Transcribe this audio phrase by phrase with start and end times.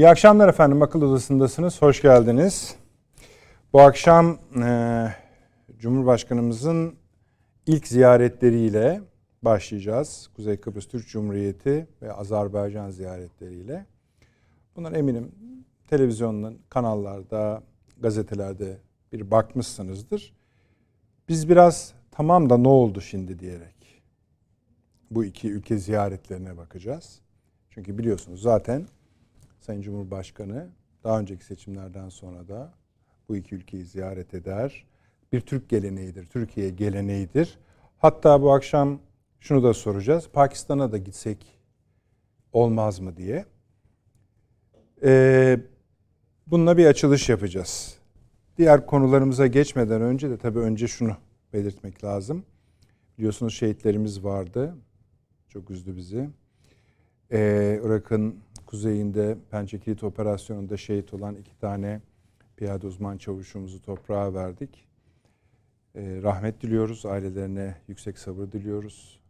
[0.00, 0.82] İyi akşamlar efendim.
[0.82, 1.82] Akıl Odası'ndasınız.
[1.82, 2.76] Hoş geldiniz.
[3.72, 5.08] Bu akşam e,
[5.78, 6.94] Cumhurbaşkanımızın
[7.66, 9.00] ilk ziyaretleriyle
[9.42, 10.30] başlayacağız.
[10.36, 13.86] Kuzey Kıbrıs Türk Cumhuriyeti ve Azerbaycan ziyaretleriyle.
[14.76, 15.32] Bunlar eminim
[15.90, 17.62] televizyonun kanallarda,
[18.00, 18.78] gazetelerde
[19.12, 20.32] bir bakmışsınızdır.
[21.28, 24.02] Biz biraz tamam da ne oldu şimdi diyerek
[25.10, 27.20] bu iki ülke ziyaretlerine bakacağız.
[27.70, 28.86] Çünkü biliyorsunuz zaten
[29.60, 30.68] Sayın Cumhurbaşkanı
[31.04, 32.72] daha önceki seçimlerden sonra da
[33.28, 34.86] bu iki ülkeyi ziyaret eder.
[35.32, 37.58] Bir Türk geleneğidir, Türkiye geleneğidir.
[37.98, 39.00] Hatta bu akşam
[39.40, 40.28] şunu da soracağız.
[40.32, 41.58] Pakistan'a da gitsek
[42.52, 43.44] olmaz mı diye.
[45.02, 45.60] Ee,
[46.46, 47.98] bununla bir açılış yapacağız.
[48.58, 51.16] Diğer konularımıza geçmeden önce de tabii önce şunu
[51.52, 52.44] belirtmek lazım.
[53.18, 54.74] Biliyorsunuz şehitlerimiz vardı.
[55.48, 56.30] Çok üzdü bizi.
[57.32, 58.36] Ee, Irak'ın
[58.70, 62.00] kuzeyinde Pençe Kilit Operasyonu'nda şehit olan iki tane
[62.56, 64.86] piyade uzman çavuşumuzu toprağa verdik.
[65.94, 67.06] Ee, rahmet diliyoruz.
[67.06, 69.20] Ailelerine yüksek sabır diliyoruz.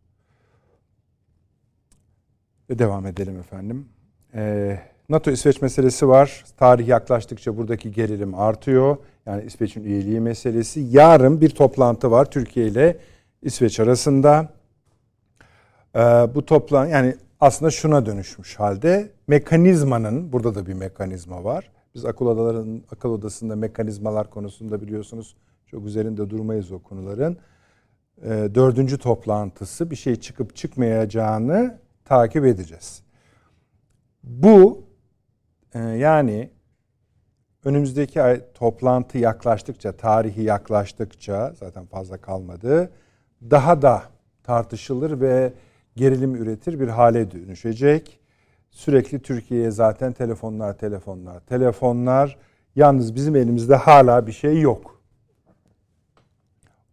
[2.71, 3.89] Ve devam edelim efendim.
[4.35, 6.45] Ee, NATO İsveç meselesi var.
[6.57, 8.97] Tarih yaklaştıkça buradaki gerilim artıyor.
[9.27, 10.81] Yani İsveç'in üyeliği meselesi.
[10.81, 12.99] Yarın bir toplantı var Türkiye ile
[13.43, 14.49] İsveç arasında.
[15.97, 16.01] Ee,
[16.35, 19.13] bu toplantı yani aslında şuna dönüşmüş halde.
[19.27, 21.71] Mekanizmanın, burada da bir mekanizma var.
[21.95, 27.39] Biz akıl odaların akıl odasında mekanizmalar konusunda biliyorsunuz çok üzerinde durmayız o konuların.
[28.23, 33.03] Ee, dördüncü toplantısı bir şey çıkıp çıkmayacağını takip edeceğiz.
[34.25, 34.85] Bu
[35.75, 36.51] e, yani
[37.65, 42.91] önümüzdeki ay toplantı yaklaştıkça, tarihi yaklaştıkça zaten fazla kalmadı.
[43.51, 44.03] Daha da
[44.43, 45.53] tartışılır ve
[45.97, 48.21] gerilim üretir bir hale dönüşecek.
[48.71, 52.39] Sürekli Türkiye'ye zaten telefonlar, telefonlar, telefonlar.
[52.77, 55.01] Yalnız bizim elimizde hala bir şey yok.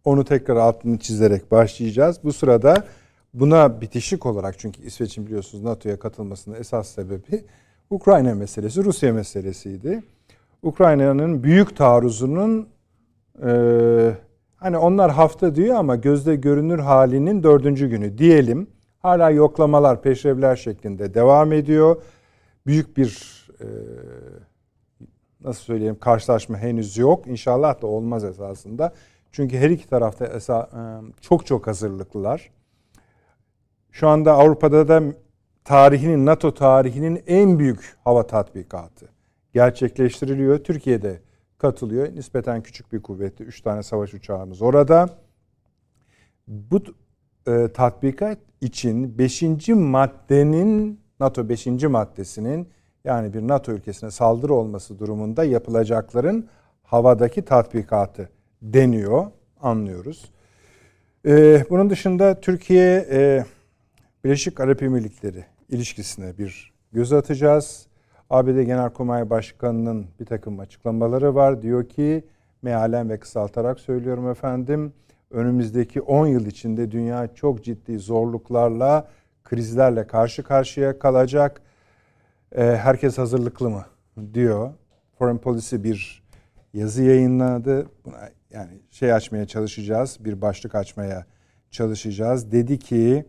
[0.04, 2.20] Onu tekrar altını çizerek başlayacağız.
[2.24, 2.84] Bu sırada
[3.34, 7.44] buna bitişik olarak çünkü İsveç'in biliyorsunuz NATO'ya katılmasının esas sebebi
[7.90, 10.02] Ukrayna meselesi, Rusya meselesiydi.
[10.62, 12.68] Ukrayna'nın büyük taarruzunun
[13.46, 13.50] e,
[14.56, 18.66] hani onlar hafta diyor ama gözde görünür halinin dördüncü günü diyelim.
[19.08, 22.02] Hala yoklamalar, peşrevler şeklinde devam ediyor.
[22.66, 23.66] Büyük bir e,
[25.40, 27.26] nasıl söyleyeyim karşılaşma henüz yok.
[27.26, 28.92] İnşallah da olmaz esasında.
[29.32, 30.80] Çünkü her iki tarafta esa, e,
[31.20, 32.50] çok çok hazırlıklılar.
[33.90, 35.02] Şu anda Avrupa'da da
[35.64, 39.08] tarihinin, NATO tarihinin en büyük hava tatbikatı
[39.52, 40.58] gerçekleştiriliyor.
[40.58, 41.20] Türkiye'de
[41.58, 42.14] katılıyor.
[42.14, 43.44] Nispeten küçük bir kuvvetli.
[43.44, 45.08] Üç tane savaş uçağımız orada.
[46.48, 46.82] Bu
[47.46, 49.42] e, tatbikat için 5.
[49.68, 51.66] maddenin NATO 5.
[51.66, 52.68] maddesinin
[53.04, 56.48] yani bir NATO ülkesine saldırı olması durumunda yapılacakların
[56.82, 58.28] havadaki tatbikatı
[58.62, 59.26] deniyor,
[59.60, 60.30] anlıyoruz.
[61.26, 63.44] Ee, bunun dışında Türkiye e,
[64.24, 67.86] Birleşik Arap Emirlikleri ilişkisine bir göz atacağız.
[68.30, 71.62] ABD Genelkurmay Başkanı'nın bir takım açıklamaları var.
[71.62, 72.24] Diyor ki
[72.62, 74.92] mealen ve kısaltarak söylüyorum efendim
[75.30, 79.08] önümüzdeki 10 yıl içinde dünya çok ciddi zorluklarla,
[79.44, 81.60] krizlerle karşı karşıya kalacak.
[82.52, 83.84] E, herkes hazırlıklı mı
[84.34, 84.70] diyor.
[85.18, 86.22] Foreign Policy bir
[86.74, 87.86] yazı yayınladı.
[88.04, 91.26] Buna yani şey açmaya çalışacağız, bir başlık açmaya
[91.70, 92.52] çalışacağız.
[92.52, 93.24] Dedi ki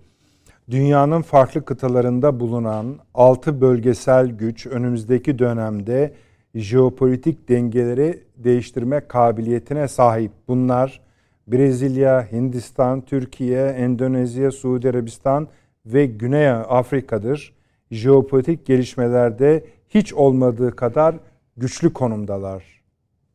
[0.70, 6.14] dünyanın farklı kıtalarında bulunan altı bölgesel güç önümüzdeki dönemde
[6.56, 10.32] jeopolitik dengeleri değiştirme kabiliyetine sahip.
[10.48, 11.02] Bunlar
[11.52, 15.48] Brezilya, Hindistan, Türkiye, Endonezya, Suudi Arabistan
[15.86, 17.54] ve Güney Afrika'dır.
[17.92, 21.16] Jeopolitik gelişmelerde hiç olmadığı kadar
[21.58, 22.84] güçlü konumdalar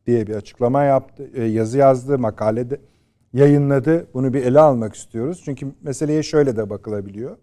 [0.07, 2.79] diye bir açıklama yaptı, e, yazı yazdı, makalede
[3.33, 4.07] yayınladı.
[4.13, 5.41] Bunu bir ele almak istiyoruz.
[5.45, 7.37] Çünkü meseleye şöyle de bakılabiliyor.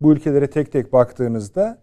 [0.00, 1.78] Bu ülkelere tek tek baktığınızda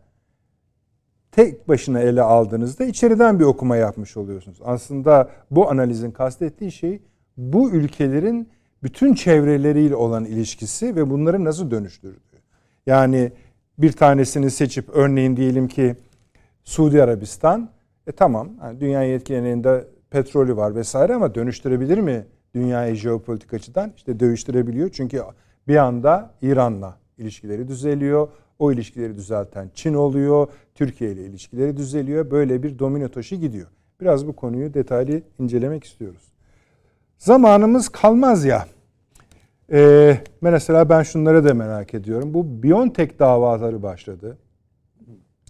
[1.32, 4.60] tek başına ele aldığınızda içeriden bir okuma yapmış oluyorsunuz.
[4.64, 7.02] Aslında bu analizin kastettiği şey
[7.38, 8.50] bu ülkelerin
[8.84, 12.38] bütün çevreleriyle olan ilişkisi ve bunları nasıl dönüştürdüğü.
[12.86, 13.32] Yani
[13.78, 15.96] bir tanesini seçip örneğin diyelim ki
[16.64, 17.70] Suudi Arabistan
[18.08, 22.26] e tamam yani dünya yetkilerinde petrolü var vesaire ama dönüştürebilir mi
[22.56, 23.94] dünyayı jeopolitik açıdan?
[23.98, 25.22] İşte dönüştürebiliyor çünkü
[25.68, 28.28] bir anda İran'la ilişkileri düzeliyor.
[28.60, 30.48] O ilişkileri düzelten Çin oluyor.
[30.76, 32.32] Türkiye ile ilişkileri düzeliyor.
[32.32, 33.68] Böyle bir domino taşı gidiyor.
[34.02, 36.37] Biraz bu konuyu detaylı incelemek istiyoruz.
[37.18, 38.68] Zamanımız kalmaz ya.
[39.72, 42.34] Ee, mesela ben şunları da merak ediyorum.
[42.34, 44.38] Bu Biontech davaları başladı.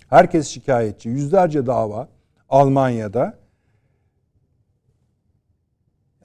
[0.09, 1.09] Herkes şikayetçi.
[1.09, 2.09] Yüzlerce dava
[2.49, 3.39] Almanya'da.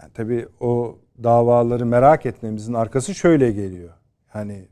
[0.00, 3.92] Yani tabii o davaları merak etmemizin arkası şöyle geliyor.
[4.28, 4.68] Hani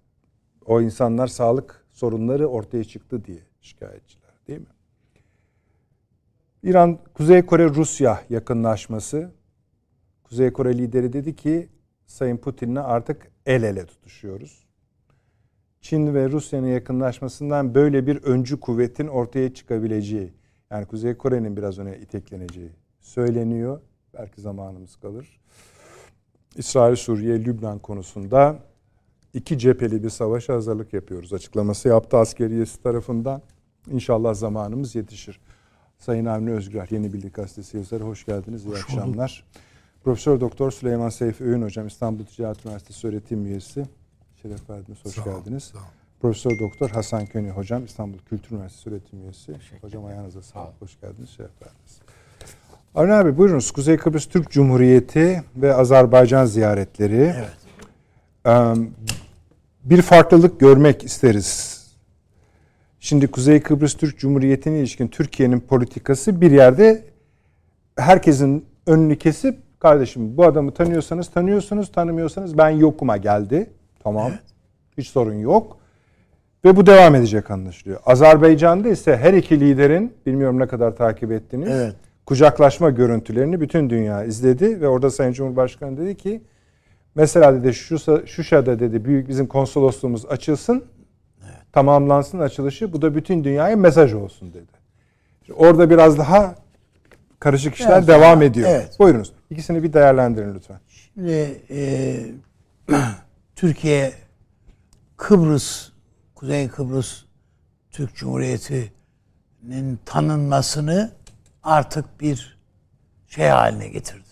[0.66, 4.66] o insanlar sağlık sorunları ortaya çıktı diye şikayetçiler değil mi?
[6.62, 9.30] İran, Kuzey Kore, Rusya yakınlaşması.
[10.30, 11.68] Kuzey Kore lideri dedi ki
[12.06, 14.64] Sayın Putin'le artık el ele tutuşuyoruz.
[15.80, 20.32] Çin ve Rusya'nın yakınlaşmasından böyle bir öncü kuvvetin ortaya çıkabileceği,
[20.70, 23.80] yani Kuzey Kore'nin biraz öne itekleneceği söyleniyor.
[24.14, 25.40] Belki zamanımız kalır.
[26.56, 28.58] İsrail, Suriye, Lübnan konusunda
[29.34, 31.32] iki cepheli bir savaşa hazırlık yapıyoruz.
[31.32, 33.42] Açıklaması yaptı askeriyesi tarafından.
[33.90, 35.40] İnşallah zamanımız yetişir.
[35.98, 38.64] Sayın Avni Özgür, Yeni Birlik Gazetesi yazarı hoş geldiniz.
[38.64, 39.44] İyi hoş akşamlar.
[40.04, 43.86] Profesör Doktor Süleyman Seyfi Öğün hocam İstanbul Ticaret Üniversitesi öğretim üyesi.
[44.42, 45.64] Şeref verdiniz, hoş sağ geldiniz.
[45.64, 45.78] Sağ
[46.20, 49.56] Profesör Doktor Hasan Köni hocam İstanbul Kültür Üniversitesi öğretim üyesi.
[49.80, 52.00] Hocam ayağınıza sağlık, hoş geldiniz, şeref verdiniz.
[52.94, 53.70] Arun abi buyurunuz.
[53.70, 57.34] Kuzey Kıbrıs Türk Cumhuriyeti ve Azerbaycan ziyaretleri.
[57.36, 57.56] Evet.
[59.84, 61.80] Bir farklılık görmek isteriz.
[63.00, 67.04] Şimdi Kuzey Kıbrıs Türk Cumhuriyeti'ne ilişkin Türkiye'nin politikası bir yerde
[67.96, 73.70] herkesin önünü kesip kardeşim bu adamı tanıyorsanız tanıyorsunuz, tanımıyorsanız ben yokuma geldi.
[74.02, 74.30] Tamam.
[74.30, 74.40] Evet.
[74.98, 75.76] Hiç sorun yok.
[76.64, 78.00] Ve bu devam edecek anlaşılıyor.
[78.06, 81.68] Azerbaycan'da ise her iki liderin bilmiyorum ne kadar takip ettiniz.
[81.72, 81.94] Evet
[82.30, 86.42] kucaklaşma görüntülerini bütün dünya izledi ve orada Sayın Cumhurbaşkanı dedi ki
[87.14, 90.84] mesela dedi şu Şuşa'da dedi büyük bizim konsolosluğumuz açılsın.
[91.42, 91.72] Evet.
[91.72, 92.92] Tamamlansın açılışı.
[92.92, 94.72] Bu da bütün dünyaya mesaj olsun dedi.
[95.46, 96.54] Şimdi orada biraz daha
[97.40, 98.68] karışık işler evet, devam ediyor.
[98.70, 98.98] Evet.
[98.98, 99.32] Buyurunuz.
[99.50, 100.80] İkisini bir değerlendirin lütfen.
[100.88, 102.16] Şimdi e,
[103.56, 104.12] Türkiye
[105.16, 105.90] Kıbrıs
[106.34, 107.24] Kuzey Kıbrıs
[107.90, 111.12] Türk Cumhuriyeti'nin tanınmasını
[111.62, 112.58] artık bir
[113.28, 114.28] şey haline getirdi.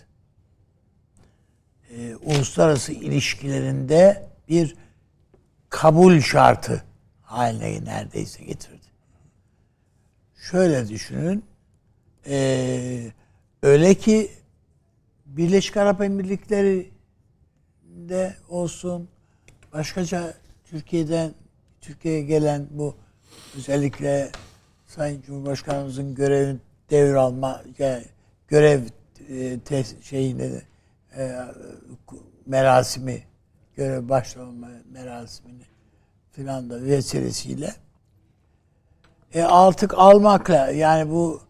[1.90, 4.76] Ee, uluslararası ilişkilerinde bir
[5.68, 6.84] kabul şartı
[7.22, 8.86] haline neredeyse getirdi.
[10.50, 11.44] Şöyle düşünün,
[12.28, 13.12] e,
[13.62, 14.30] öyle ki
[15.26, 16.90] Birleşik Arap Emirlikleri
[17.84, 19.08] de olsun,
[19.72, 20.34] başkaca
[20.64, 21.34] Türkiye'den
[21.80, 22.94] Türkiye'ye gelen bu
[23.56, 24.30] özellikle
[24.86, 26.60] Sayın Cumhurbaşkanımızın görevin
[26.90, 28.04] devralma yani
[28.48, 28.82] görev
[29.28, 30.62] e, te, şeyini
[31.16, 31.32] e,
[32.46, 33.22] merasimi
[33.76, 35.64] görev başlama merasimini
[36.32, 37.74] filan da vesilesiyle
[39.34, 41.47] e, artık almakla yani bu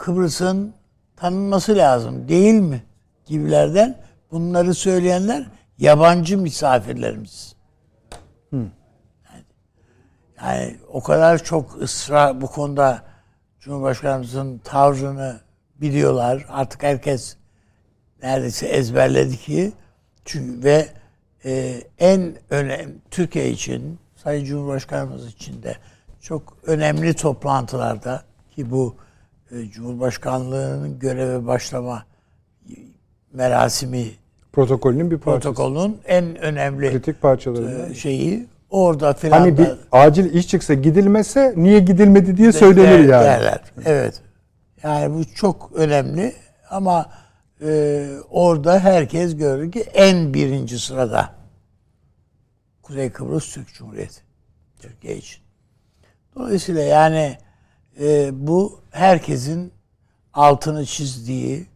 [0.00, 0.74] Kıbrıs'ın
[1.16, 2.82] tanınması lazım değil mi
[3.26, 3.98] gibilerden
[4.30, 5.46] bunları söyleyenler
[5.78, 7.54] yabancı misafirlerimiz.
[8.50, 8.60] Hmm.
[8.60, 9.44] Yani,
[10.42, 13.02] yani o kadar çok ısrar bu konuda
[13.60, 15.40] Cumhurbaşkanımızın tavrını
[15.80, 16.46] biliyorlar.
[16.48, 17.36] Artık herkes
[18.22, 19.72] neredeyse ezberledi ki
[20.24, 20.88] çünkü ve
[21.44, 25.76] e, en önemli Türkiye için Sayın Cumhurbaşkanımız için de
[26.20, 28.96] çok önemli toplantılarda ki bu
[29.72, 32.04] Cumhurbaşkanlığının göreve başlama
[33.32, 34.06] merasimi
[34.52, 35.54] protokolünün bir parçası.
[35.54, 41.54] Protokolün en önemli kritik parçaları e, şeyi Orada filan Hani bir acil iş çıksa gidilmese
[41.56, 43.24] niye gidilmedi diye söylenir der, yani.
[43.24, 43.60] Derler.
[43.84, 44.22] Evet.
[44.82, 46.32] Yani bu çok önemli
[46.70, 47.10] ama
[47.62, 51.30] e, orada herkes görür ki en birinci sırada
[52.82, 54.20] Kuzey Kıbrıs Türk Cumhuriyeti.
[54.80, 55.42] Türkiye için.
[56.36, 57.38] Dolayısıyla yani
[58.00, 59.72] e, bu herkesin
[60.34, 61.66] altını çizdiği,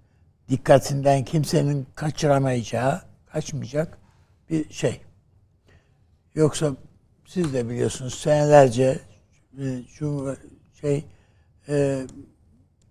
[0.48, 3.98] dikkatinden kimsenin kaçıramayacağı, kaçmayacak
[4.50, 5.00] bir şey.
[6.34, 6.72] Yoksa
[7.26, 9.00] siz de biliyorsunuz senelerce
[9.58, 9.82] e,
[10.80, 11.04] şey
[11.68, 12.06] e,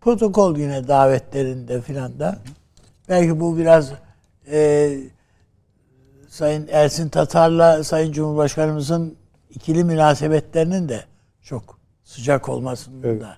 [0.02, 2.40] protokol yine davetlerinde filan da
[3.10, 3.92] belki bu biraz
[4.52, 5.00] e,
[6.30, 9.18] Sayın Ersin Tatar'la Sayın Cumhurbaşkanımızın
[9.50, 11.06] ikili münasebetlerinin de
[11.42, 11.83] çok
[12.14, 13.22] sıcak olmasının evet.
[13.22, 13.38] da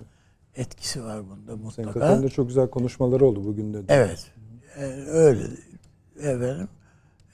[0.54, 1.72] etkisi var bunda mutlaka.
[1.72, 3.82] Sayın Tatar'ın çok güzel konuşmaları oldu bugün de.
[3.88, 4.32] Evet.
[4.76, 5.44] E, öyle
[6.18, 6.68] efendim.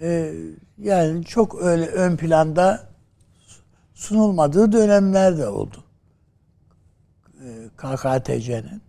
[0.00, 0.34] E,
[0.78, 2.88] yani çok öyle ön planda
[3.94, 5.84] sunulmadığı dönemler de oldu.
[7.44, 8.82] Ee, KKTC'nin.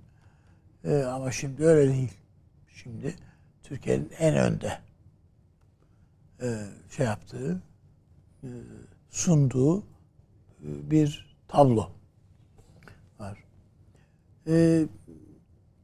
[0.83, 2.13] Ee, ama şimdi öyle değil.
[2.67, 3.15] Şimdi
[3.63, 4.79] Türkiye'nin en önde
[6.41, 6.47] e,
[6.89, 7.61] şey yaptığı,
[8.43, 8.49] e,
[9.09, 9.83] sunduğu e,
[10.61, 11.91] bir tablo.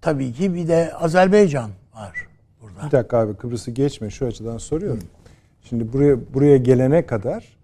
[0.01, 2.27] Tabii ki bir de Azerbaycan var
[2.61, 2.85] burada.
[2.87, 4.99] Bir dakika abi Kıbrıs'ı geçme şu açıdan soruyorum.
[4.99, 5.03] Hı.
[5.63, 7.57] Şimdi buraya buraya gelene kadar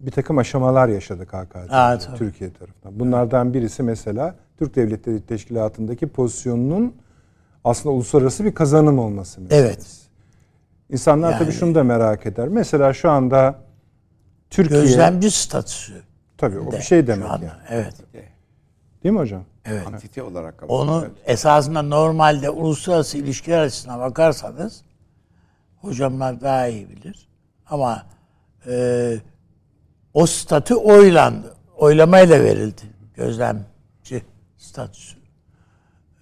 [0.00, 1.34] bir takım aşamalar yaşadık
[2.06, 2.18] tabii.
[2.18, 3.00] Türkiye tarafından.
[3.00, 6.94] Bunlardan birisi mesela Türk Devletleri Teşkilatı'ndaki pozisyonunun
[7.64, 9.66] aslında uluslararası bir kazanım olması meselesi.
[9.66, 9.86] Evet.
[10.90, 12.48] İnsanlar Yani- tabii şunu da merak eder.
[12.48, 13.58] Mesela şu anda
[14.50, 16.02] Türkiye Gözlemci statüsü.
[16.38, 17.48] tabii o bir şey demek yani.
[17.70, 17.94] Evet.
[19.04, 19.44] Değil mi hocam?
[19.64, 19.86] Evet.
[19.86, 21.12] Antite olarak kabul Onu edilir.
[21.26, 24.82] esasında normalde uluslararası ilişkiler açısından bakarsanız
[25.80, 27.28] hocamlar daha iyi bilir.
[27.66, 28.02] Ama
[28.66, 29.14] e,
[30.14, 31.54] o statü oylandı.
[31.76, 32.82] Oylamayla verildi.
[33.14, 34.22] Gözlemci
[34.56, 35.16] statüsü.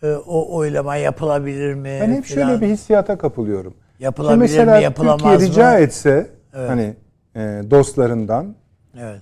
[0.03, 1.99] E, o oylama yapılabilir mi?
[2.03, 2.47] Ben hep filan.
[2.49, 3.75] şöyle bir hissiyata kapılıyorum.
[3.99, 5.79] Yapılabilir Şimdi mesela mi, yapılamaz Türkiye rica mı?
[5.79, 6.97] etse hani
[7.37, 8.55] e, dostlarından
[8.99, 9.21] Evet.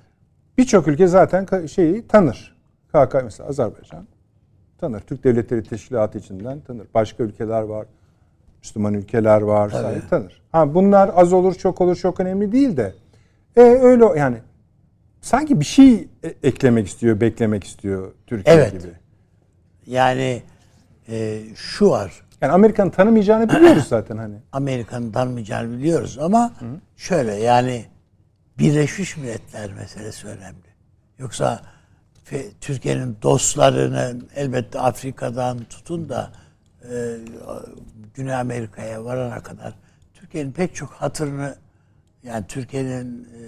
[0.58, 2.56] birçok ülke zaten şeyi tanır.
[2.92, 4.06] KK mesela Azerbaycan
[4.78, 5.00] tanır.
[5.00, 6.86] Türk Devletleri Teşkilatı içinden tanır.
[6.94, 7.86] Başka ülkeler var.
[8.62, 9.68] Müslüman ülkeler var.
[9.68, 10.42] vesaire tanır.
[10.52, 12.94] Ha bunlar az olur, çok olur, çok önemli değil de.
[13.56, 14.36] E öyle yani
[15.20, 18.72] sanki bir şey e- eklemek istiyor, beklemek istiyor Türkiye Evet.
[18.72, 18.92] gibi.
[19.86, 20.42] Yani
[21.08, 22.22] e, şu var.
[22.40, 24.34] Yani Amerika'nın tanımayacağını biliyoruz zaten hani.
[24.52, 26.52] Amerika'nın tanımayacağını biliyoruz ama
[26.96, 27.84] şöyle yani
[28.58, 30.70] Birleşmiş Milletler meselesi önemli.
[31.18, 31.60] Yoksa
[32.60, 36.32] Türkiye'nin dostlarının elbette Afrika'dan tutun da
[36.90, 37.16] e,
[38.14, 39.74] Güney Amerika'ya varana kadar
[40.14, 41.56] Türkiye'nin pek çok hatırını
[42.22, 43.40] yani Türkiye'nin e,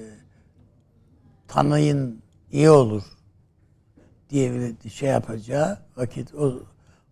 [1.48, 2.22] tanıyın
[2.52, 3.02] iyi olur
[4.30, 6.52] diye bir şey yapacağı vakit o,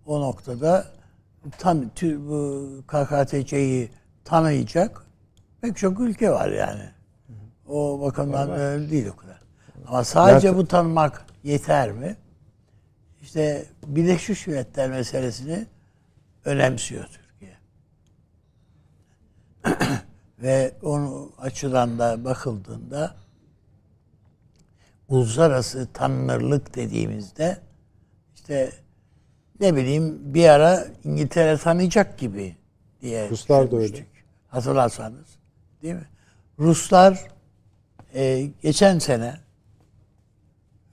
[0.07, 0.87] o noktada
[1.59, 3.91] tan tü- bu KKTC'yi
[4.25, 5.07] tanıyacak
[5.61, 6.83] pek çok ülke var yani.
[7.69, 9.41] O bakımdan öyle değil o kadar.
[9.87, 12.16] Ama sadece Zaten- bu tanımak yeter mi?
[13.23, 15.66] İşte Birleşmiş Milletler meselesini
[16.44, 17.59] önemsiyor Türkiye.
[20.42, 23.16] Ve onu açıdan da bakıldığında
[25.09, 27.59] uluslararası tanınırlık dediğimizde
[28.35, 28.73] işte
[29.61, 32.56] ne bileyim bir ara İngiltere tanıyacak gibi
[33.00, 34.06] diye Ruslar da öyle.
[34.49, 35.38] Hatırlarsanız
[35.82, 36.09] değil mi?
[36.59, 37.28] Ruslar
[38.14, 39.40] e, geçen sene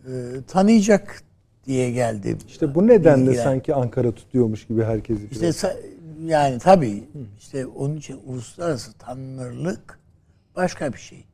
[0.07, 1.23] e, tanıyacak
[1.65, 2.37] diye geldi.
[2.47, 3.43] İşte bu nedenle bilgiler.
[3.43, 5.27] sanki Ankara tutuyormuş gibi herkesi.
[5.31, 5.77] İşte
[6.25, 7.03] yani tabii
[7.39, 9.99] işte onun için uluslararası tanınırlık
[10.55, 11.25] başka bir şey.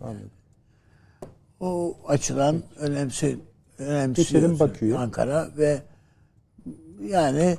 [0.00, 0.30] Anladım.
[1.60, 3.38] O açıdan önemsi
[3.78, 4.96] önemsiyor Bakü'ye.
[4.96, 5.82] Ankara ve
[7.08, 7.56] yani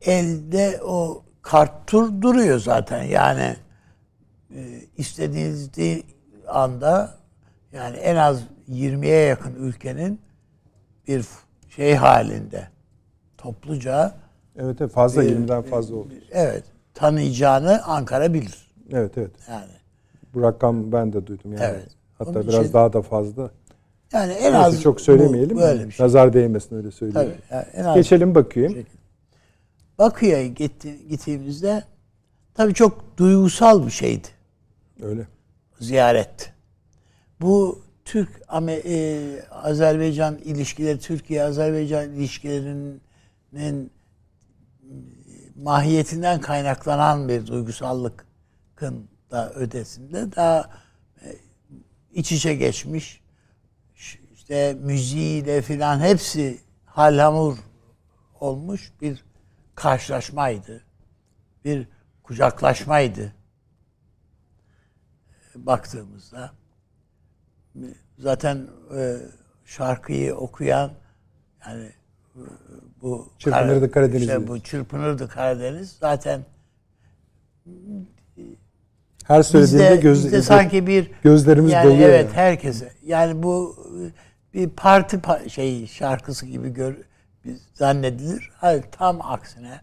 [0.00, 3.56] elde o kart tur duruyor zaten yani
[4.54, 5.70] e, istediğiniz
[6.46, 7.18] anda
[7.74, 8.40] yani en az
[8.70, 10.20] 20'ye yakın ülkenin
[11.08, 11.24] bir
[11.68, 12.68] şey halinde
[13.38, 14.14] topluca
[14.58, 16.08] Evet, evet fazla e, 20'den fazla oldu.
[16.30, 16.64] evet
[16.94, 19.30] tanıyacağını Ankara bilir Evet evet.
[19.50, 19.70] yani.
[20.34, 21.64] Bu rakam ben de duydum yani.
[21.64, 21.88] Evet.
[22.18, 23.50] Hatta Onun biraz için- daha da fazla.
[24.12, 25.58] Yani en Neyse az çok bu- söylemeyelim.
[25.58, 26.06] böyle bir şey.
[26.06, 27.30] Nazar değmesin öyle söyleyeyim.
[27.48, 27.54] Tabii.
[27.56, 28.86] yani en az Geçelim bakayım.
[29.98, 31.84] Bakü'ye gitti, gittiğimizde
[32.54, 34.28] tabii çok duygusal bir şeydi
[35.02, 35.26] Öyle.
[35.80, 36.52] ziyaret.
[37.40, 43.90] Bu Türk e, Azerbaycan ilişkileri, Türkiye Azerbaycan ilişkilerinin
[45.56, 50.70] mahiyetinden kaynaklanan bir duygusallıkın da ötesinde daha
[51.22, 51.36] e,
[52.12, 53.24] iç içe geçmiş
[54.34, 57.58] işte müziğiyle filan hepsi halhamur
[58.40, 59.24] olmuş bir
[59.74, 60.84] karşılaşmaydı.
[61.64, 61.88] Bir
[62.22, 63.32] kucaklaşmaydı.
[65.54, 66.52] Baktığımızda
[68.18, 68.66] zaten
[68.96, 69.16] e,
[69.64, 70.90] şarkıyı okuyan
[71.66, 72.40] yani e,
[73.02, 76.40] bu Çırpınırdı Kara- Karadeniz işte bu çırpınırdı Karadeniz zaten
[79.24, 82.08] Her söylediğinde bizde, göz, bizde sanki bir gözlerimiz yani doluyor.
[82.08, 82.34] evet yani.
[82.36, 83.76] herkese yani bu
[84.54, 86.94] bir parti pa- şey şarkısı gibi gör
[87.74, 88.50] zannedilir.
[88.56, 89.80] Hayır tam aksine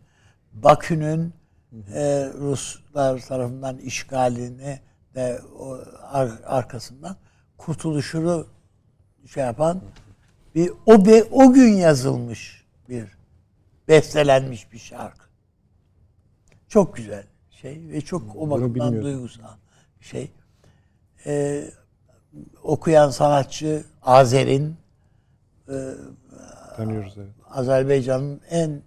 [0.54, 1.34] Bakü'nün
[1.94, 4.80] e, Ruslar tarafından işgalini
[5.16, 5.78] ve o
[6.12, 7.16] ar- arkasından
[7.66, 8.48] kurtuluşunu
[9.28, 9.82] şey yapan
[10.56, 13.18] bir o be, o gün yazılmış bir
[13.88, 15.26] bestelenmiş bir şarkı.
[16.68, 19.56] Çok güzel şey ve çok o bakımdan duygusal
[20.02, 20.32] şey.
[21.26, 21.72] Ee,
[22.64, 24.76] okuyan sanatçı Azer'in
[26.76, 27.30] Tanıyoruz evet.
[27.50, 28.82] Azerbaycan'ın en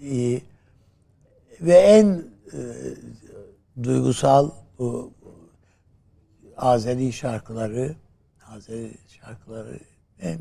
[0.00, 0.42] iyi
[1.60, 2.58] ve en e,
[3.82, 5.12] duygusal bu
[6.56, 7.94] Azeri şarkıları
[8.58, 9.78] Azeri şarkıları
[10.20, 10.38] en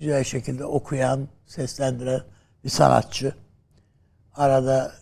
[0.00, 2.20] güzel şekilde okuyan, seslendiren
[2.64, 3.34] bir sanatçı.
[4.34, 4.92] Arada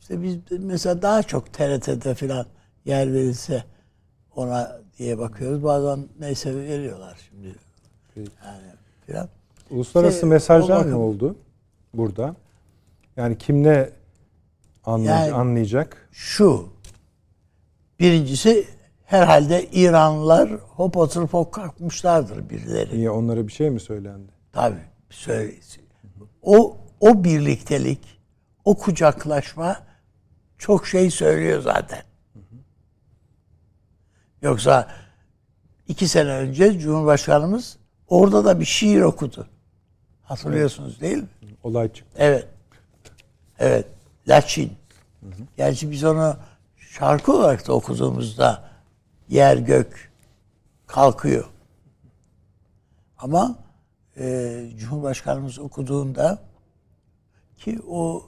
[0.00, 2.46] işte biz mesela daha çok TRT'de falan
[2.84, 3.64] yer verilse
[4.36, 5.64] ona diye bakıyoruz.
[5.64, 7.54] Bazen neyse veriyorlar şimdi.
[8.16, 8.62] Yani
[9.06, 9.28] filan.
[9.70, 11.36] Uluslararası Şey, mesajlar ne oldu
[11.94, 12.36] burada?
[13.16, 13.90] Yani kim ne
[14.84, 16.08] anlay- Yani- anlayacak?
[16.12, 16.68] Şu.
[18.00, 18.68] Birincisi
[19.04, 22.98] herhalde İranlılar hop oturup hop kalkmışlardır birileri.
[22.98, 24.32] Niye onlara bir şey mi söylendi?
[24.52, 24.84] Tabii.
[25.10, 25.52] Söyle.
[26.42, 28.00] O o birliktelik,
[28.64, 29.76] o kucaklaşma
[30.58, 32.02] çok şey söylüyor zaten.
[34.42, 34.88] Yoksa
[35.88, 37.76] iki sene önce Cumhurbaşkanımız
[38.08, 39.46] orada da bir şiir okudu.
[40.22, 41.28] Hatırlıyorsunuz değil mi?
[41.62, 42.16] Olay çıktı.
[42.18, 42.48] Evet.
[43.58, 43.86] Evet.
[44.28, 44.72] Laçin.
[45.56, 46.36] Gerçi biz onu
[46.76, 48.73] şarkı olarak da okuduğumuzda
[49.28, 50.12] yer gök
[50.86, 51.44] kalkıyor.
[53.18, 53.58] Ama
[54.16, 56.42] e, Cumhurbaşkanımız okuduğunda
[57.56, 58.24] ki o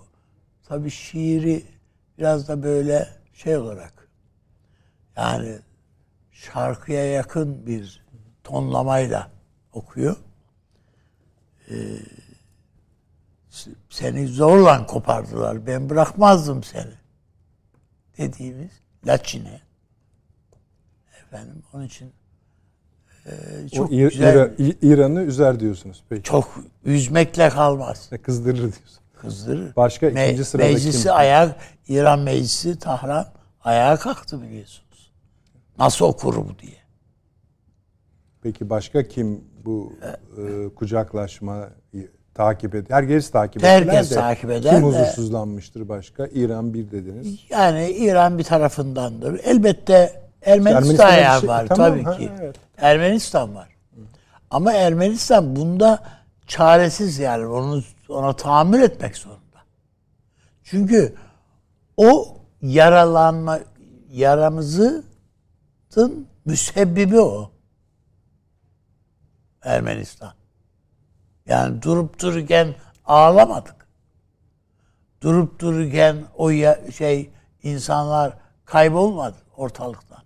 [0.64, 1.64] tabii şiiri
[2.18, 4.08] biraz da böyle şey olarak
[5.16, 5.58] yani
[6.32, 8.06] şarkıya yakın bir
[8.44, 9.30] tonlamayla
[9.72, 10.16] okuyor.
[13.90, 15.66] seni zorla kopardılar.
[15.66, 16.94] Ben bırakmazdım seni.
[18.18, 18.70] Dediğimiz
[19.06, 19.65] Laçin'e.
[21.36, 22.12] Efendim onun için
[23.26, 23.30] e,
[23.68, 26.04] çok o İ- güzel, İra- İ- İran'ı üzer diyorsunuz.
[26.08, 26.22] Peki.
[26.22, 28.10] çok üzmekle kalmaz.
[28.22, 29.00] Kızdırır diyorsun.
[29.20, 29.76] Kızdırır.
[29.76, 31.12] Başka Me- ikinci sırada meclisi kim?
[31.12, 31.56] ayağa,
[31.88, 33.26] İran meclisi Tahran
[33.64, 35.12] ayağa kalktı biliyorsunuz.
[35.78, 36.76] Nasıl okur bu diye.
[38.42, 39.92] Peki başka kim bu
[40.38, 41.68] e, kucaklaşma
[42.34, 42.86] takip ed?
[42.90, 46.26] Herkes takip ettiler Herkes de takip eder Kim de- huzursuzlanmıştır başka?
[46.26, 47.38] İran bir dediniz.
[47.50, 49.40] Yani İran bir tarafındandır.
[49.44, 52.32] Elbette Ermenistan Ermenistan'da bir ayağı şey- var tamam, tabii ha, ki.
[52.40, 52.56] evet.
[52.78, 53.68] Ermenistan var.
[54.50, 56.02] Ama Ermenistan bunda
[56.46, 59.58] çaresiz yani onu ona tahammül etmek zorunda.
[60.64, 61.14] Çünkü
[61.96, 63.58] o yaralanma
[64.10, 65.04] yaramızın
[66.44, 67.50] müsebbibi o.
[69.62, 70.32] Ermenistan.
[71.46, 73.88] Yani durup dururken ağlamadık.
[75.20, 77.30] Durup dururken o ya, şey
[77.62, 78.32] insanlar
[78.64, 80.25] kaybolmadı ortalıktan.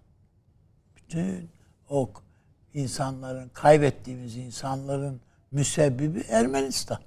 [1.10, 1.50] Bütün
[1.88, 2.10] o
[2.74, 5.20] insanların kaybettiğimiz insanların
[5.52, 6.98] müsebbibi Ermenistan.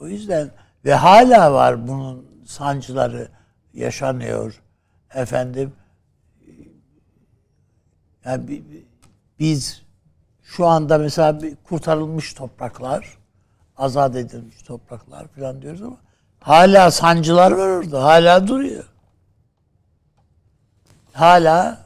[0.00, 0.50] O yüzden
[0.84, 3.28] ve hala var bunun sancıları
[3.74, 4.62] yaşanıyor.
[5.14, 5.72] Efendim
[8.24, 8.86] yani bi- bi-
[9.38, 9.82] biz
[10.42, 13.18] şu anda mesela bir kurtarılmış topraklar,
[13.76, 15.96] azat edilmiş topraklar falan diyoruz ama
[16.40, 18.04] hala sancılar var orada.
[18.04, 18.84] Hala duruyor.
[21.12, 21.83] Hala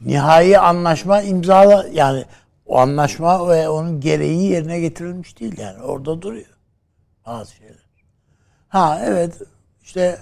[0.00, 2.24] nihai anlaşma imzala yani
[2.66, 6.56] o anlaşma ve onun gereği yerine getirilmiş değil yani orada duruyor
[7.26, 7.76] bazı şeyler.
[8.68, 9.42] Ha evet
[9.82, 10.18] işte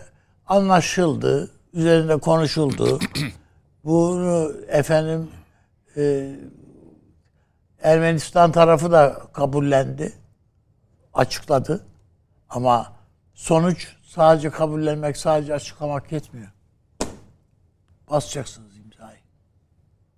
[0.46, 2.98] anlaşıldı, üzerinde konuşuldu.
[3.84, 5.30] Bunu efendim
[5.96, 6.32] e,
[7.82, 10.12] Ermenistan tarafı da kabullendi.
[11.14, 11.86] Açıkladı.
[12.48, 12.92] Ama
[13.34, 16.48] sonuç sadece kabullenmek, sadece açıklamak yetmiyor.
[18.10, 18.73] Basacaksınız.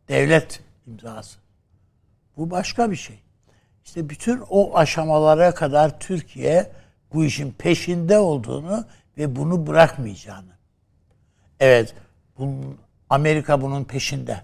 [0.08, 1.38] Devlet imzası.
[2.36, 3.18] Bu başka bir şey.
[3.84, 6.72] İşte bütün o aşamalara kadar Türkiye
[7.12, 8.84] bu işin peşinde olduğunu
[9.18, 10.56] ve bunu bırakmayacağını.
[11.60, 11.94] Evet,
[12.38, 12.78] bunun,
[13.10, 14.42] Amerika bunun peşinde.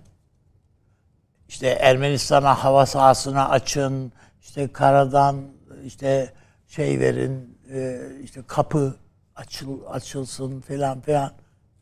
[1.49, 5.37] İşte Ermenistan'a hava sahasını açın, işte karadan
[5.85, 6.33] işte
[6.69, 8.97] şey verin, e, işte kapı
[9.37, 11.33] açıl açılsın falan filan.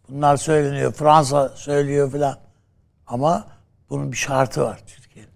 [0.08, 0.92] Bunlar söyleniyor.
[0.92, 2.38] Fransa söylüyor filan.
[3.06, 3.46] Ama
[3.90, 5.32] bunun bir şartı var Türkiye'nin.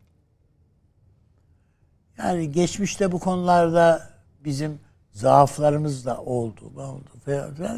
[2.19, 4.11] Yani geçmişte bu konularda
[4.45, 4.81] bizim
[5.13, 6.73] zaaflarımız da oldu.
[6.77, 7.03] oldu.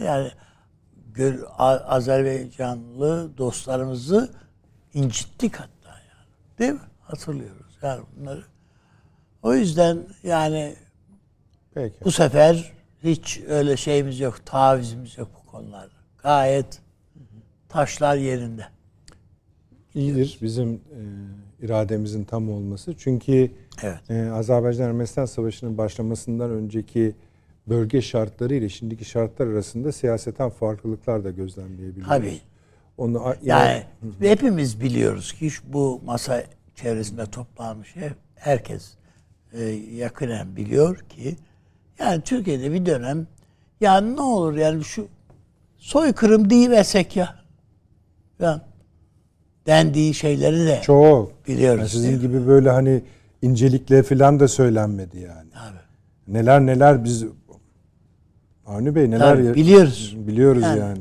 [0.05, 0.31] Yani
[1.59, 4.31] Azerbaycanlı dostlarımızı
[4.95, 6.59] incittik hatta yani.
[6.59, 6.89] Değil mi?
[7.01, 8.45] Hatırlıyoruz yani bunları.
[9.43, 10.77] O yüzden yani
[11.75, 12.05] Peki.
[12.05, 12.73] bu sefer
[13.05, 15.95] hiç öyle şeyimiz yok, tavizimiz yok bu konularda.
[16.19, 16.81] Gayet
[17.69, 18.76] taşlar yerinde.
[19.97, 21.01] İyidir bizim e,
[21.65, 22.95] irademizin tam olması.
[22.99, 23.51] Çünkü
[23.83, 24.11] Evet.
[24.11, 27.15] e, Azerbaycan-Ermenistan Savaşı'nın başlamasından önceki
[27.69, 32.09] bölge şartları ile şimdiki şartlar arasında siyaseten farklılıklar da gözlemleyebiliyoruz.
[32.09, 32.41] Tabii.
[32.99, 33.83] Onu a- Yani
[34.21, 38.95] hepimiz biliyoruz ki bu masa çevresinde toplanmış her- herkes
[39.53, 39.63] e,
[39.97, 41.37] yakinen biliyor ki
[41.99, 43.27] yani Türkiye'de bir dönem
[43.81, 45.07] yani ne olur yani şu
[45.79, 47.35] soykırım deyiversek ya
[48.41, 48.61] yani
[49.67, 51.79] dendiği şeyleri de çok biliyoruz.
[51.81, 53.03] Yani sizin gibi böyle hani
[53.43, 55.51] incelikle falan da söylenmedi yani.
[55.55, 56.37] Tabii.
[56.39, 57.25] Neler neler biz
[58.67, 60.17] Avni Bey neler Tabii, biliyoruz.
[60.19, 60.79] biliyoruz Yani.
[60.79, 60.99] yani.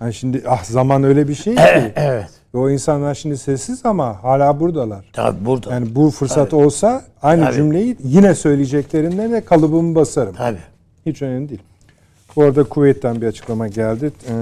[0.00, 0.14] yani.
[0.14, 1.62] şimdi ah zaman öyle bir şey ki
[1.96, 2.28] Evet.
[2.54, 5.04] Ve o insanlar şimdi sessiz ama hala buradalar.
[5.12, 5.70] Tabii burada.
[5.74, 7.54] Yani bu fırsat olsa aynı Tabii.
[7.54, 10.34] cümleyi yine söyleyeceklerinde de kalıbımı basarım.
[10.34, 10.58] Tabii.
[11.06, 11.62] Hiç önemli değil.
[12.36, 14.12] Bu arada Kuveyt'ten bir açıklama geldi.
[14.30, 14.32] Ee,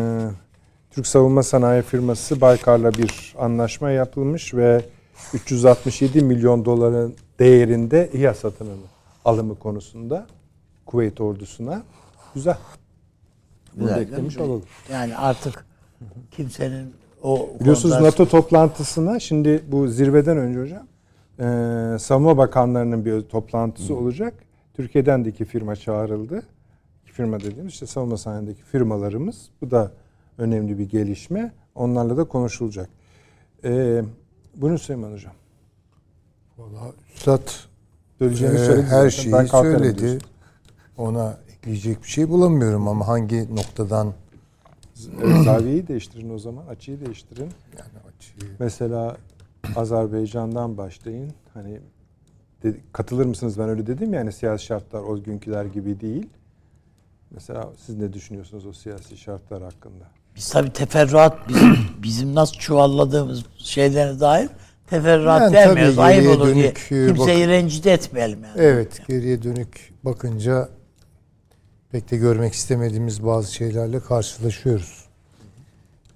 [0.96, 4.84] Türk Savunma Sanayi Firması Baykar'la bir anlaşma yapılmış ve
[5.34, 8.68] 367 milyon doların değerinde İHA satın
[9.24, 10.26] alımı, konusunda
[10.86, 11.82] Kuveyt ordusuna
[12.34, 12.56] güzel.
[13.74, 14.62] Bunu da Güzel, eklemiş olalım.
[14.92, 15.66] Yani artık
[16.30, 20.86] kimsenin o Biliyorsunuz konuda- NATO toplantısına şimdi bu zirveden önce hocam
[21.38, 24.34] e, savunma bakanlarının bir toplantısı olacak.
[24.74, 26.42] Türkiye'den de iki firma çağrıldı.
[27.04, 29.48] İki firma dediğimiz işte savunma sanayindeki firmalarımız.
[29.62, 29.92] Bu da
[30.38, 31.52] önemli bir gelişme.
[31.74, 32.88] Onlarla da konuşulacak.
[33.64, 34.02] E,
[34.56, 35.32] bunu Süleyman Hocam.
[36.58, 37.48] Vallahi Üstad
[38.18, 39.98] Söyleyeceğini e, söyledi her şeyi Ben söyledi.
[39.98, 40.20] diyorsun.
[40.96, 44.12] Ona ekleyecek bir şey bulamıyorum ama hangi noktadan
[45.44, 46.66] Zaviyeyi değiştirin o zaman.
[46.66, 47.50] Açıyı değiştirin.
[47.78, 49.16] yani açıyı Mesela
[49.76, 51.32] Azerbaycan'dan başlayın.
[51.54, 51.80] Hani
[52.62, 56.26] de- katılır mısınız ben öyle dedim yani siyasi şartlar o günküler gibi değil.
[57.30, 60.04] Mesela siz ne düşünüyorsunuz o siyasi şartlar hakkında?
[60.36, 64.48] Biz tabii teferruat bizim, bizim nasıl çuvalladığımız şeylere dair
[64.86, 65.98] teferruat Yani vermiyoruz.
[65.98, 66.64] Ayıp olur diye.
[66.64, 68.60] dönük, e, Kimseyi rencide etmeyelim yani.
[68.60, 70.68] Evet, geriye dönük bakınca
[71.92, 75.06] pek de görmek istemediğimiz bazı şeylerle karşılaşıyoruz.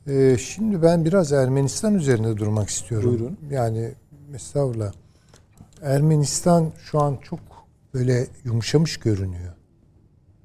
[0.06, 3.10] Ee, şimdi ben biraz Ermenistan üzerinde durmak istiyorum.
[3.10, 3.38] Buyurun.
[3.50, 3.92] Yani
[4.34, 4.92] estağfurullah.
[5.82, 7.40] Ermenistan şu an çok
[7.94, 9.54] böyle yumuşamış görünüyor.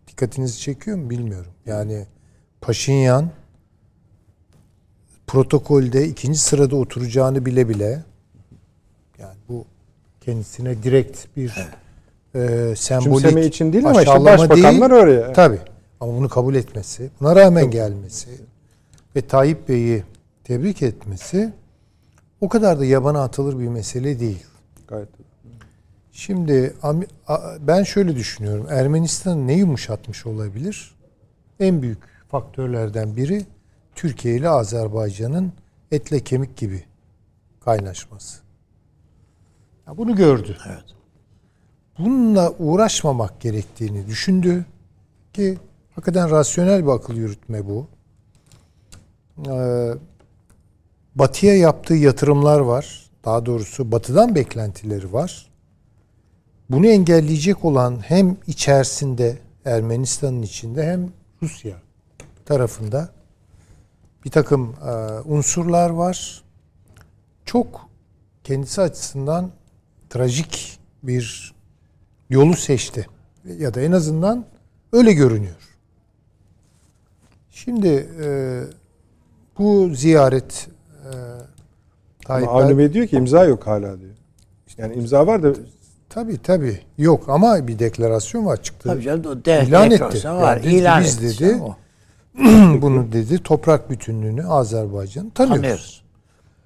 [0.07, 1.51] Dikkatinizi çekiyor mu bilmiyorum.
[1.65, 2.05] Yani
[2.61, 3.29] Paşinyan
[5.27, 8.03] protokolde ikinci sırada oturacağını bile bile
[9.19, 9.65] yani bu
[10.21, 11.53] kendisine direkt bir
[12.35, 15.03] e, sembolik Küçümseme için değil ama işte aşağılama başbakanlar değil.
[15.03, 15.33] oraya.
[15.33, 15.59] Tabii.
[15.99, 18.29] Ama bunu kabul etmesi, buna rağmen gelmesi
[19.15, 20.03] ve Tayyip Bey'i
[20.43, 21.53] tebrik etmesi
[22.41, 24.43] o kadar da yabana atılır bir mesele değil.
[24.87, 25.09] Gayet.
[26.11, 26.73] Şimdi
[27.59, 28.67] ben şöyle düşünüyorum.
[28.69, 30.95] Ermenistan'ı ne yumuşatmış olabilir?
[31.59, 31.99] En büyük
[32.31, 33.45] faktörlerden biri
[33.95, 35.53] Türkiye ile Azerbaycan'ın
[35.91, 36.83] etle kemik gibi
[37.59, 38.39] kaynaşması.
[39.87, 40.57] Ya bunu gördü.
[40.67, 40.83] Evet.
[41.99, 44.65] Bununla uğraşmamak gerektiğini düşündü
[45.33, 45.57] ki
[45.95, 47.87] hakikaten rasyonel bir akıl yürütme bu.
[49.47, 49.93] Ee,
[51.15, 53.09] batıya yaptığı yatırımlar var.
[53.25, 55.51] Daha doğrusu batıdan beklentileri var.
[56.69, 61.09] Bunu engelleyecek olan hem içerisinde Ermenistan'ın içinde hem
[61.41, 61.75] Rusya
[62.45, 63.09] tarafında
[64.25, 64.91] bir takım e,
[65.25, 66.43] unsurlar var.
[67.45, 67.89] Çok
[68.43, 69.51] kendisi açısından
[70.09, 71.53] trajik bir
[72.29, 73.07] yolu seçti.
[73.57, 74.45] Ya da en azından
[74.93, 75.55] öyle görünüyor.
[77.51, 78.61] Şimdi e,
[79.57, 80.67] bu ziyaret
[81.03, 81.11] e,
[82.25, 84.11] Tayyip Ama Avni Bey diyor ki imza yok hala diyor.
[84.77, 85.53] Yani imza var da
[86.09, 86.79] Tabii tabii.
[86.97, 88.89] Yok ama bir deklarasyon var çıktı.
[88.89, 89.93] Tabii canım o de, İlan etti.
[89.93, 90.57] deklarasyon var.
[90.57, 91.43] Yani İlan biz etti.
[91.43, 91.75] dedi, O.
[92.81, 93.43] Bunu dedi.
[93.43, 95.61] Toprak bütünlüğünü Azerbaycan tanıyoruz.
[95.61, 96.05] Tanıyoruz.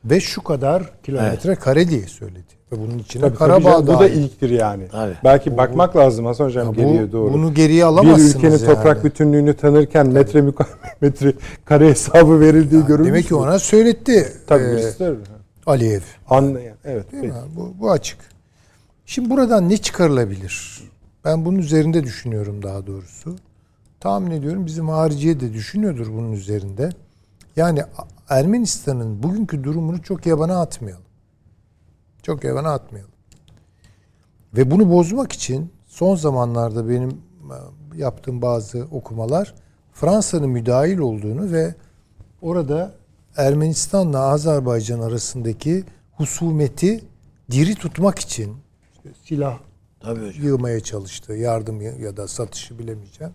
[0.05, 2.59] Ve şu kadar kilometre kare diye söyledi.
[2.71, 4.87] Ve bunun içine tabii, tabii Karabağ canım, bu da ilktir yani.
[4.91, 5.13] Tabii.
[5.23, 7.33] Belki bakmak lazım Hasan Hocam Ya geriye bu, doğru.
[7.33, 8.65] Bunu geriye bir alamazsınız ülkenin yani.
[8.65, 10.67] toprak bütünlüğünü tanırken metre müka-
[11.01, 11.33] metre
[11.65, 13.07] kare hesabı verildiği görülmüş.
[13.07, 15.17] Demek ki ona söyletti tabii e, tabii.
[15.65, 16.01] Aliyev.
[16.29, 16.77] Anlayan.
[16.85, 17.11] Evet.
[17.11, 17.33] Değil peki.
[17.33, 17.39] mi?
[17.55, 18.17] Bu, bu açık.
[19.05, 20.83] Şimdi buradan ne çıkarılabilir?
[21.25, 23.35] Ben bunun üzerinde düşünüyorum daha doğrusu.
[23.99, 26.89] Tahmin ediyorum bizim hariciye de düşünüyordur bunun üzerinde.
[27.55, 27.83] Yani
[28.29, 31.03] Ermenistan'ın bugünkü durumunu çok yabana atmayalım.
[32.23, 33.11] Çok yabana atmayalım.
[34.53, 37.17] Ve bunu bozmak için son zamanlarda benim e,
[37.95, 39.53] yaptığım bazı okumalar
[39.93, 41.75] Fransa'nın müdahil olduğunu ve
[42.41, 42.95] orada
[43.37, 47.03] Ermenistan'la Azerbaycan arasındaki husumeti
[47.51, 48.55] diri tutmak için
[48.93, 49.59] işte silah
[49.99, 50.43] Tabii hocam.
[50.43, 51.33] yığmaya çalıştı.
[51.33, 53.33] Yardım ya ya da satışı bilemeyeceğim.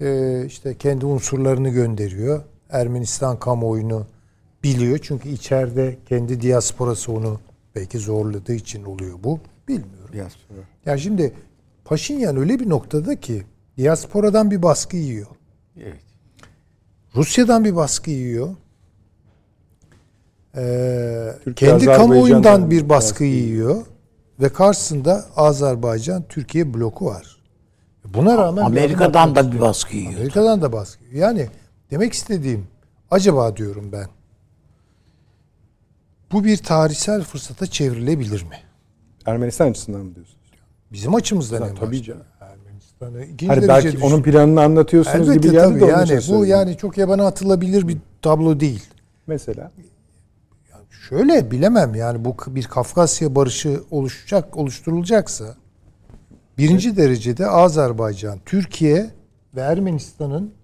[0.00, 2.42] Ee, işte kendi unsurlarını gönderiyor.
[2.70, 4.06] Ermenistan kamuoyunu
[4.62, 4.98] biliyor.
[5.02, 7.40] Çünkü içeride kendi diasporası onu
[7.74, 9.40] belki zorladığı için oluyor bu.
[9.68, 10.10] Bilmiyorum.
[10.12, 10.58] Diaspora.
[10.86, 11.32] Ya şimdi
[11.88, 13.42] Paşinyan öyle bir noktada ki
[13.78, 15.26] diasporadan bir baskı yiyor.
[15.80, 16.00] Evet.
[17.16, 18.48] Rusya'dan bir baskı yiyor.
[20.56, 23.86] Ee, Türkiye, kendi kamuoyundan bir baskı baskı yiyor.
[24.40, 27.37] Ve karşısında Azerbaycan Türkiye bloku var.
[28.14, 30.12] Buna rağmen Amerika'dan da bir baskı yiyor.
[30.14, 31.04] Amerika'dan da baskı.
[31.12, 31.48] Yani
[31.90, 32.66] demek istediğim
[33.10, 34.06] acaba diyorum ben.
[36.32, 38.56] Bu bir tarihsel fırsata çevrilebilir mi?
[39.26, 40.38] Ermenistan açısından mı diyorsunuz?
[40.92, 42.04] Bizim açımızdan en Tabii başta.
[42.04, 42.22] canım.
[42.40, 46.46] Ermenistan'ı ikinci Hani belki düşün- onun planını anlatıyorsunuz Elbette gibi geldi tabii de yani bu
[46.46, 48.84] yani çok yabana atılabilir bir tablo değil.
[49.26, 49.72] Mesela
[51.08, 55.54] şöyle bilemem yani bu bir Kafkasya barışı oluşacak oluşturulacaksa
[56.58, 59.10] birinci derecede Azerbaycan, Türkiye
[59.56, 60.54] ve Ermenistan'ın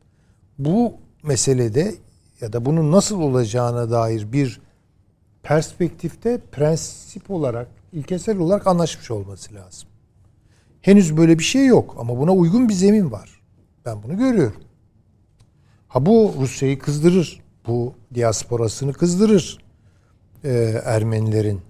[0.58, 1.94] bu meselede
[2.40, 4.60] ya da bunun nasıl olacağına dair bir
[5.42, 9.88] perspektifte prensip olarak, ilkesel olarak anlaşmış olması lazım.
[10.80, 13.40] Henüz böyle bir şey yok ama buna uygun bir zemin var.
[13.86, 14.60] Ben bunu görüyorum.
[15.88, 17.40] Ha bu Rusya'yı kızdırır.
[17.66, 19.58] Bu diasporasını kızdırır
[20.44, 21.60] e, Ermenilerin.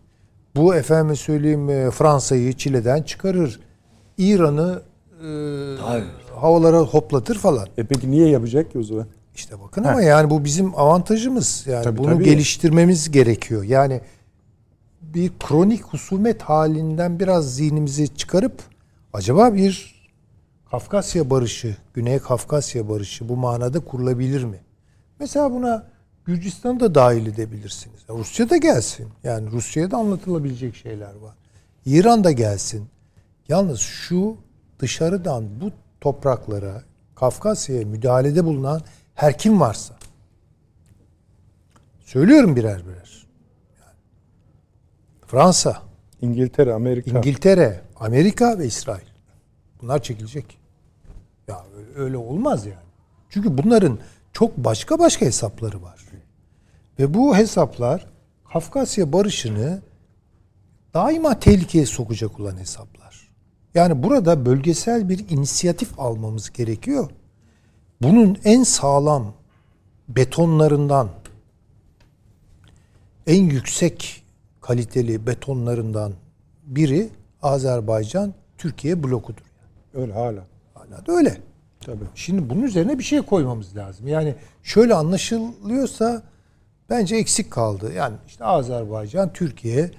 [0.56, 3.60] Bu efendim söyleyeyim e, Fransa'yı Çile'den çıkarır.
[4.18, 4.83] İran'ı
[5.24, 5.29] e,
[6.35, 7.68] havalara hoplatır falan.
[7.79, 9.07] E peki niye yapacak ki o zaman?
[9.35, 11.64] İşte bakın ama yani bu bizim avantajımız.
[11.66, 12.24] Yani Tabii, bunu tabii.
[12.24, 13.62] geliştirmemiz gerekiyor.
[13.62, 14.00] Yani
[15.03, 18.62] bir kronik husumet halinden biraz zihnimizi çıkarıp
[19.12, 19.94] acaba bir
[20.70, 24.61] Kafkasya barışı, Güney Kafkasya barışı bu manada kurulabilir mi?
[25.20, 25.87] Mesela buna
[26.24, 28.00] Gürcistan'ı da dahil edebilirsiniz.
[28.09, 29.09] Rusya da gelsin.
[29.24, 31.35] Yani Rusya'ya da anlatılabilecek şeyler var.
[31.87, 32.87] İran da gelsin.
[33.48, 34.37] Yalnız şu
[34.78, 36.83] dışarıdan bu topraklara,
[37.14, 38.80] Kafkasya'ya müdahalede bulunan
[39.14, 39.94] her kim varsa
[42.00, 43.26] söylüyorum birer birer.
[43.80, 43.96] Yani
[45.26, 45.83] Fransa,
[46.20, 47.11] İngiltere, Amerika.
[47.11, 49.07] İngiltere, Amerika ve İsrail.
[49.83, 50.59] Bunlar çekilecek.
[51.48, 52.78] Ya öyle, öyle olmaz yani.
[53.30, 53.98] Çünkü bunların
[54.33, 56.00] çok başka başka hesapları var.
[56.98, 58.07] Ve bu hesaplar
[58.52, 59.83] Kafkasya barışını
[60.94, 63.03] daima tehlikeye sokacak olan hesaplar.
[63.74, 67.10] Yani burada bölgesel bir inisiyatif almamız gerekiyor.
[68.02, 69.32] Bunun en sağlam
[70.08, 71.08] betonlarından
[73.26, 74.24] en yüksek
[74.60, 76.12] kaliteli betonlarından
[76.66, 77.08] biri
[77.42, 79.42] Azerbaycan Türkiye blokudur.
[79.94, 80.46] Öyle hala.
[80.74, 81.38] Hala da öyle.
[81.80, 82.04] Tabii.
[82.14, 84.08] Şimdi bunun üzerine bir şey koymamız lazım.
[84.08, 86.22] Yani şöyle anlaşılıyorsa
[86.90, 87.92] bence eksik kaldı.
[87.92, 89.90] Yani işte Azerbaycan, Türkiye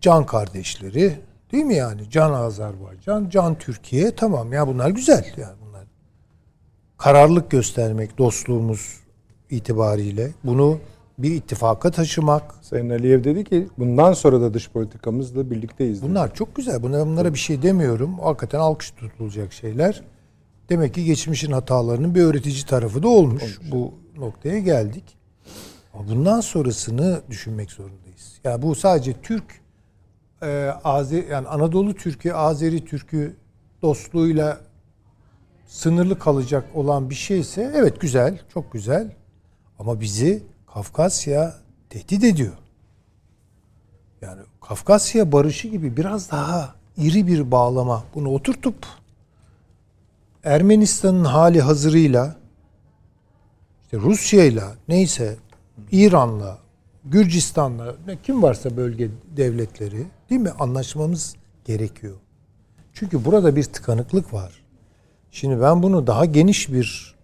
[0.00, 1.18] can kardeşleri
[1.52, 2.10] değil mi yani?
[2.10, 5.84] Can Azerbaycan, can Türkiye tamam ya bunlar güzel yani bunlar.
[6.98, 9.00] Kararlılık göstermek dostluğumuz
[9.50, 10.78] itibariyle bunu
[11.18, 12.54] bir ittifaka taşımak.
[12.62, 16.02] Sayın Aliyev dedi ki bundan sonra da dış politikamızla birlikteyiz.
[16.02, 16.10] dedi.
[16.10, 16.82] Bunlar çok güzel.
[16.82, 18.18] Bunlara, bunlara bir şey demiyorum.
[18.18, 20.02] Hakikaten alkış tutulacak şeyler.
[20.68, 23.60] Demek ki geçmişin hatalarının bir öğretici tarafı da olmuş.
[23.70, 25.04] Bu noktaya geldik.
[25.94, 28.40] Ama bundan sonrasını düşünmek zorundayız.
[28.44, 29.61] Yani bu sadece Türk
[30.42, 33.36] e, Azer, yani Anadolu Türk'ü, Azeri Türk'ü
[33.82, 34.60] dostluğuyla
[35.66, 39.12] sınırlı kalacak olan bir şeyse evet güzel, çok güzel.
[39.78, 40.42] Ama bizi
[40.74, 41.54] Kafkasya
[41.90, 42.52] tehdit ediyor.
[44.22, 48.86] Yani Kafkasya barışı gibi biraz daha iri bir bağlama bunu oturtup
[50.44, 52.36] Ermenistan'ın hali hazırıyla
[53.82, 55.36] işte Rusya'yla neyse
[55.90, 56.58] İran'la
[57.04, 62.16] Gürcistan'la kim varsa bölge devletleri değil mi anlaşmamız gerekiyor.
[62.92, 64.62] Çünkü burada bir tıkanıklık var.
[65.30, 67.14] Şimdi ben bunu daha geniş bir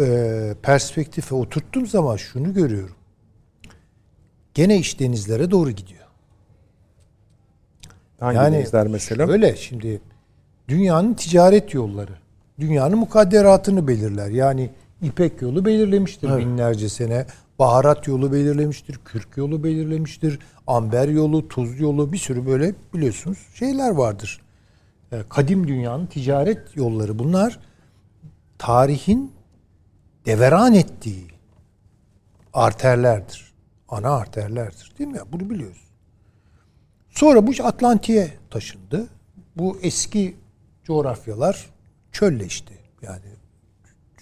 [0.00, 2.96] e, perspektife oturttuğum zaman şunu görüyorum.
[4.54, 6.06] Gene iş denizlere doğru gidiyor.
[8.20, 9.28] Hangi denizler mesela?
[9.28, 10.00] Öyle şimdi
[10.68, 12.12] dünyanın ticaret yolları,
[12.60, 14.28] dünyanın mukadderatını belirler.
[14.28, 14.70] Yani
[15.02, 17.26] İpek yolu belirlemiştir binlerce sene.
[17.58, 23.90] Baharat yolu belirlemiştir, kürk yolu belirlemiştir, amber yolu, tuz yolu bir sürü böyle biliyorsunuz şeyler
[23.90, 24.40] vardır.
[25.12, 27.60] E, Kadim dünyanın ticaret yolları bunlar
[28.58, 29.32] tarihin
[30.26, 31.26] deveran ettiği
[32.52, 33.52] arterlerdir.
[33.88, 35.20] Ana arterlerdir değil mi?
[35.32, 35.84] Bunu biliyoruz.
[37.10, 39.08] Sonra bu Atlantik'e taşındı.
[39.56, 40.36] Bu eski
[40.84, 41.70] coğrafyalar
[42.12, 42.74] çölleşti.
[43.02, 43.39] Yani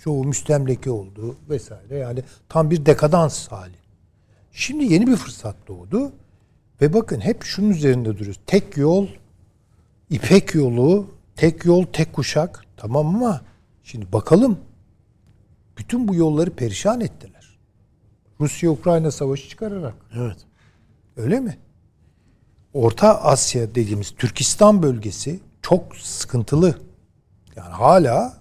[0.05, 1.99] çoğu müstemleke oldu vesaire.
[1.99, 3.77] Yani tam bir dekadans hali.
[4.53, 6.13] Şimdi yeni bir fırsat doğdu.
[6.81, 8.41] Ve bakın hep şunun üzerinde duruyoruz.
[8.47, 9.09] Tek yol,
[10.11, 12.65] İpek yolu, tek yol, tek kuşak.
[12.77, 13.41] Tamam ama
[13.83, 14.59] şimdi bakalım.
[15.79, 17.59] Bütün bu yolları perişan ettiler.
[18.41, 19.95] Rusya-Ukrayna savaşı çıkararak.
[20.15, 20.37] Evet.
[21.17, 21.59] Öyle mi?
[22.75, 26.79] Orta Asya dediğimiz Türkistan bölgesi çok sıkıntılı.
[27.57, 28.39] Yani hala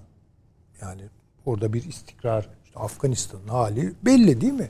[0.81, 1.01] yani
[1.47, 4.69] orada bir istikrar, işte Afganistan'ın hali belli değil mi?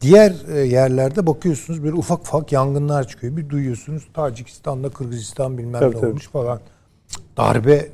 [0.00, 3.36] Diğer e, yerlerde bakıyorsunuz böyle ufak ufak yangınlar çıkıyor.
[3.36, 6.10] Bir duyuyorsunuz Tacikistan'da Kırgızistan bilmem Tabii, ne tabii.
[6.10, 6.60] olmuş falan.
[7.36, 7.88] Darbe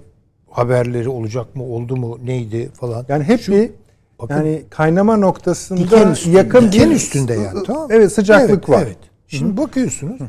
[0.51, 3.05] haberleri olacak mı, oldu mu, neydi falan.
[3.09, 3.71] Yani hep Şu- bir
[4.19, 6.37] bakın- yani kaynama noktasında Diken üstünde.
[6.37, 7.63] yakın Diken bir üstünde yani.
[7.67, 7.89] Tamam.
[7.91, 8.83] Evet sıcaklık Evet, var.
[8.87, 8.99] Evet.
[9.27, 10.21] Şimdi bakıyorsunuz.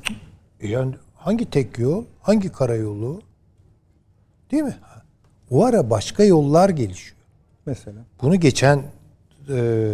[0.59, 3.21] e Yani hangi tek yol, hangi karayolu?
[4.51, 4.75] Değil mi?
[5.51, 7.17] O ara başka yollar gelişiyor.
[7.65, 7.99] Mesela.
[8.21, 8.83] Bunu geçen
[9.49, 9.93] e,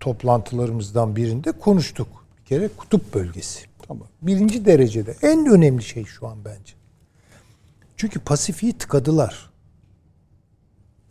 [0.00, 2.08] toplantılarımızdan birinde konuştuk.
[2.40, 3.66] Bir kere kutup bölgesi.
[3.88, 4.08] Tamam.
[4.22, 6.74] Birinci derecede en önemli şey şu an bence.
[7.96, 9.50] Çünkü Pasifik'i tıkadılar.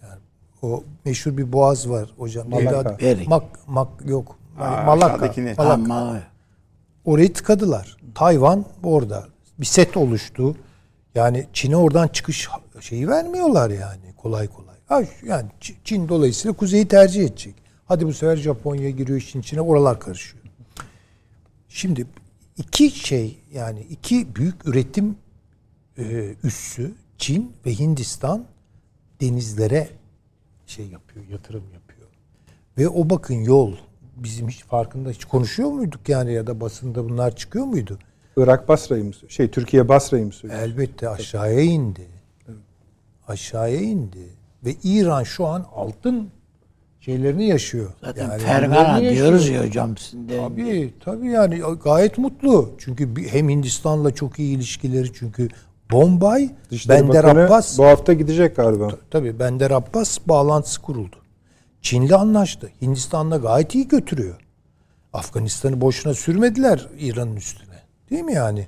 [0.02, 0.20] Yani
[0.62, 2.50] o meşhur bir boğaz var hocam.
[2.50, 2.98] Malaka.
[3.02, 3.24] Neydi?
[3.28, 4.36] Mak, mak yok.
[4.60, 5.34] Aa, Malaka.
[5.58, 6.24] Malaka.
[7.06, 7.98] Orayı tıkadılar.
[8.16, 9.28] Tayvan orada.
[9.60, 10.56] Bir set oluştu.
[11.16, 14.71] Yani Çin'e oradan çıkış şeyi vermiyorlar yani kolay kolay.
[14.92, 15.50] Ha, yani
[15.84, 17.56] Çin dolayısıyla kuzeyi tercih edecek.
[17.86, 20.44] Hadi bu sefer Japonya giriyor işin içine oralar karışıyor.
[21.70, 22.06] Şimdi
[22.58, 25.16] iki şey yani iki büyük üretim
[25.98, 28.46] e, üssü Çin ve Hindistan
[29.22, 29.90] denizlere
[30.68, 32.08] şey yapıyor, yatırım yapıyor.
[32.78, 33.76] Ve o bakın yol
[34.16, 38.00] bizim hiç farkında hiç konuşuyor muyduk yani ya da basında bunlar çıkıyor muydu?
[38.38, 40.62] Irak Basra'yı mı Şey Türkiye Basra'yı mı söylüyor?
[40.62, 42.08] Elbette aşağıya indi.
[43.28, 44.41] Aşağıya indi.
[44.66, 46.30] Ve İran şu an altın
[47.00, 47.92] şeylerini yaşıyor.
[48.04, 49.98] Zaten yani Fergana diyoruz ya hocam.
[49.98, 50.38] Şimdi.
[50.38, 52.72] Tabii tabii yani gayet mutlu.
[52.78, 55.50] Çünkü hem Hindistan'la çok iyi ilişkileri çünkü
[55.92, 58.90] Bombay, Dışişleri Bender Bakanı Abbas bu hafta gidecek galiba.
[59.12, 61.16] Tabii Bender Abbas bağlantısı kuruldu.
[61.82, 62.72] Çin'le anlaştı.
[62.82, 64.36] Hindistan'la gayet iyi götürüyor.
[65.14, 67.76] Afganistan'ı boşuna sürmediler İran'ın üstüne.
[68.10, 68.68] Değil mi yani?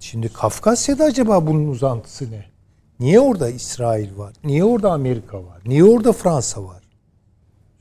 [0.00, 2.44] Şimdi Kafkasya'da acaba bunun uzantısı ne?
[3.02, 4.32] Niye orada İsrail var?
[4.44, 5.62] Niye orada Amerika var?
[5.66, 6.82] Niye orada Fransa var?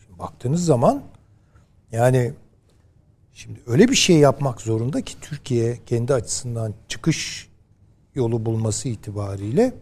[0.05, 1.03] Şimdi baktığınız zaman
[1.91, 2.33] yani
[3.33, 7.49] şimdi öyle bir şey yapmak zorunda ki Türkiye kendi açısından çıkış
[8.15, 9.73] yolu bulması itibariyle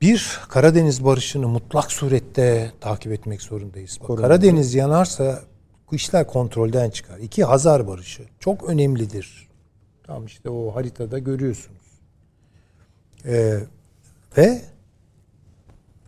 [0.00, 3.98] bir Karadeniz barışını mutlak surette takip etmek zorundayız.
[4.08, 5.42] Bak, Karadeniz yanarsa
[5.90, 7.18] bu işler kontrolden çıkar.
[7.18, 9.48] İki Hazar barışı çok önemlidir.
[10.02, 11.85] Tam işte o haritada görüyorsunuz.
[13.26, 13.60] Ee,
[14.36, 14.62] ve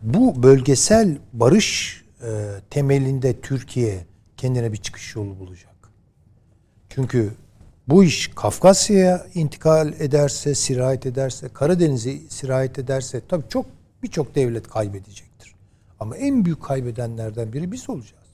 [0.01, 2.27] bu bölgesel barış e,
[2.69, 4.05] temelinde Türkiye
[4.37, 5.75] kendine bir çıkış yolu bulacak.
[6.89, 7.33] Çünkü
[7.87, 13.65] bu iş Kafkasya'ya intikal ederse, sirayet ederse, Karadeniz'e sirayet ederse tabii çok
[14.03, 15.55] birçok devlet kaybedecektir.
[15.99, 18.29] Ama en büyük kaybedenlerden biri biz olacağız.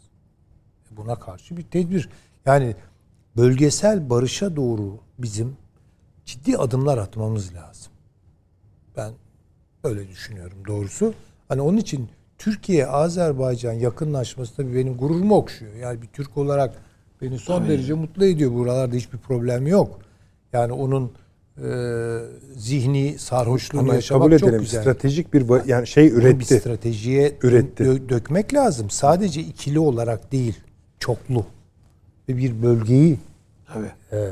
[0.91, 2.09] Buna karşı bir tedbir.
[2.45, 2.75] Yani
[3.37, 5.57] bölgesel barışa doğru bizim
[6.25, 7.74] ciddi adımlar atmamız lazım.
[8.97, 9.11] Ben
[9.83, 11.13] öyle düşünüyorum doğrusu.
[11.47, 15.75] Hani onun için Türkiye Azerbaycan yakınlaşması tabii benim gururumu okşuyor.
[15.75, 16.75] Yani bir Türk olarak
[17.21, 17.69] beni son tabii.
[17.69, 18.53] derece mutlu ediyor.
[18.53, 19.99] Buralarda hiçbir problem yok.
[20.53, 21.11] Yani onun
[21.57, 21.67] e,
[22.55, 24.81] zihni sarhoşluğunu Ama yaşamak kabul edelim, çok güzel.
[24.81, 26.39] Stratejik bir yani şey üretti.
[26.39, 27.83] Bir stratejiye üretti.
[27.83, 28.89] Dö- dökmek lazım.
[28.89, 30.55] Sadece ikili olarak değil,
[30.99, 31.45] çoklu
[32.29, 33.19] ve bir bölgeyi
[33.73, 33.91] Tabii.
[34.11, 34.31] E,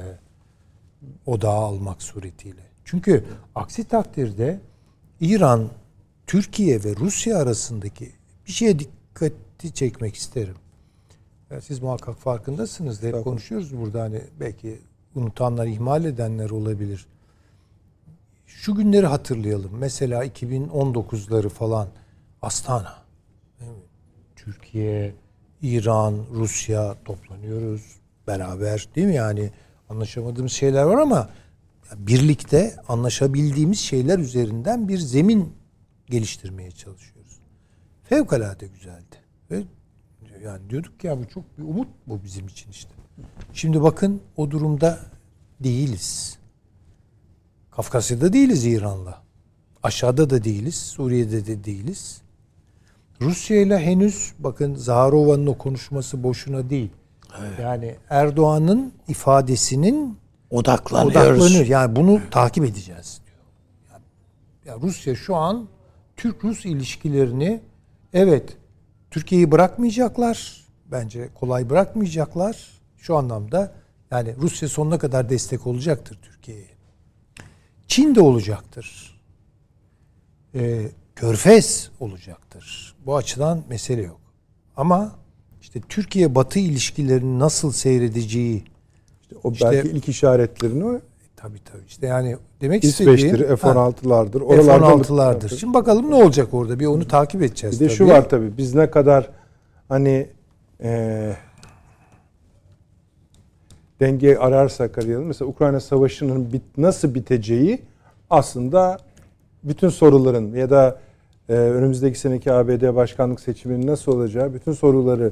[1.25, 2.72] odağa almak suretiyle.
[2.85, 4.59] Çünkü aksi takdirde
[5.19, 5.69] İran,
[6.27, 8.11] Türkiye ve Rusya arasındaki
[8.47, 10.55] bir şeye dikkati çekmek isterim.
[11.51, 13.03] Yani siz muhakkak farkındasınız.
[13.03, 14.79] Hep konuşuyoruz burada hani belki
[15.15, 17.05] unutanlar, ihmal edenler olabilir.
[18.45, 19.71] Şu günleri hatırlayalım.
[19.79, 21.87] Mesela 2019'ları falan
[22.41, 22.95] Astana.
[24.35, 25.13] Türkiye,
[25.61, 27.95] İran, Rusya toplanıyoruz
[28.27, 29.15] beraber değil mi?
[29.15, 29.51] Yani
[29.89, 31.29] anlaşamadığımız şeyler var ama
[31.97, 35.53] birlikte anlaşabildiğimiz şeyler üzerinden bir zemin
[36.09, 37.39] geliştirmeye çalışıyoruz.
[38.03, 39.15] Fevkalade güzeldi.
[39.51, 39.63] Ve
[40.43, 42.91] yani diyorduk ki ya bu çok bir umut bu bizim için işte.
[43.53, 44.99] Şimdi bakın o durumda
[45.59, 46.37] değiliz.
[47.71, 49.23] Kafkasya'da değiliz İran'la.
[49.83, 50.75] Aşağıda da değiliz.
[50.75, 52.21] Suriye'de de değiliz.
[53.21, 56.89] Rusya ile henüz bakın Zaharova'nın o konuşması boşuna değil.
[57.39, 57.59] Evet.
[57.59, 60.17] Yani Erdoğan'ın ifadesinin
[60.53, 61.41] odaklanıyoruz.
[61.41, 61.65] Odaklanıyor.
[61.65, 63.37] Yani bunu takip edeceğiz diyor.
[63.91, 64.03] Yani,
[64.65, 65.67] yani Rusya şu an
[66.17, 67.61] Türk-Rus ilişkilerini
[68.13, 68.57] evet
[69.11, 70.63] Türkiye'yi bırakmayacaklar.
[70.91, 72.67] Bence kolay bırakmayacaklar.
[72.97, 73.73] Şu anlamda
[74.11, 76.67] yani Rusya sonuna kadar destek olacaktır Türkiye'ye.
[77.87, 79.19] Çin de olacaktır.
[80.55, 82.95] Ee, Körfez olacaktır.
[83.05, 84.19] Bu açıdan mesele yok.
[84.77, 85.15] Ama
[85.61, 88.63] işte Türkiye-Batı ilişkilerinin nasıl seyredeceği
[89.43, 90.99] o işte, belki ilk işaretlerini o
[91.43, 91.83] Tabii tabii.
[91.87, 94.63] İşte yani demek İsveç'tir, istediğim F-16'lardır.
[94.65, 95.57] F-16'lardır.
[95.57, 96.79] Şimdi bakalım ne olacak orada?
[96.79, 97.97] Bir onu takip edeceğiz Bir de tabii.
[97.97, 98.57] şu var tabii.
[98.57, 99.29] Biz ne kadar
[99.89, 100.27] hani
[100.83, 101.33] e,
[103.99, 105.25] denge ararsak arayalım.
[105.25, 107.81] Mesela Ukrayna Savaşı'nın bit, nasıl biteceği
[108.29, 108.97] aslında
[109.63, 110.99] bütün soruların ya da
[111.49, 115.31] e, önümüzdeki seneki ABD başkanlık seçiminin nasıl olacağı bütün soruları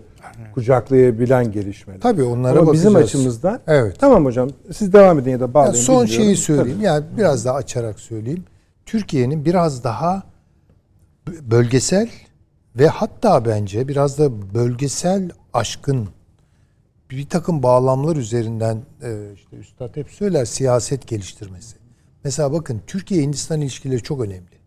[0.53, 2.01] kucaklayabilen gelişmeler.
[2.01, 2.85] Tabii onlara Ama bakacağız.
[2.85, 3.99] bizim açımızdan evet.
[3.99, 5.73] tamam hocam siz devam edin ya da bağlayın.
[5.73, 6.77] Yani son şeyi söyleyeyim.
[6.77, 6.85] Tabii.
[6.85, 8.43] Yani biraz daha açarak söyleyeyim.
[8.85, 10.23] Türkiye'nin biraz daha
[11.41, 12.09] bölgesel
[12.75, 16.07] ve hatta bence biraz da bölgesel aşkın
[17.09, 21.75] bir takım bağlamlar üzerinden e, işte Üstad hep söyler siyaset geliştirmesi.
[22.23, 24.60] Mesela bakın Türkiye-Hindistan ilişkileri çok önemli.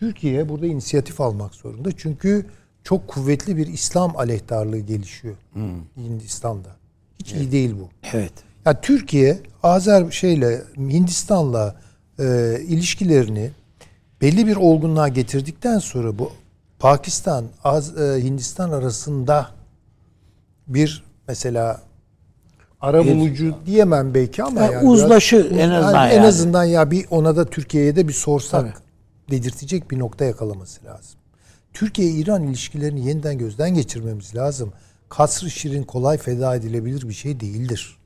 [0.00, 1.88] Türkiye burada inisiyatif almak zorunda.
[1.96, 2.46] Çünkü
[2.84, 5.34] çok kuvvetli bir İslam aleyhtarlığı gelişiyor
[5.96, 6.68] Hindistan'da.
[7.18, 7.88] Hiç iyi değil bu.
[8.12, 8.32] Evet.
[8.66, 11.76] Ya Türkiye Azer şeyle Hindistan'la
[12.18, 13.50] e, ilişkilerini
[14.20, 16.32] belli bir olgunluğa getirdikten sonra bu
[16.78, 19.48] Pakistan Az, e, Hindistan arasında
[20.68, 21.82] bir mesela
[22.80, 26.26] ara bulucu diyemem belki ama Ya yani uzlaşı biraz- en azından Yani en yani.
[26.26, 28.82] azından ya bir ona da Türkiye'ye de bir sorsak
[29.30, 31.20] dedirtecek bir nokta yakalaması lazım.
[31.72, 34.72] Türkiye-İran ilişkilerini yeniden gözden geçirmemiz lazım.
[35.08, 37.98] Kasr-ı Şirin kolay feda edilebilir bir şey değildir.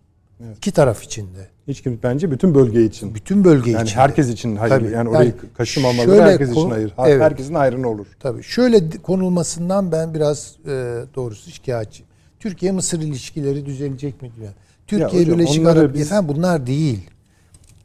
[0.56, 1.48] İki taraf içinde.
[1.68, 3.14] Hiç kim bence bütün bölge için.
[3.14, 3.96] Bütün bölge yani için.
[3.96, 4.70] herkes için hayır.
[4.70, 4.90] Tabii.
[4.90, 6.94] Yani orayı Yani kaşımamaları herkes için hayır.
[7.06, 7.22] Evet.
[7.22, 8.06] Herkesin hayrına olur.
[8.20, 8.42] Tabii.
[8.42, 10.68] Şöyle konulmasından ben biraz e,
[11.14, 12.04] doğrusu şikayetçi.
[12.40, 14.52] Türkiye-Mısır ilişkileri düzelecek mi diyor.
[14.86, 17.10] Türkiye hocam, Birleşik Arap biz- efendim bunlar değil.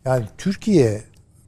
[0.05, 1.01] Yani Türkiye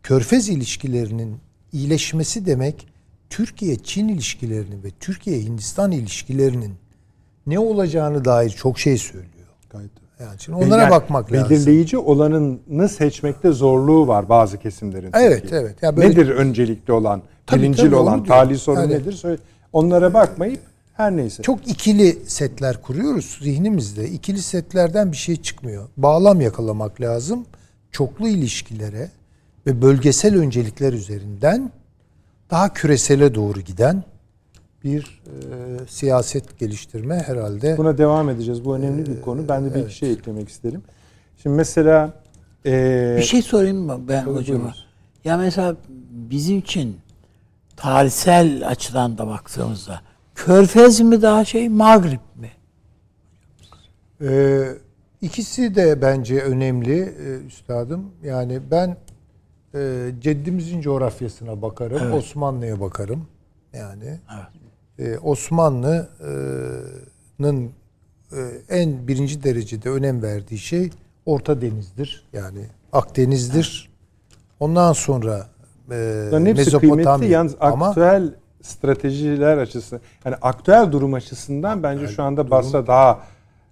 [0.04, 1.38] Körfez ilişkilerinin
[1.74, 2.88] iyileşmesi demek
[3.30, 6.74] Türkiye-Çin ilişkilerinin ve Türkiye-Hindistan ilişkilerinin
[7.48, 9.48] ne olacağını dair çok şey söylüyor.
[9.70, 9.92] Gayet.
[10.20, 11.50] Yani şimdi onlara Yani bakmak lazım.
[11.50, 15.12] Belirleyici olanını seçmekte zorluğu var bazı kesimlerin.
[15.14, 15.66] Evet, Türkiye'de.
[15.66, 15.84] evet.
[15.84, 19.12] Ya böyle- Nedir öncelikli olan, Tabii, birincil tabii, olan, tali sorun Yani- nedir?
[19.14, 19.42] Söyle-
[19.74, 20.60] Onlara bakmayıp
[20.94, 21.44] her neyse.
[21.44, 24.10] Çok ikili setler kuruyoruz zihnimizde.
[24.10, 25.90] İkili setlerden bir şey çıkmıyor.
[25.98, 27.46] Bağlam yakalamak lazım.
[27.92, 29.10] Çoklu ilişkilere
[29.68, 31.72] ve bölgesel öncelikler üzerinden
[32.50, 34.04] daha küresele doğru giden
[34.84, 37.78] bir e, siyaset geliştirme herhalde.
[37.78, 38.66] Buna devam edeceğiz.
[38.66, 39.50] Bu önemli bir konu.
[39.50, 40.84] Ben de bir iki şey eklemek isterim.
[41.44, 42.14] Şimdi mesela
[42.66, 44.74] eee, Bir şey sorayım mı ben Tabii, hocama?
[45.24, 45.76] Ya mesela
[46.12, 46.98] bizim için
[47.76, 50.02] tarihsel açıdan da baktığımızda
[50.36, 52.52] Körfez mi daha şey, Mağrip mi?
[54.22, 54.64] E,
[55.22, 58.12] ikisi de bence önemli e, üstadım.
[58.24, 58.98] Yani ben
[59.76, 63.28] e, ceddimizin coğrafyasına bakarım, Osmanlı'ya bakarım.
[63.74, 64.20] Yani
[65.00, 67.72] e, Osmanlı'nın
[68.32, 68.38] e,
[68.70, 70.90] en birinci derecede önem verdiği şey
[71.26, 72.28] Orta Deniz'dir.
[72.34, 73.90] Yani Akdeniz'dir.
[74.60, 75.48] Ondan sonra
[75.92, 76.54] e, kıymetli.
[76.54, 77.30] Mezopotamya.
[77.30, 83.24] Yalnız Ama aktüel stratejiler açısından, yani aktüel durum açısından bence şu anda Basra daha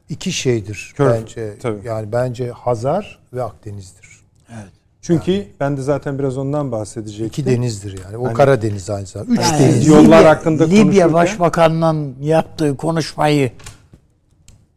[0.09, 1.59] iki şeydir Kör- bence.
[1.59, 1.87] tabii.
[1.87, 4.19] Yani bence Hazar ve Akdeniz'dir.
[4.49, 4.71] Evet.
[5.05, 7.25] Çünkü ben de zaten biraz ondan bahsedecektim.
[7.27, 8.17] İki denizdir yani.
[8.17, 9.31] O Hani- Karadeniz aynı zamanda.
[9.33, 9.87] Üç Yani deniz.
[9.87, 13.51] yollar hakkında Libya konuşurken- Başbakanı'nın yaptığı konuşmayı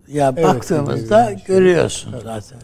[0.09, 1.47] ya Evet, baktığımızda evet.
[1.47, 2.59] görüyorsun zaten.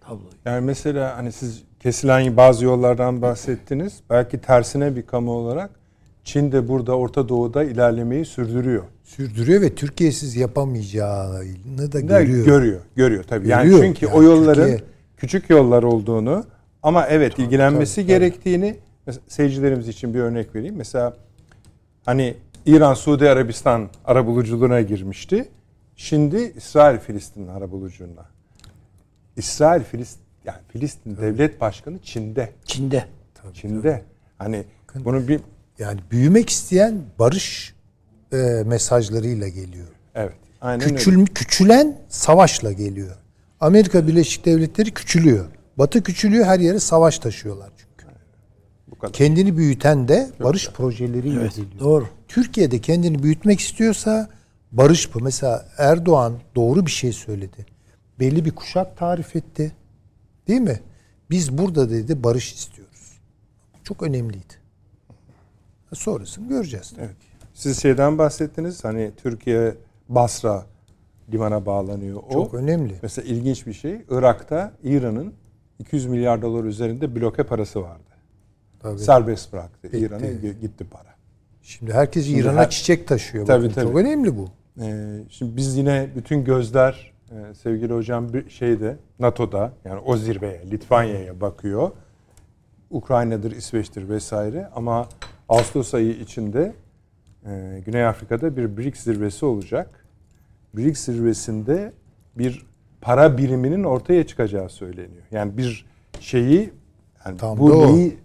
[0.00, 0.28] Tabloyu.
[0.44, 3.92] Yani mesela hani siz kesilen bazı yollardan bahsettiniz.
[4.10, 5.70] Belki tersine bir kamu olarak
[6.24, 8.82] Çin de burada Orta Doğu'da ilerlemeyi sürdürüyor.
[9.04, 12.44] sürdürüyor ve Türkiye'siz yapamayacağını da görüyor.
[12.46, 12.80] Görüyor.
[12.96, 13.48] Görüyor tabii.
[13.48, 13.82] Yani Görüyor.
[13.84, 14.82] çünkü Yani o yolların Türkiye-
[15.16, 16.44] küçük yollar olduğunu
[16.84, 18.76] ama evet ilgilenmesi tabii, gerektiğini
[19.06, 20.74] mesela seyircilerimiz için bir örnek vereyim.
[20.76, 21.16] Mesela
[22.04, 25.48] hani İran Suudi Arabistan arabuluculuğuna girmişti.
[25.96, 28.26] Şimdi İsrail Filistin arabuluculuğuna.
[29.36, 32.50] İsrail Filistin yani Filistin devlet başkanı Çin'de.
[32.64, 33.04] Çin'de.
[33.54, 34.02] Çin'de.
[34.38, 34.64] Hani
[34.94, 35.40] bunu bir
[35.78, 37.74] Yani büyümek isteyen barış
[38.32, 39.86] e, mesajlarıyla geliyor.
[40.14, 40.34] evet.
[40.60, 40.94] Aynen öyle.
[40.94, 43.16] Küçül, küçülen savaşla geliyor.
[43.60, 45.44] Amerika Birleşik Devletleri küçülüyor.
[45.78, 48.14] Batı küçülüyor her yere savaş taşıyorlar çünkü.
[48.90, 49.12] Bu kadar.
[49.12, 51.80] Kendini büyüten de barış projeleriyle geliyor.
[51.80, 52.08] Doğru.
[52.28, 54.28] Türkiye'de kendini büyütmek istiyorsa
[54.72, 55.20] barış bu.
[55.20, 57.66] Mesela Erdoğan doğru bir şey söyledi.
[58.20, 59.72] Belli bir kuşak tarif etti.
[60.48, 60.80] Değil mi?
[61.30, 63.20] Biz burada dedi barış istiyoruz.
[63.84, 64.54] Çok önemliydi.
[65.92, 66.92] Sonrasını göreceğiz.
[66.98, 67.16] Evet.
[67.54, 68.84] Siz şeyden bahsettiniz.
[68.84, 69.74] Hani Türkiye
[70.08, 70.66] Basra
[71.32, 72.22] limana bağlanıyor.
[72.28, 72.94] O Çok önemli.
[73.02, 74.04] Mesela ilginç bir şey.
[74.10, 75.34] Irak'ta İran'ın
[75.78, 78.02] 200 milyar dolar üzerinde bloke parası vardı.
[78.80, 78.98] Tabii.
[78.98, 79.78] Serbest bıraktı.
[79.88, 79.98] Gitti.
[79.98, 81.14] İran'a gi- gitti para.
[81.62, 83.46] Şimdi herkes İran'a her- çiçek taşıyor.
[83.46, 83.86] Tabii, Bakın, tabii.
[83.86, 84.48] Çok önemli bu.
[84.80, 90.70] Ee, şimdi biz yine bütün gözler e, sevgili hocam bir şeyde NATO'da yani o zirveye
[90.70, 91.90] Litvanya'ya bakıyor.
[92.90, 95.08] Ukrayna'dır, İsveç'tir vesaire ama
[95.48, 96.74] Ağustos ayı içinde
[97.46, 100.04] e, Güney Afrika'da bir BRICS zirvesi olacak.
[100.76, 101.92] BRICS zirvesinde
[102.38, 102.66] bir
[103.04, 105.22] para biriminin ortaya çıkacağı söyleniyor.
[105.30, 105.86] Yani bir
[106.20, 106.72] şeyi
[107.26, 108.16] yani Tam bu neyi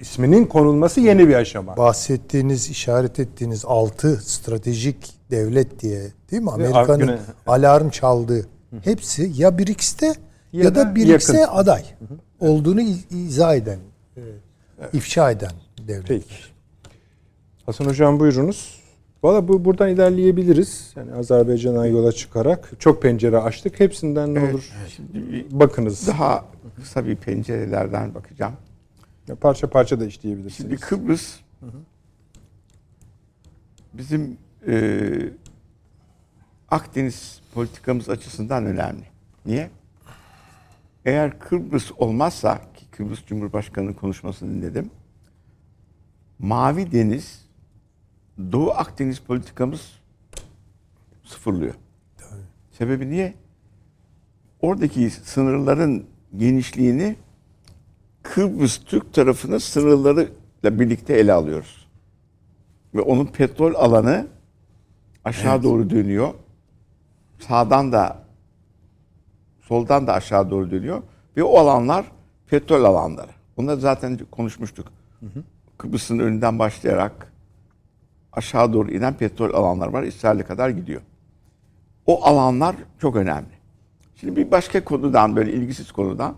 [0.00, 1.76] isminin konulması yeni bir aşama.
[1.76, 6.00] Bahsettiğiniz, işaret ettiğiniz altı stratejik devlet diye
[6.30, 6.50] değil mi?
[6.50, 8.46] Amerika'nın Güney- alarm çaldığı
[8.84, 10.06] hepsi ya BRICS'te
[10.52, 11.82] ya, Ya da, BRICS'e aday
[12.40, 13.78] olduğunu iz- izah eden,
[14.92, 15.52] ifşa eden
[15.88, 16.08] devlet.
[16.08, 16.34] Peki.
[17.66, 18.79] Hasan Hocam buyurunuz.
[19.22, 20.92] Valla bu buradan ilerleyebiliriz.
[20.96, 23.80] Yani Azerbaycan'a yola çıkarak çok pencere açtık.
[23.80, 26.06] Hepsinden ne Evet, olur Şimdi bir bakınız.
[26.08, 26.44] daha
[26.76, 28.52] kısa bir pencerelerden bakacağım.
[29.28, 30.80] Ya parça parça da Şimdi işleyebilirsiniz.
[30.80, 31.36] Kıbrıs
[33.94, 35.10] bizim e,
[36.70, 39.04] Akdeniz politikamız açısından önemli.
[39.46, 39.70] Niye?
[41.04, 44.90] Eğer Kıbrıs olmazsa ki Kıbrıs Cumhurbaşkanı'nın konuşmasını dinledim.
[46.38, 47.44] Mavi Deniz
[48.52, 49.92] Doğu Akdeniz politikamız
[51.24, 51.74] sıfırlıyor.
[52.70, 53.34] Sebebi niye?
[54.60, 57.16] Oradaki sınırların genişliğini
[58.22, 61.88] Kıbrıs Türk tarafının sınırlarıyla birlikte ele alıyoruz.
[62.94, 64.26] Ve onun petrol alanı
[65.24, 66.34] aşağı doğru dönüyor.
[67.38, 68.22] Sağdan da
[69.60, 71.02] soldan da aşağı doğru dönüyor.
[71.36, 72.12] Ve o alanlar
[72.46, 73.30] petrol alanları.
[73.56, 74.92] Onları zaten konuşmuştuk.
[75.78, 77.29] Kıbrıs'ın önünden başlayarak
[78.32, 80.02] aşağı doğru inen petrol alanlar var.
[80.02, 81.00] İsrail'e kadar gidiyor.
[82.06, 83.60] O alanlar çok önemli.
[84.16, 86.36] Şimdi bir başka konudan böyle ilgisiz konudan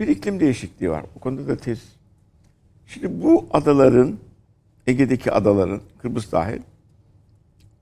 [0.00, 1.04] bir iklim değişikliği var.
[1.16, 1.82] O konuda da tez.
[2.86, 4.16] Şimdi bu adaların
[4.86, 6.60] Ege'deki adaların Kıbrıs dahil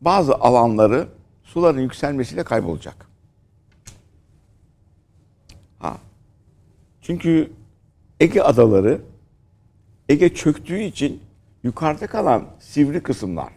[0.01, 1.09] bazı alanları
[1.43, 3.07] suların yükselmesiyle kaybolacak.
[5.79, 5.97] Ha.
[7.03, 7.51] Çünkü
[8.21, 9.01] Ege adaları
[10.09, 11.21] Ege çöktüğü için
[11.65, 13.53] yukarıda kalan sivri kısımlar.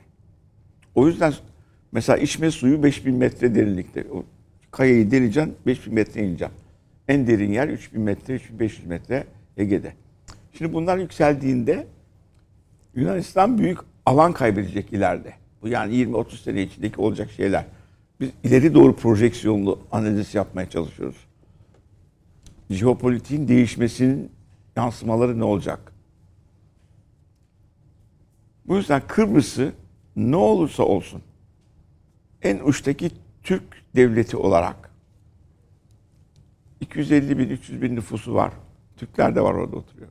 [0.96, 1.34] O yüzden
[1.92, 4.06] mesela içme suyu 5000 metre derinlikte.
[4.12, 4.24] O
[4.72, 6.58] kayayı deleceksin 5000 metre ineceksin.
[7.08, 9.28] En derin yer 3000 metre, 3500 metre
[9.58, 9.94] Ege'de.
[10.54, 11.88] Şimdi bunlar yükseldiğinde
[12.96, 15.34] Yunanistan büyük alan kaybedecek ileride.
[15.62, 17.66] Bu yani 20-30 sene içindeki olacak şeyler.
[18.20, 21.18] Biz ileri doğru projeksiyonlu analiz yapmaya çalışıyoruz.
[22.70, 24.32] Jeopolitiğin değişmesinin
[24.76, 25.97] yansımaları ne olacak?
[28.68, 29.74] Bu yüzden Kıbrıs'ı
[30.16, 31.22] ne olursa olsun
[32.42, 33.12] en uçtaki
[33.44, 33.64] Türk
[33.96, 34.92] devleti olarak
[36.82, 38.54] 250 bin, 300 bin nüfusu var.
[38.98, 40.10] Türkler de var orada oturuyor.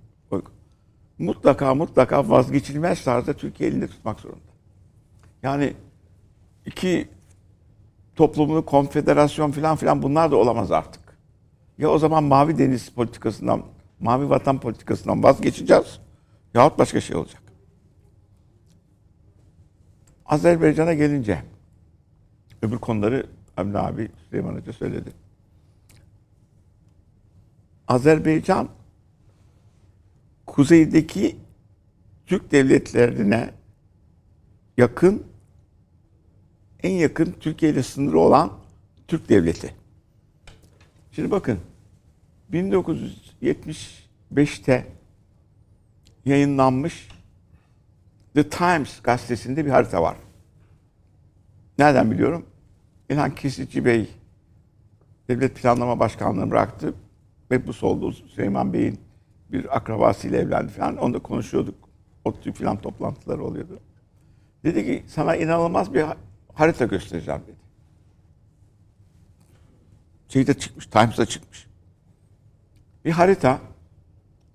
[1.18, 4.40] Mutlaka mutlaka vazgeçilmez tarzda Türkiye elinde tutmak zorunda.
[5.42, 5.72] Yani
[6.66, 7.08] iki
[8.16, 11.02] toplumlu konfederasyon falan filan bunlar da olamaz artık.
[11.78, 13.62] Ya o zaman Mavi Deniz politikasından,
[14.00, 16.00] Mavi Vatan politikasından vazgeçeceğiz
[16.54, 17.45] yahut başka şey olacak.
[20.28, 21.42] Azerbaycan'a gelince
[22.62, 23.26] öbür konuları
[23.58, 25.10] Emre abi Süleyman Hoca söyledi.
[27.88, 28.68] Azerbaycan
[30.46, 31.36] kuzeydeki
[32.26, 33.50] Türk devletlerine
[34.76, 35.26] yakın
[36.82, 38.52] en yakın Türkiye ile sınırı olan
[39.08, 39.74] Türk devleti.
[41.12, 41.58] Şimdi bakın
[42.52, 44.86] 1975'te
[46.24, 47.08] yayınlanmış
[48.36, 50.16] The Times gazetesinde bir harita var.
[51.78, 52.46] Nereden biliyorum?
[53.10, 54.10] İlhan Kesici Bey
[55.28, 56.94] Devlet Planlama Başkanlığı'nı bıraktı.
[57.50, 58.12] Mebus oldu.
[58.12, 59.00] Süleyman Bey'in
[59.52, 60.96] bir akrabasıyla evlendi falan.
[60.96, 61.74] Onda konuşuyorduk.
[62.24, 63.80] O tür filan toplantıları oluyordu.
[64.64, 66.04] Dedi ki sana inanılmaz bir
[66.54, 67.56] harita göstereceğim dedi.
[70.28, 71.66] Şeyde çıkmış, Times'da çıkmış.
[73.04, 73.58] Bir harita.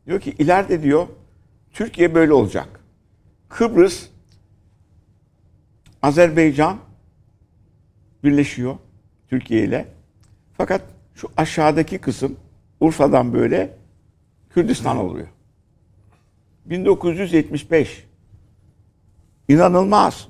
[0.06, 1.08] Diyor ki ileride diyor
[1.72, 2.81] Türkiye böyle olacak.
[3.52, 4.08] Kıbrıs,
[6.02, 6.78] Azerbaycan
[8.24, 8.76] birleşiyor
[9.30, 9.88] Türkiye ile.
[10.58, 10.82] Fakat
[11.16, 12.36] şu aşağıdaki kısım
[12.80, 13.78] Urfa'dan böyle
[14.50, 15.28] Kürdistan oluyor.
[16.66, 18.08] 1975.
[19.48, 20.28] İnanılmaz.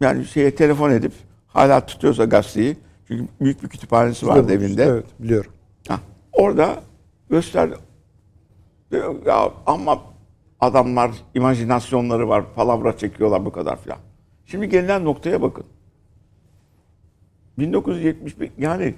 [0.00, 1.12] Yani şeye telefon edip
[1.46, 2.76] hala tutuyorsa gazeteyi.
[3.08, 4.84] Çünkü büyük bir kütüphanesi vardı evinde.
[4.84, 5.52] Evet biliyorum.
[5.88, 6.00] Ha,
[6.32, 6.82] orada
[7.30, 7.70] göster
[9.26, 10.15] ya ama
[10.60, 13.98] adamlar imajinasyonları var, palavra çekiyorlar bu kadar filan.
[14.46, 15.64] Şimdi gelinen noktaya bakın.
[17.58, 18.94] 1971 yani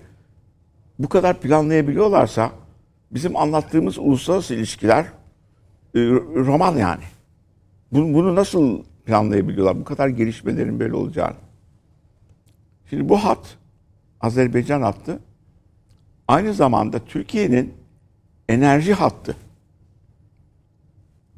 [0.98, 2.50] bu kadar planlayabiliyorlarsa
[3.10, 5.04] bizim anlattığımız uluslararası ilişkiler
[5.94, 6.00] e,
[6.34, 7.04] roman yani.
[7.92, 9.80] Bunu, bunu nasıl planlayabiliyorlar?
[9.80, 11.36] Bu kadar gelişmelerin böyle olacağını.
[12.90, 13.56] Şimdi bu hat
[14.20, 15.20] Azerbaycan hattı
[16.28, 17.74] aynı zamanda Türkiye'nin
[18.48, 19.36] enerji hattı.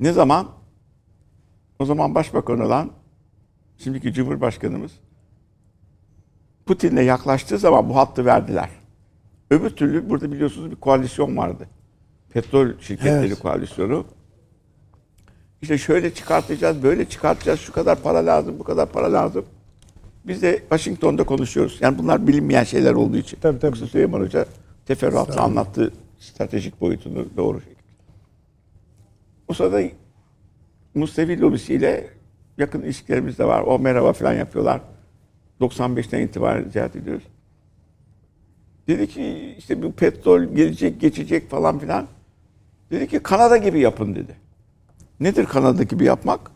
[0.01, 0.49] Ne zaman?
[1.79, 2.91] O zaman başbakan olan
[3.79, 4.93] şimdiki Cumhurbaşkanımız
[6.67, 8.69] Putin'le yaklaştığı zaman bu hattı verdiler.
[9.51, 11.69] Öbür türlü burada biliyorsunuz bir koalisyon vardı.
[12.33, 13.39] Petrol şirketleri Evet.
[13.41, 14.05] koalisyonu.
[15.63, 19.45] İşte şöyle çıkartacağız, böyle çıkartacağız, şu kadar para lazım, bu kadar para lazım.
[20.25, 21.79] Biz de Washington'da konuşuyoruz.
[21.81, 23.39] Yani bunlar bilinmeyen şeyler olduğu için.
[23.41, 23.67] Tabii, tabii.
[23.67, 24.47] Yoksa Süleyman Hoca
[24.87, 27.61] teferruatla anlattı stratejik boyutunu doğru.
[29.51, 29.83] O sırada
[30.95, 32.11] Mustevi lobisiyle
[32.59, 33.63] yakın ilişkilerimiz de var.
[33.63, 34.81] O merhaba falan yapıyorlar.
[35.61, 37.23] 95'ten itibaren ziyaret ediyoruz.
[38.89, 42.07] Dedi ki işte bu petrol gelecek, geçecek falan filan.
[42.91, 44.37] Dedi ki Kanada gibi yapın dedi.
[45.21, 46.51] Nedir Kanada gibi yapmak?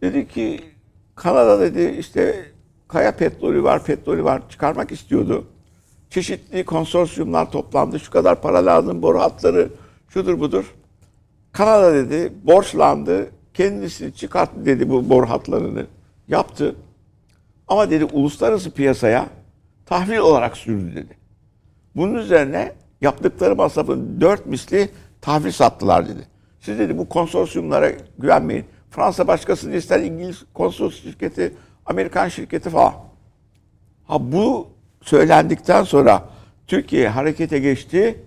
[0.00, 0.60] Dedi ki
[1.14, 2.52] Kanada dedi işte
[2.88, 5.46] kaya petrolü var, petrolü var çıkarmak istiyordu.
[6.10, 8.00] Çeşitli konsorsiyumlar toplandı.
[8.00, 9.68] Şu kadar para lazım, boru hatları,
[10.08, 10.74] şudur budur.
[11.56, 13.30] Kanada dedi borçlandı.
[13.54, 15.86] Kendisi çıkarttı dedi bu boru hatlarını.
[16.28, 16.76] Yaptı.
[17.68, 19.26] Ama dedi uluslararası piyasaya
[19.86, 21.16] tahvil olarak sürdü dedi.
[21.96, 24.88] Bunun üzerine yaptıkları masrafın dört misli
[25.20, 26.28] tahvil sattılar dedi.
[26.60, 28.64] Siz dedi bu konsorsiyumlara güvenmeyin.
[28.90, 31.54] Fransa başkasını ister, İngiliz konsorsiyum şirketi,
[31.86, 32.94] Amerikan şirketi falan.
[34.04, 34.68] Ha bu
[35.02, 36.28] söylendikten sonra
[36.66, 38.24] Türkiye harekete geçti.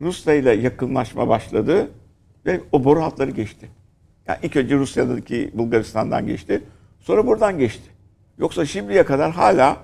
[0.00, 1.90] Rusya ile yakınlaşma başladı
[2.48, 3.68] ve o boru hatları geçti.
[4.26, 6.62] Yani ilk önce Rusya'daki Bulgaristan'dan geçti.
[7.00, 7.90] Sonra buradan geçti.
[8.38, 9.76] Yoksa şimdiye kadar hala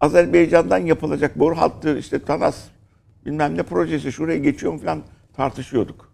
[0.00, 2.56] Azerbaycan'dan yapılacak boru hattı işte Tanas
[3.26, 5.02] bilmem ne projesi şuraya geçiyor mu falan
[5.36, 6.12] tartışıyorduk.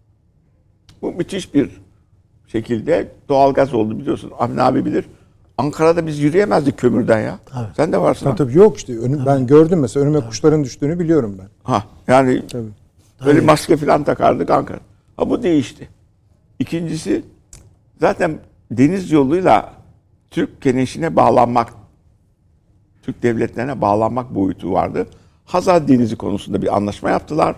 [1.01, 1.69] Bu müthiş bir
[2.47, 4.31] şekilde doğalgaz oldu biliyorsun.
[4.39, 5.05] Avni abi bilir.
[5.57, 7.39] Ankara'da biz yürüyemezdik kömürden ya.
[7.45, 7.67] Tabii.
[7.75, 8.25] Sen de varsın.
[8.25, 8.99] Tabii, tabii yok işte.
[8.99, 11.47] Önüm, ben gördüm mesela önüme kuşların düştüğünü biliyorum ben.
[11.63, 12.67] Ha yani Tabii.
[13.25, 14.79] böyle maske falan takardık Ankara.
[15.17, 15.89] Ha bu değişti.
[16.59, 17.25] İkincisi
[17.99, 18.39] zaten
[18.71, 19.73] deniz yoluyla
[20.31, 21.73] Türk keneşine bağlanmak,
[23.01, 25.07] Türk devletlerine bağlanmak boyutu vardı.
[25.45, 27.55] Hazar Denizi konusunda bir anlaşma yaptılar.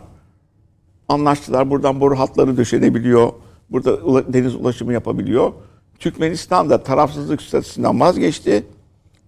[1.10, 1.70] Anlaştılar.
[1.70, 3.34] Buradan boru hatları döşenebiliyor.
[3.70, 5.54] Burada deniz ulaşımı yapabiliyor.
[6.00, 8.66] Türkmenistan da tarafsızlık statüsünden vazgeçti.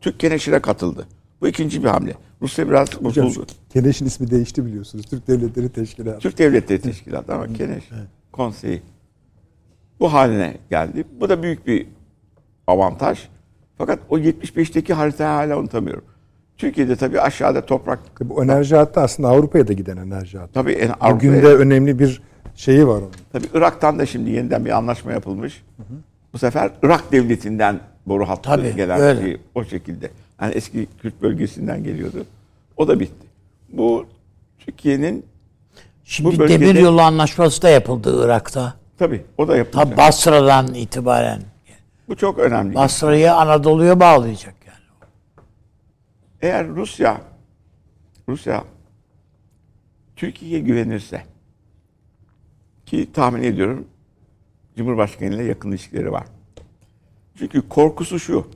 [0.02, 1.08] Türk keneşine katıldı.
[1.42, 2.16] Bu ikinci bir hamle.
[2.42, 3.52] Rusya biraz Hocam bozuldu.
[3.70, 5.06] Keneş'in ismi değişti biliyorsunuz.
[5.06, 6.20] Türk Devletleri Teşkilatı.
[6.20, 7.90] Türk Devletleri Teşkilatı ama Keneş
[8.32, 8.82] Konseyi
[10.00, 11.04] bu haline geldi.
[11.20, 11.88] Bu da büyük bir
[12.68, 13.20] avantaj.
[13.78, 16.04] Fakat o 75'teki haritayı hala unutamıyorum.
[16.58, 20.54] Türkiye'de tabii aşağıda toprak Bu enerji hattı aslında Avrupa'ya da giden enerji hattı.
[20.54, 22.22] tabii en Bugün Avrupa'ya- de önemli bir
[22.56, 23.12] şeyi var onun.
[23.34, 25.64] tabii Irak'tan da şimdi yeniden bir anlaşma yapılmış.
[26.34, 29.22] Bu sefer Irak devletinden boru hatları Tabii, gelen öyle.
[29.22, 30.10] şey o şekilde.
[30.42, 32.26] Yani eski Kürt bölgesinden geliyordu.
[32.78, 33.28] O da bitti.
[33.70, 34.06] Bu
[34.60, 35.26] Türkiye'nin
[36.04, 38.74] Şimdi Bu bölgede- demir yolu anlaşması da yapıldı Irak'ta.
[38.98, 39.90] tabii o da yapılacak.
[39.92, 41.42] Ta Basra'dan itibaren.
[42.10, 42.76] Bu çok önemli.
[42.76, 44.78] Basra'yı Anadolu'ya bağlayacak yani.
[46.42, 47.22] Eğer Rusya
[48.30, 48.64] Rusya
[50.16, 51.24] Türkiye'ye güvenirse
[52.86, 53.86] ki tahmin ediyorum
[54.78, 56.24] Cumhurbaşkanı ile yakın ilişkileri var.
[57.38, 58.48] Çünkü korkusu şu.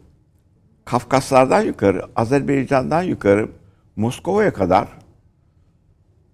[0.90, 3.50] Kafkaslardan yukarı, Azerbaycan'dan yukarı
[3.96, 4.88] Moskova'ya kadar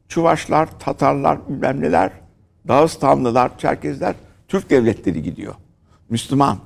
[0.07, 2.11] Çuvaşlar, Tatarlar, bilmem neler,
[2.67, 4.15] Dağıstanlılar, Çerkezler,
[4.47, 5.55] Türk devletleri gidiyor.
[6.09, 6.57] Müslüman.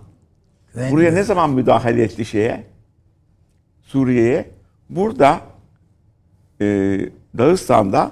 [0.74, 0.98] Güvenmiyor.
[0.98, 2.64] Buraya ne zaman müdahale etti şeye?
[3.82, 4.50] Suriye'ye.
[4.90, 5.40] Burada
[6.62, 6.66] e,
[7.38, 8.12] Dağıstan'da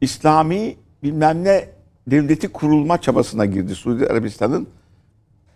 [0.00, 1.68] İslami bilmem ne
[2.06, 4.68] devleti kurulma çabasına girdi Suudi Arabistan'ın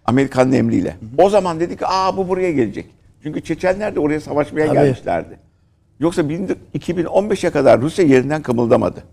[0.05, 0.97] Amerika'nın emriyle.
[1.19, 2.87] O zaman dedi ki aa bu buraya gelecek.
[3.23, 4.79] Çünkü Çeçenler de oraya savaşmaya Tabii.
[4.79, 5.39] gelmişlerdi.
[6.01, 9.05] Yoksa bin- 2015'e kadar Rusya yerinden kımıldamadı.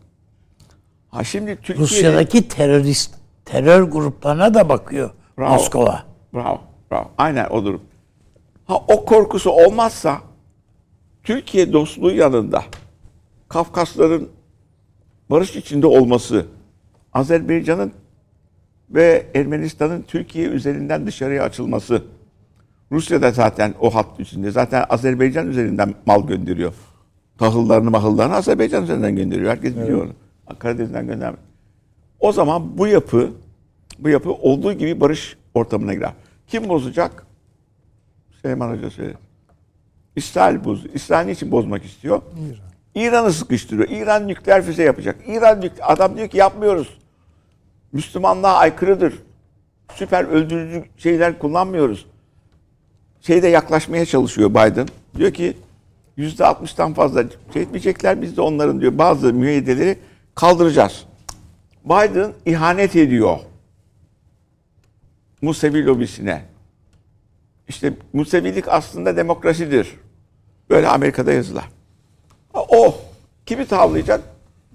[1.10, 3.16] Ha şimdi Türkiye Rusya'daki terörist
[3.46, 5.54] terör gruplarına da bakıyor Bravo.
[5.54, 6.04] Moskova.
[6.34, 6.62] Bravo,
[6.92, 7.08] bravo.
[7.18, 7.82] Aynen o durum.
[8.66, 10.18] Ha o korkusu olmazsa
[11.24, 12.64] Türkiye dostluğu yanında
[13.50, 14.30] Kafkasların
[15.30, 16.46] barış içinde olması,
[17.14, 17.94] Azerbaycan'ın
[18.94, 22.04] ve Ermenistan'ın Türkiye üzerinden dışarıya açılması,
[22.92, 24.52] Rusya da zaten o hat içinde.
[24.52, 26.74] Zaten Azerbaycan üzerinden mal gönderiyor.
[27.38, 29.52] Tahıllarını mahıllarını Azerbaycan üzerinden gönderiyor.
[29.52, 30.14] Herkes biliyor onu.
[30.60, 31.44] Karadeniz'den göndermiyor.
[32.20, 33.30] O zaman bu yapı
[34.00, 36.12] bu yapı olduğu gibi barış ortamına girer.
[36.48, 37.26] Kim bozacak?
[38.42, 39.18] Süleyman Hoca söyledi.
[40.16, 40.86] İsrail boz.
[40.94, 42.22] İsrail niçin bozmak istiyor?
[42.96, 43.90] İran'ı sıkıştırıyor.
[43.90, 45.16] İran nükleer füze yapacak.
[45.28, 46.98] İran nük- adam diyor ki yapmıyoruz.
[47.94, 49.14] Müslümanlığa aykırıdır.
[49.96, 52.06] Süper öldürücü şeyler kullanmıyoruz.
[53.22, 54.88] Şeyde yaklaşmaya çalışıyor Biden.
[55.18, 55.58] Diyor ki
[56.18, 57.24] yüzde altmıştan fazla
[57.54, 58.22] şey etmeyecekler.
[58.22, 59.98] Biz de onların diyor bazı müeyyideleri
[60.36, 61.06] kaldıracağız.
[61.86, 63.38] Biden ihanet ediyor.
[65.42, 66.42] Musevi lobisine.
[67.68, 69.96] İşte Musevilik aslında demokrasidir.
[70.70, 71.70] Böyle Amerika'da yazılar.
[72.54, 72.96] Ha, O
[73.46, 74.22] kimi tavlayacak?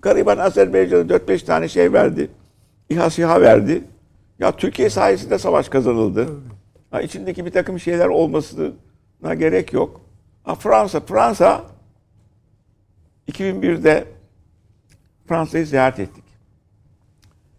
[0.02, 2.30] Gariban Azerbaycan'a 4-5 tane şey verdi.
[2.90, 3.84] İHA SİHA verdi.
[4.38, 6.28] Ya Türkiye sayesinde savaş kazanıldı.
[6.90, 10.00] Ha, içindeki bir takım şeyler olmasına gerek yok.
[10.44, 11.64] Ha, Fransa, Fransa
[13.28, 14.08] 2001'de
[15.28, 16.24] Fransa'yı ziyaret ettik.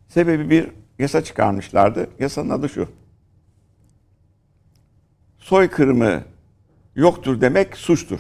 [0.08, 2.10] Sebebi bir yasa çıkarmışlardı.
[2.20, 2.90] Yasanın adı şu.
[5.38, 6.24] soykırımı
[6.96, 8.20] yoktur demek suçtur.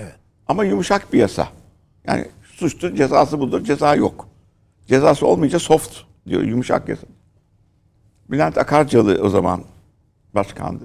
[0.00, 0.16] Evet.
[0.46, 1.48] Ama yumuşak bir yasa.
[2.06, 4.28] Yani suçtur, cezası budur, ceza yok.
[4.86, 7.06] Cezası olmayınca soft diyor, yumuşak yasa.
[8.30, 9.64] Bülent Akarcalı o zaman
[10.34, 10.84] başkandı.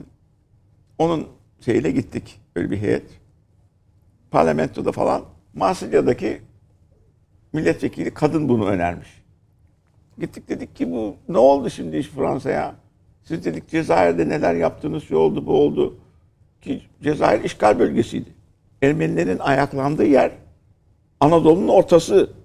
[0.97, 1.27] Onun
[1.59, 3.19] şeyle gittik, böyle bir heyet.
[4.31, 5.23] Parlamentoda falan
[5.53, 6.41] Marsilya'daki
[7.53, 9.23] milletvekili kadın bunu önermiş.
[10.19, 12.75] Gittik dedik ki bu ne oldu şimdi iş Fransa'ya?
[13.23, 15.97] Siz dedik Cezayir'de neler yaptınız, şu oldu bu oldu.
[16.61, 18.29] Ki Cezayir işgal bölgesiydi.
[18.81, 20.31] Ermenilerin ayaklandığı yer
[21.19, 22.38] Anadolu'nun ortası.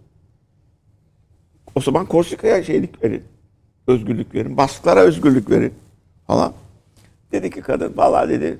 [1.74, 3.22] O zaman Korsika'ya şeylik verin.
[3.86, 4.56] Özgürlük verin.
[4.56, 5.74] Basklara özgürlük verin.
[6.26, 6.52] Falan.
[7.32, 8.58] Dedi ki kadın valla dedi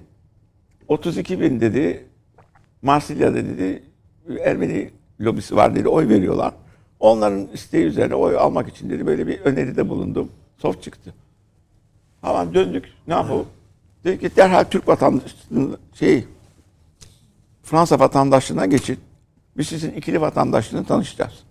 [0.89, 2.07] 32 bin dedi
[2.83, 3.83] Marsilya'da dedi
[4.45, 4.91] Ermeni
[5.21, 6.55] lobisi var dedi oy veriyorlar.
[7.01, 10.31] Onların isteği üzerine oy almak için dedi böyle bir öneride bulundum.
[10.59, 11.15] Soft çıktı.
[12.21, 12.85] Falan döndük.
[13.07, 13.47] Ne yapalım?
[14.05, 16.25] Dedi ki derhal Türk vatandaşlığını şey
[17.63, 18.99] Fransa vatandaşlığına geçin.
[19.57, 21.45] Biz sizin ikili vatandaşlığını tanışacağız.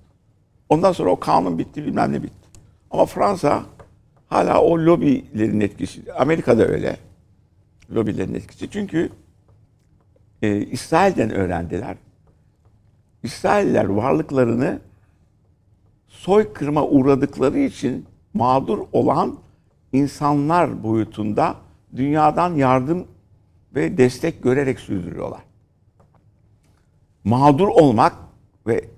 [0.74, 2.50] Ondan sonra o kanun bitti bilmem ne bitti.
[2.92, 3.64] Ama Fransa
[4.28, 6.14] hala o lobilerin etkisi.
[6.14, 6.98] Amerika'da öyle.
[7.92, 8.70] Lobilerin etkisi.
[8.72, 9.10] Çünkü
[10.42, 11.98] e, İsrail'den öğrendiler.
[13.24, 14.80] İsrailler varlıklarını
[16.08, 19.38] soykırıma uğradıkları için mağdur olan
[19.92, 21.56] insanlar boyutunda
[21.96, 23.08] dünyadan yardım
[23.76, 25.42] ve destek görerek sürdürüyorlar.
[27.24, 28.14] Mağdur olmak
[28.68, 28.93] ve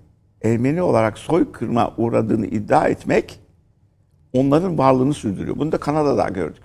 [0.46, 3.40] Ermeni olarak soykırıma uğradığını iddia etmek
[4.34, 5.58] onların varlığını sürdürüyor.
[5.58, 6.64] Bunu da Kanada'da gördük.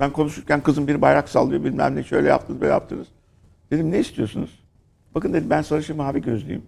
[0.00, 3.06] Ben konuşurken kızım bir bayrak sallıyor bilmem ne şöyle yaptınız böyle yaptınız.
[3.70, 4.64] Dedim ne istiyorsunuz?
[5.14, 6.62] Bakın dedim ben sarışın mavi gözlüyüm.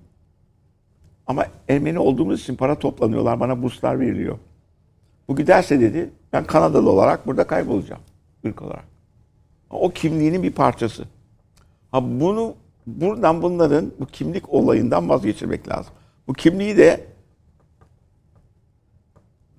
[1.27, 4.39] Ama Ermeni olduğumuz için para toplanıyorlar bana burslar veriliyor.
[5.29, 8.03] Bu giderse dedi ben Kanadalı olarak burada kaybolacağım
[8.47, 8.85] ırk olarak.
[9.71, 11.05] O kimliğinin bir parçası.
[11.93, 12.55] Ha bunu
[12.87, 15.93] buradan bunların bu kimlik olayından vazgeçirmek lazım.
[16.29, 17.05] Bu kimliği de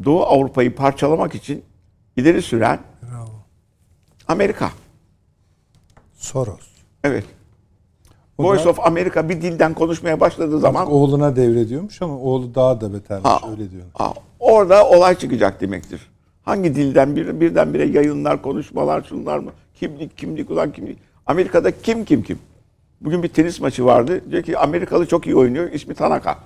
[0.06, 1.64] Doğu Avrupa'yı parçalamak için
[2.18, 2.80] ileri süren
[3.12, 3.30] Bravo.
[4.28, 4.72] Amerika.
[6.14, 6.68] Soros.
[7.04, 7.24] Evet.
[8.38, 12.82] O Voice da- of America bir dilden konuşmaya başladığı zaman oğluna devrediyormuş ama oğlu daha
[12.82, 13.84] da betermiş Ha, öyle diyor.
[13.94, 16.12] ha, orada olay çıkacak demektir.
[16.44, 19.52] Hangi dilden bir, birdenbire yayınlar, konuşmalar, şunlar mı?
[19.76, 21.00] Kimlik, kimlik ulan kimlik.
[21.26, 22.40] Amerika'da kim kim kim?
[23.02, 24.32] Bugün bir tenis maçı vardı.
[24.32, 25.72] Diyor ki Amerikalı çok iyi oynuyor.
[25.72, 26.40] İsmi Tanaka.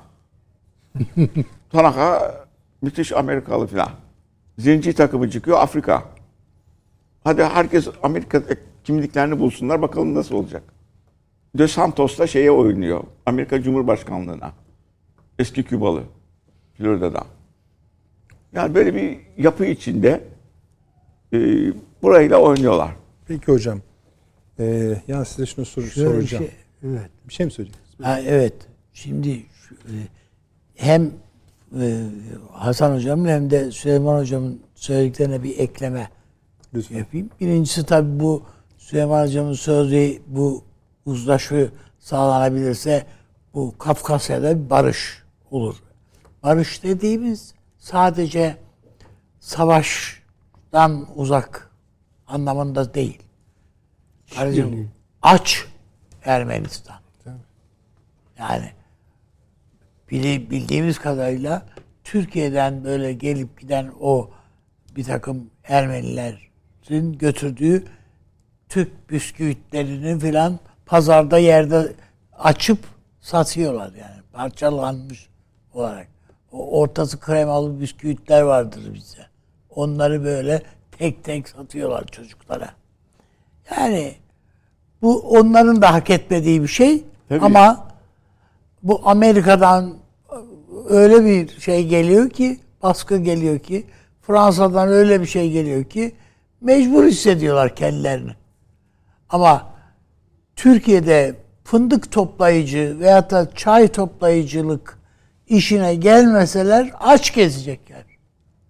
[1.72, 2.36] Tanaka
[2.82, 3.90] müthiş Amerikalı falan.
[4.58, 6.04] Zenci takımı çıkıyor Afrika.
[7.24, 8.42] Hadi herkes Amerika
[8.84, 10.64] kimliklerini bulsunlar bakalım nasıl olacak.
[11.58, 13.04] De Santos da şeye oynuyor.
[13.26, 14.54] Amerika Cumhurbaşkanlığına.
[15.40, 16.04] Eski Kübalı.
[16.78, 17.24] Florida'da.
[18.54, 20.24] Yani böyle bir yapı içinde
[21.34, 21.38] e,
[22.02, 22.92] burayla oynuyorlar.
[23.28, 23.80] Peki hocam.
[24.60, 26.44] Ee, yani size şunu sor- soracağım.
[26.46, 26.56] şey-
[26.92, 27.10] evet.
[27.28, 28.06] Bir şey mi söyleyeceksiniz?
[28.08, 28.54] Ha, evet.
[28.94, 29.94] Şimdi şu, e,
[30.76, 31.12] hem
[31.80, 32.02] e,
[32.52, 36.10] Hasan hocamın hem de Süleyman hocamın söylediklerine bir ekleme
[36.74, 36.98] Lütfen.
[36.98, 37.30] yapayım.
[37.40, 38.44] Birincisi tabii bu
[38.78, 40.64] Süleyman hocamın söylediği bu
[41.06, 43.06] uzlaşı sağlanabilirse
[43.54, 45.76] bu Kafkasya'da bir barış olur.
[46.44, 48.58] Barış dediğimiz sadece
[49.40, 51.72] savaştan uzak
[52.28, 53.22] anlamında değil.
[54.36, 55.66] Kardeşim, aç
[56.26, 56.96] Ermenistan.
[58.40, 58.72] Yani
[60.12, 61.66] bildiğimiz kadarıyla
[62.04, 64.30] Türkiye'den böyle gelip giden o
[64.96, 67.84] bir takım Ermenilerin götürdüğü
[68.70, 71.94] Türk bisküvitlerini filan pazarda yerde
[72.40, 72.80] açıp
[73.22, 75.30] satıyorlar yani parçalanmış
[75.74, 76.08] olarak.
[76.52, 79.26] O ortası kremalı bisküvitler vardır bizde.
[79.70, 80.62] Onları böyle
[80.98, 82.70] tek tek satıyorlar çocuklara.
[83.72, 84.16] Yani
[85.02, 87.46] bu onların da hak etmediği bir şey Tabii.
[87.46, 87.85] ama
[88.86, 89.94] bu Amerika'dan
[90.90, 93.86] öyle bir şey geliyor ki baskı geliyor ki
[94.22, 96.16] Fransa'dan öyle bir şey geliyor ki
[96.62, 98.32] mecbur hissediyorlar kendilerini.
[99.30, 99.74] Ama
[100.56, 105.00] Türkiye'de fındık toplayıcı veyahut da çay toplayıcılık
[105.48, 108.04] işine gelmeseler aç gezecekler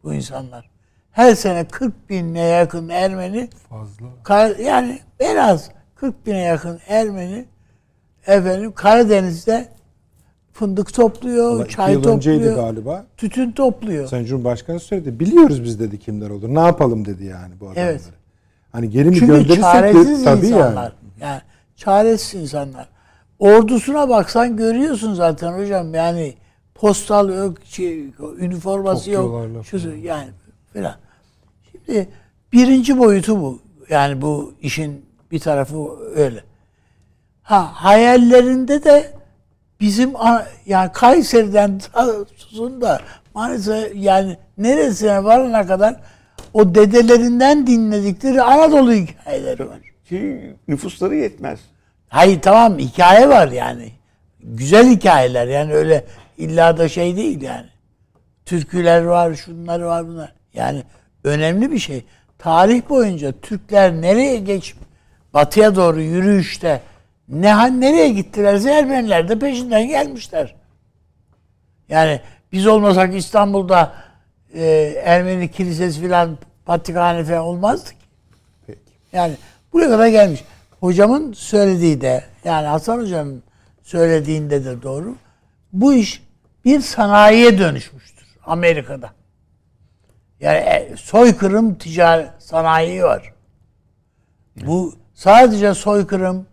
[0.04, 0.70] bu insanlar.
[1.12, 4.62] Her sene 40 bine yakın Ermeni Fazla.
[4.64, 7.46] Yani en az 40 bine yakın Ermeni
[8.28, 9.75] efendim Karadeniz'de
[10.56, 13.06] fındık topluyor, Vallahi çay topluyor, galiba.
[13.18, 14.08] tütün topluyor.
[14.08, 15.20] Sayın Cumhurbaşkanı söyledi.
[15.20, 16.50] Biliyoruz biz dedi kimler olur.
[16.50, 17.90] Ne yapalım dedi yani bu adamları.
[17.90, 18.02] Evet.
[18.72, 20.84] Hani geri mi Çünkü çaresiz de tabii insanlar.
[20.84, 20.92] yani.
[21.22, 21.42] Yani.
[21.76, 22.90] çaresiz insanlar.
[23.40, 26.34] Ordusuna baksan görüyorsun zaten hocam yani
[26.76, 28.06] postal yok, şey,
[28.38, 29.48] üniforması yok.
[29.66, 30.28] Şu, yani
[30.74, 30.96] filan.
[31.72, 32.08] Şimdi
[32.54, 33.60] birinci boyutu bu.
[33.90, 36.44] Yani bu işin Bir tarafı öyle.
[37.44, 39.15] Ha hayallerinde de
[39.86, 40.14] bizim
[40.66, 41.80] yani Kayseri'den
[42.38, 43.02] tutun da
[43.34, 45.96] maalesef yani neresine varana kadar
[46.54, 49.80] o dedelerinden dinledikleri Anadolu hikayeleri var.
[50.10, 51.60] Şey, nüfusları yetmez.
[52.10, 53.92] Hayır tamam hikaye var yani.
[54.40, 56.06] Güzel hikayeler yani öyle
[56.38, 57.68] illa da şey değil yani.
[58.46, 60.34] Türküler var, şunlar var bunlar.
[60.54, 60.84] Yani
[61.24, 62.06] önemli bir şey.
[62.38, 64.76] Tarih boyunca Türkler nereye geç
[65.34, 66.82] batıya doğru yürüyüşte
[67.30, 70.56] ne nereye gittilerse Ermeniler de peşinden gelmişler.
[71.90, 72.22] Yani
[72.52, 73.94] biz olmasak İstanbul'da
[74.54, 74.66] e,
[75.04, 77.96] Ermeni kilisesi filan Patrikhane falan olmazdı ki.
[78.68, 78.80] Peki.
[79.14, 79.34] Yani
[79.74, 80.44] buraya kadar gelmiş.
[80.80, 83.44] Hocamın söylediği de yani Hasan Hoca'nın
[83.84, 85.16] söylediğinde de doğru.
[85.74, 86.24] Bu iş
[86.66, 89.10] bir sanayiye dönüşmüştür Amerika'da.
[90.40, 93.34] Yani e, soykırım ticari sanayi var.
[94.66, 96.48] Bu sadece soykırım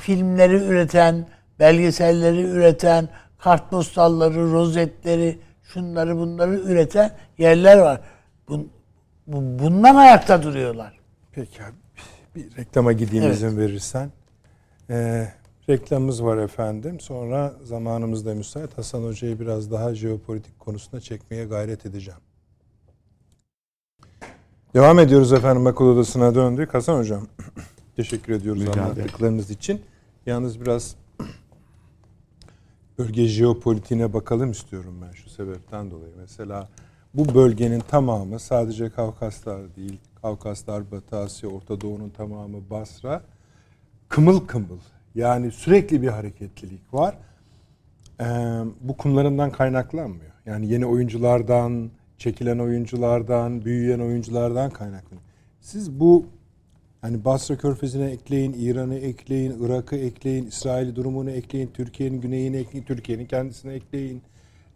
[0.00, 1.26] filmleri üreten,
[1.58, 8.00] belgeselleri üreten, kartpostalları, rozetleri, şunları bunları üreten yerler var.
[8.48, 8.70] Bun,
[9.26, 10.98] bu, bundan ayakta duruyorlar.
[11.32, 11.74] Peki abi.
[12.36, 13.36] Bir reklama gideyim evet.
[13.36, 14.10] izin verirsen.
[14.90, 15.28] Ee,
[15.68, 17.00] reklamımız var efendim.
[17.00, 18.78] Sonra zamanımız da müsait.
[18.78, 22.20] Hasan Hoca'yı biraz daha jeopolitik konusuna çekmeye gayret edeceğim.
[24.74, 26.74] Devam ediyoruz efendim akıl odasına döndük.
[26.74, 27.26] Hasan Hocam
[27.96, 29.82] teşekkür ediyoruz Rica anlattıklarınız için.
[30.26, 30.96] Yalnız biraz
[32.98, 36.12] bölge jeopolitiğine bakalım istiyorum ben şu sebepten dolayı.
[36.16, 36.68] Mesela
[37.14, 43.22] bu bölgenin tamamı sadece Kavkaslar değil, Kavkaslar, Batı Asya, Orta Doğu'nun tamamı Basra
[44.08, 44.78] kımıl kımıl.
[45.14, 47.18] Yani sürekli bir hareketlilik var.
[48.20, 48.24] Ee,
[48.80, 50.32] bu kumlarından kaynaklanmıyor.
[50.46, 55.26] Yani yeni oyunculardan, çekilen oyunculardan, büyüyen oyunculardan kaynaklanıyor.
[55.60, 56.26] Siz bu
[57.06, 63.26] hani Basra Körfezi'ne ekleyin, İran'ı ekleyin, Irak'ı ekleyin, İsrail durumunu ekleyin, Türkiye'nin güneyini ekleyin, Türkiye'nin
[63.26, 64.22] kendisine ekleyin.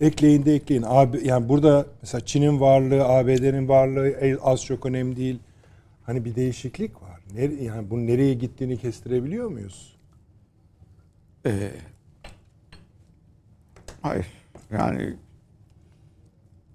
[0.01, 0.85] Ekleyin de ekleyin.
[0.87, 5.39] AB, yani burada mesela Çin'in varlığı, ABD'nin varlığı az çok önemli değil.
[6.03, 7.21] Hani bir değişiklik var.
[7.35, 9.97] Nere, yani bunun nereye gittiğini kestirebiliyor muyuz?
[11.47, 11.71] Ee,
[14.03, 14.27] hayır.
[14.71, 15.17] Yani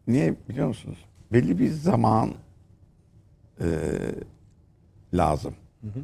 [0.07, 1.05] niye biliyor musunuz?
[1.33, 2.33] Belli bir zaman
[3.61, 3.67] e,
[5.17, 5.55] lazım.
[5.81, 5.99] Hı hı.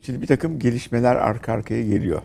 [0.00, 2.22] Şimdi bir takım gelişmeler arka arkaya geliyor.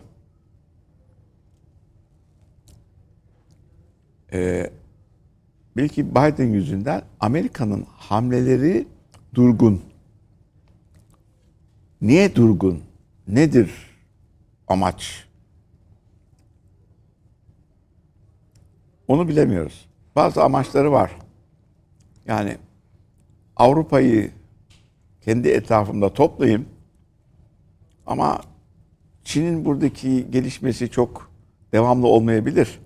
[4.32, 4.70] Ee,
[5.76, 8.86] belki Biden yüzünden Amerika'nın hamleleri
[9.34, 9.82] durgun.
[12.02, 12.82] Niye durgun?
[13.28, 13.70] Nedir
[14.68, 15.28] amaç?
[19.08, 19.88] Onu bilemiyoruz.
[20.16, 21.10] Bazı amaçları var.
[22.26, 22.56] Yani
[23.56, 24.30] Avrupa'yı
[25.30, 26.66] kendi etrafımda toplayayım
[28.06, 28.40] ama
[29.24, 31.30] Çin'in buradaki gelişmesi çok
[31.72, 32.78] devamlı olmayabilir.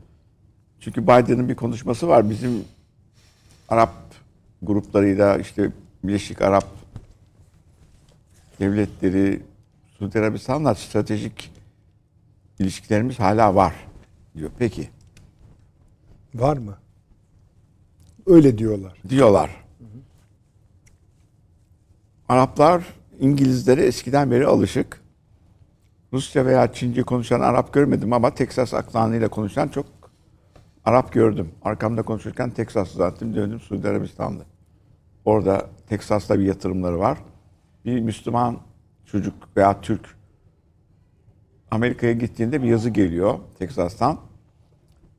[0.81, 2.31] Çünkü Biden'ın bir konuşması var.
[2.31, 2.65] Bizim
[3.69, 3.95] Arap
[4.63, 5.73] gruplarıyla işte
[6.05, 6.67] Birleşik Arap
[8.61, 9.43] devletleri,
[9.99, 11.53] Suudi Arabistan'la stratejik
[12.59, 13.75] ilişkilerimiz hala var
[14.37, 14.51] diyor.
[14.59, 14.89] Peki.
[16.35, 16.79] Var mı?
[18.27, 18.99] Öyle diyorlar.
[19.09, 19.64] Diyorlar.
[22.29, 22.85] Araplar
[23.21, 25.01] İngilizlere eskiden beri alışık.
[26.13, 29.87] Rusça veya Çince konuşan Arap görmedim ama Teksas aksanıyla konuşan çok
[30.85, 31.51] Arap gördüm.
[31.63, 34.43] Arkamda konuşurken Teksas'ı zaten döndüm Suudi Arabistan'da.
[35.25, 37.19] Orada Teksas'ta bir yatırımları var.
[37.85, 38.59] Bir Müslüman
[39.07, 40.17] çocuk veya Türk
[41.71, 44.19] Amerika'ya gittiğinde bir yazı geliyor Teksas'tan.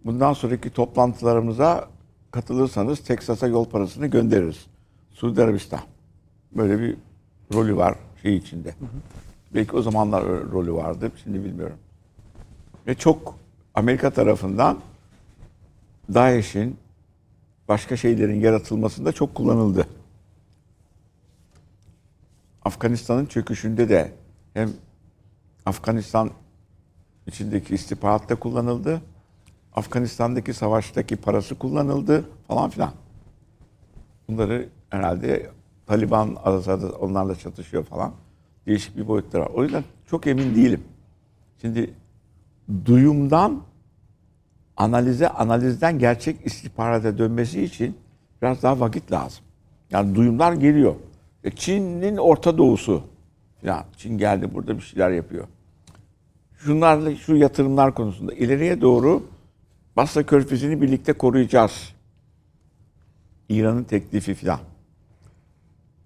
[0.05, 1.89] Bundan sonraki toplantılarımıza
[2.31, 4.65] katılırsanız Teksas'a yol parasını göndeririz.
[5.11, 5.94] Suudi Arabistan.
[6.55, 6.97] Böyle bir
[7.53, 8.69] rolü var şey içinde.
[8.69, 8.99] Hı hı.
[9.55, 11.11] Belki o zamanlar rolü vardı.
[11.23, 11.77] Şimdi bilmiyorum.
[12.87, 13.37] Ve çok
[13.73, 14.79] Amerika tarafından
[16.13, 16.77] DAEŞ'in
[17.67, 19.87] başka şeylerin yaratılmasında çok kullanıldı.
[22.65, 24.11] Afganistan'ın çöküşünde de
[24.53, 24.73] hem
[25.65, 26.31] Afganistan
[27.27, 29.01] içindeki istihbaratta kullanıldı.
[29.75, 32.91] Afganistan'daki savaştaki parası kullanıldı falan filan.
[34.27, 35.49] Bunları herhalde
[35.87, 38.13] Taliban arasında onlarla çatışıyor falan.
[38.65, 39.51] Değişik bir boyutları var.
[39.53, 40.83] O yüzden çok emin değilim.
[41.61, 41.93] Şimdi
[42.85, 43.61] duyumdan
[44.77, 47.97] analize, analizden gerçek istihbarata dönmesi için
[48.41, 49.45] biraz daha vakit lazım.
[49.91, 50.95] Yani duyumlar geliyor.
[51.43, 53.03] E Çin'in Orta Doğusu
[53.63, 55.47] ya Çin geldi burada bir şeyler yapıyor.
[56.57, 59.23] Şunlarla şu yatırımlar konusunda ileriye doğru
[59.95, 61.93] Basra Körfezi'ni birlikte koruyacağız.
[63.49, 64.59] İran'ın teklifi filan.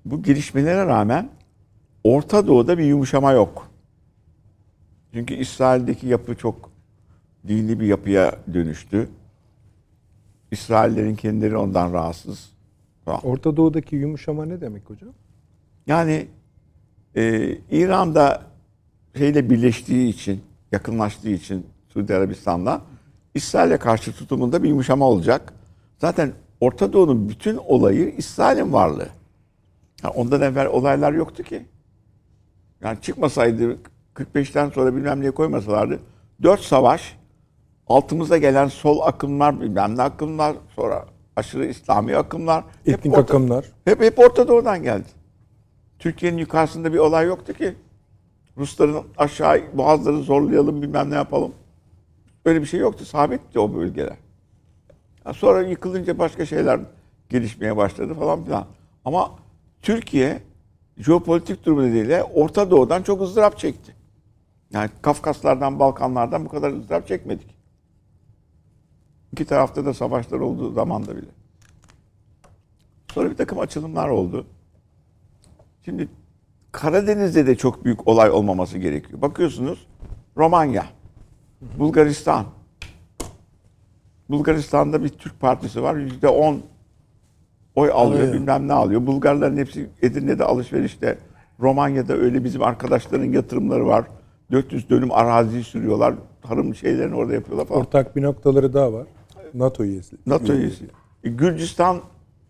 [0.06, 1.30] Bu gelişmelere rağmen
[2.04, 3.68] Orta Doğu'da bir yumuşama yok.
[5.14, 6.72] Çünkü İsrail'deki yapı çok
[7.48, 9.10] dini bir yapıya dönüştü.
[10.52, 12.50] İsraillerin kendileri ondan rahatsız.
[13.06, 13.26] Falan.
[13.26, 15.10] Orta Doğu'daki yumuşama ne demek hocam?
[15.88, 16.28] Yani
[17.16, 18.42] e, İran'da
[19.18, 20.42] şeyle birleştiği için,
[20.72, 22.82] yakınlaştığı için Suudi Arabistan'la
[23.34, 25.54] İsrail'e karşı tutumunda bir yumuşama olacak.
[25.98, 26.32] Zaten
[26.62, 29.10] Orta Doğu'nun bütün olayı İsrail'in varlığı.
[30.02, 31.66] Ha, ondan evvel olaylar yoktu ki.
[32.84, 33.78] Yani çıkmasaydı
[34.16, 36.00] 45'ten sonra bilmem neye koymasalardı.
[36.44, 37.18] Dört savaş,
[37.88, 42.64] altımıza gelen sol akımlar, bilmem ne akımlar, sonra aşırı İslami akımlar.
[42.86, 43.66] hep Etnik orta- akımlar.
[43.86, 45.08] hep, hep Orta Doğu'dan geldi.
[46.00, 47.76] Türkiye'nin yukarısında bir olay yoktu ki.
[48.58, 51.52] Rusların aşağı boğazları zorlayalım bilmem ne yapalım.
[52.46, 53.06] Öyle bir şey yoktu.
[53.06, 54.16] Sabitti o bölgeler.
[55.26, 56.80] Ya sonra yıkılınca başka şeyler
[57.30, 58.66] gelişmeye başladı falan filan.
[59.06, 59.32] Ama
[59.82, 60.42] Türkiye
[60.98, 63.96] jeopolitik durumu nedeniyle Orta Doğu'dan çok ızdırap çekti.
[64.72, 67.56] Yani Kafkaslardan, Balkanlardan bu kadar ızdırap çekmedik.
[69.32, 71.30] İki tarafta da savaşlar olduğu zamanda bile.
[73.14, 74.48] Sonra bir takım açılımlar oldu.
[75.86, 76.08] Şimdi
[76.72, 79.22] Karadeniz'de de çok büyük olay olmaması gerekiyor.
[79.22, 79.88] Bakıyorsunuz
[80.38, 80.86] Romanya,
[81.62, 82.46] Bulgaristan.
[84.30, 85.96] Bulgaristan'da bir Türk partisi var.
[85.96, 86.62] Yüzde on
[87.76, 88.34] oy alıyor, Alıyor.
[88.34, 89.08] bilmem ne alıyor.
[89.08, 91.18] Bulgarların hepsi Edirne'de alışverişte.
[91.60, 94.06] Romanya'da öyle bizim arkadaşların yatırımları var.
[94.52, 96.14] 400 dönüm arazi sürüyorlar.
[96.42, 97.82] Tarım şeylerini orada yapıyorlar falan.
[97.82, 99.08] Ortak bir noktaları daha var.
[99.54, 100.16] NATO üyesi.
[100.26, 100.86] NATO üyesi.
[101.24, 101.98] E, Gürcistan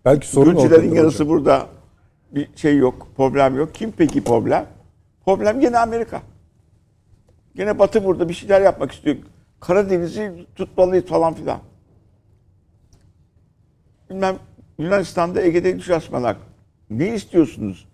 [0.06, 1.28] Belki sorun Gürcülerin yarısı hocam.
[1.38, 1.66] burada.
[2.32, 3.74] Bir şey yok, problem yok.
[3.74, 4.66] Kim peki problem?
[5.26, 6.22] Problem gene Amerika.
[7.56, 9.16] Gene Batı burada bir şeyler yapmak istiyor.
[9.60, 11.60] Karadeniz'i tutmalıyız falan filan.
[14.10, 14.36] Bilmem
[14.80, 16.38] Yunanistan'da Ege'de güç açmalar.
[16.90, 17.88] Ne istiyorsunuz?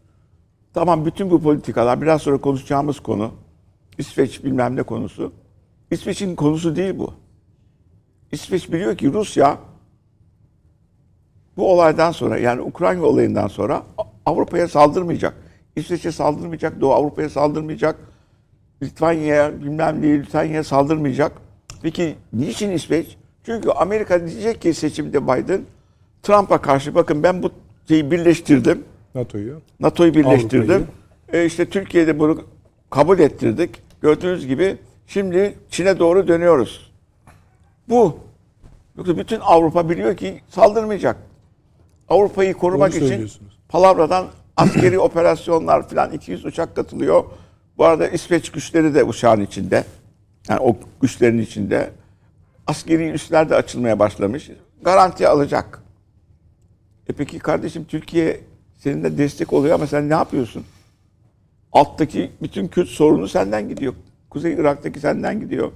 [0.74, 3.32] Tamam bütün bu politikalar biraz sonra konuşacağımız konu.
[3.98, 5.34] İsveç bilmem ne konusu.
[5.92, 7.14] İsveç'in konusu değil bu.
[8.32, 9.58] İsveç biliyor ki Rusya
[11.58, 13.84] bu olaydan sonra yani Ukrayna olayından sonra
[14.26, 15.34] Avrupa'ya saldırmayacak.
[15.76, 17.96] İsveç'e saldırmayacak, Doğu Avrupa'ya saldırmayacak.
[18.84, 21.32] Litvanya'ya bilmem ne Litvanya'ya saldırmayacak.
[21.82, 23.18] Peki niçin İsveç?
[23.44, 25.62] Çünkü Amerika diyecek ki seçimde Biden
[26.26, 27.52] Trump'a karşı bakın ben bu
[27.88, 28.84] şeyi birleştirdim.
[29.16, 29.62] NATO'yu.
[29.80, 30.88] NATO'yu birleştirdim.
[31.34, 32.44] E işte Türkiye'de bunu
[32.90, 33.82] kabul ettirdik.
[34.02, 36.92] Gördüğünüz gibi şimdi Çin'e doğru dönüyoruz.
[37.90, 38.20] Bu.
[38.98, 41.18] Yoksa bütün Avrupa biliyor ki saldırmayacak.
[42.10, 43.30] Avrupa'yı korumak için
[43.70, 44.26] palavradan
[44.58, 47.24] askeri operasyonlar falan 200 uçak katılıyor.
[47.78, 49.84] Bu arada İsveç güçleri de uçağın içinde.
[50.50, 51.92] Yani o güçlerin içinde.
[52.68, 54.52] Askeri üsler de açılmaya başlamış.
[54.82, 55.85] Garanti alacak.
[57.10, 58.42] E peki kardeşim Türkiye
[58.78, 60.64] senin de destek oluyor ama sen ne yapıyorsun?
[61.72, 63.94] Alttaki bütün Kürt sorunu senden gidiyor.
[64.30, 65.72] Kuzey Irak'taki senden gidiyor.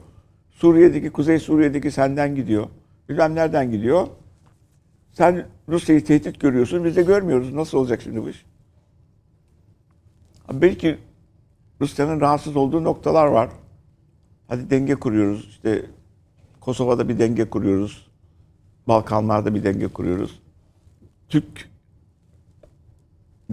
[0.51, 2.67] Suriye'deki, Kuzey Suriye'deki senden gidiyor.
[3.09, 4.07] Bilmem nereden gidiyor.
[5.11, 7.53] Sen Rusya'yı tehdit görüyorsun, biz de görmüyoruz.
[7.53, 8.45] Nasıl olacak şimdi bu iş?
[10.53, 10.97] Belki
[11.81, 13.49] Rusya'nın rahatsız olduğu noktalar var.
[14.47, 15.47] Hadi denge kuruyoruz.
[15.49, 15.85] İşte
[16.59, 18.07] Kosova'da bir denge kuruyoruz.
[18.87, 20.39] Balkanlarda bir denge kuruyoruz.
[21.29, 21.69] Türk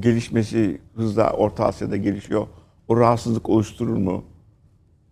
[0.01, 2.47] gelişmesi hızla Orta Asya'da gelişiyor.
[2.89, 4.25] O rahatsızlık oluşturur mu?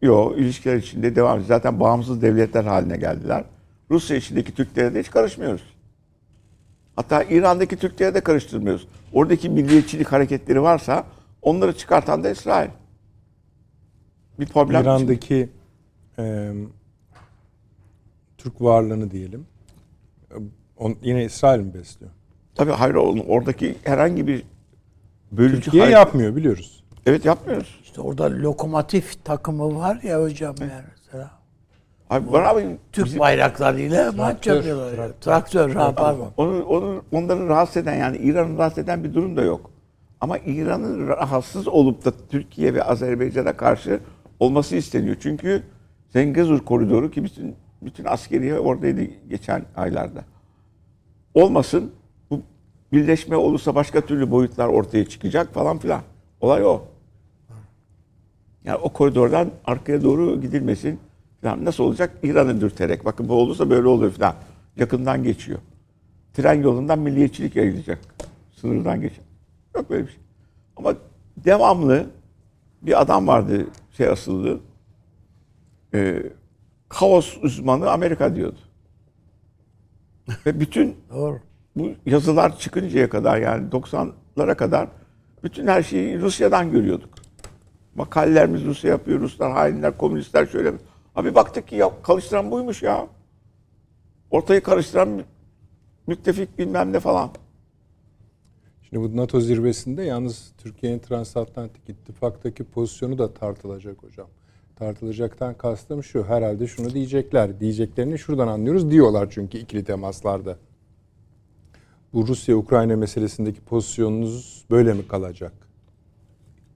[0.03, 1.49] Yok, ilişkiler içinde devam ediyor.
[1.49, 3.45] Zaten bağımsız devletler haline geldiler.
[3.91, 5.75] Rusya içindeki Türklere de hiç karışmıyoruz.
[6.97, 8.89] Hatta İran'daki Türklere de karıştırmıyoruz.
[9.13, 11.07] Oradaki milliyetçilik hareketleri varsa
[11.43, 12.71] onları çıkartan da İsrail.
[14.41, 15.49] Bir problem İran'daki
[16.19, 16.53] e,
[18.39, 19.47] Türk varlığını diyelim.
[20.31, 20.35] E,
[20.77, 22.13] on- yine İsrail mi besliyor?
[22.55, 24.43] Tabii hayır oğlum oradaki herhangi bir
[25.33, 26.85] bölücü Türkiye hareket- yapmıyor biliyoruz.
[27.07, 27.81] Evet yapmıyoruz.
[27.85, 31.31] İşte orada lokomotif takımı var ya hocam yani mesela.
[32.11, 35.11] Abi, var abi Türk bizim- bayraklarıyla maç yapıyorlar.
[35.21, 36.31] Traktör, ha, pardon.
[36.37, 39.71] Onu, onu, onları rahatsız eden yani İran'ı rahatsız eden bir durum da yok.
[40.21, 44.01] Ama İran'ın rahatsız olup da Türkiye ve Azerbaycan'a karşı
[44.41, 45.17] olması isteniyor.
[45.21, 45.63] Çünkü
[46.13, 50.25] Zengezur koridoru ki bütün bütün askeriye oradaydı geçen aylarda.
[51.35, 51.93] Olmasın
[52.95, 56.03] birleşme olursa başka türlü boyutlar ortaya çıkacak falan filan.
[56.41, 56.83] Olay o.
[58.65, 61.01] Yani o koridordan arkaya doğru gidilmesin.
[61.43, 61.65] Falan.
[61.65, 62.19] Nasıl olacak?
[62.23, 63.05] İran'ı dürterek.
[63.05, 64.35] Bakın bu olursa böyle olur falan.
[64.77, 65.59] Yakından geçiyor.
[66.33, 67.99] Tren yolundan milliyetçilik yayılacak.
[68.61, 69.25] Sınırdan geçen.
[69.77, 70.21] Yok böyle bir şey.
[70.77, 70.95] Ama
[71.37, 72.07] devamlı
[72.83, 73.67] bir adam vardı
[73.97, 74.61] şey asıldı.
[75.95, 76.23] Ee,
[76.89, 78.59] kaos uzmanı Amerika diyordu.
[80.47, 81.41] Ve bütün Doğru.
[81.77, 84.89] Bu yazılar çıkıncaya kadar yani 90'lara kadar
[85.43, 87.15] bütün her şeyi Rusya'dan görüyorduk.
[87.95, 90.73] Makalelerimiz Rusya yapıyor, Ruslar hainler, komünistler şöyle.
[91.17, 93.07] Abi baktık ki ya karıştıran buymuş ya.
[94.31, 95.23] Ortayı karıştıran
[96.07, 97.31] müttefik bilmem ne falan.
[98.83, 104.29] Şimdi bu NATO zirvesinde yalnız Türkiye'nin transatlantik ittifaktaki pozisyonu da tartılacak hocam.
[104.77, 107.61] Tartılacaktan kastım şu herhalde şunu diyecekler.
[107.61, 110.59] Diyeceklerini şuradan anlıyoruz diyorlar çünkü ikili temaslarda.
[112.15, 115.53] Bu Rusya-Ukrayna meselesindeki pozisyonunuz böyle mi kalacak?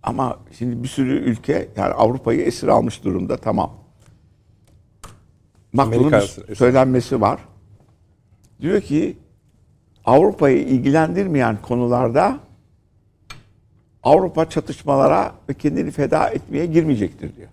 [0.03, 3.73] Ama şimdi bir sürü ülke yani Avrupa'yı esir almış durumda tamam.
[5.73, 7.41] Macron'un söylenmesi var.
[8.61, 9.17] Diyor ki
[10.05, 12.41] Avrupa'yı ilgilendirmeyen konularda
[14.03, 17.49] Avrupa çatışmalara ve kendini feda etmeye girmeyecektir diyor.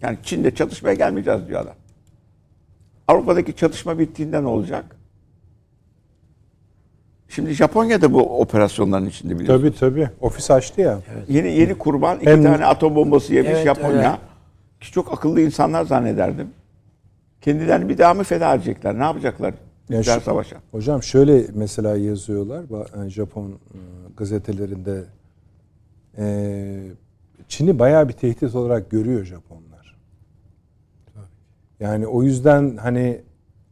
[0.00, 1.74] Yani Çin'de çatışmaya gelmeyeceğiz diyor adam.
[3.08, 4.97] Avrupa'daki çatışma bittiğinde ne olacak?
[7.28, 9.62] Şimdi Japonya da bu operasyonların içinde biliyorsun.
[9.66, 10.08] Tabii tabii.
[10.20, 10.98] Ofis açtı ya.
[11.28, 13.90] Yeni yeni kurban iki Hem- tane atom bombası yemiş Evet, Japonya.
[13.98, 14.18] öyle.
[14.80, 16.48] Ki çok akıllı insanlar zannederdim.
[17.40, 18.98] Kendilerini bir daha mı feda edecekler?
[18.98, 19.54] Ne yapacaklar?
[19.88, 20.56] Ya Nükleer şu- savaşa.
[20.70, 22.64] Hocam şöyle mesela yazıyorlar
[23.06, 23.54] e, Japon e,
[24.16, 25.04] gazetelerinde
[26.18, 26.24] e,
[27.48, 29.96] Çin'i bayağı bir tehdit olarak görüyor Japonlar.
[31.80, 33.20] Yani o yüzden hani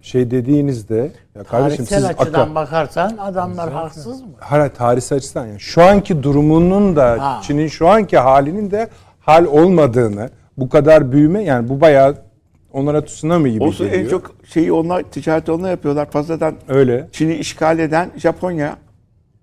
[0.06, 4.28] şey dediğinizde ya kardeşim Tarihsel siz açıdan akla, bakarsan adamlar haksız mı?
[4.38, 7.40] Hayır, tarihsel açıdan yani şu anki durumunun da Ha.
[7.42, 8.88] Çin'in şu anki halinin de
[9.20, 12.16] hal olmadığını bu kadar büyüme yani bu bayağı
[12.72, 14.04] onlara tsunami gibi Olsun geliyor.
[14.04, 16.10] en çok şeyi onlar ticareti onunla yapıyorlar.
[16.10, 17.08] Fazladan öyle.
[17.12, 18.76] Çin'i işgal eden Japonya.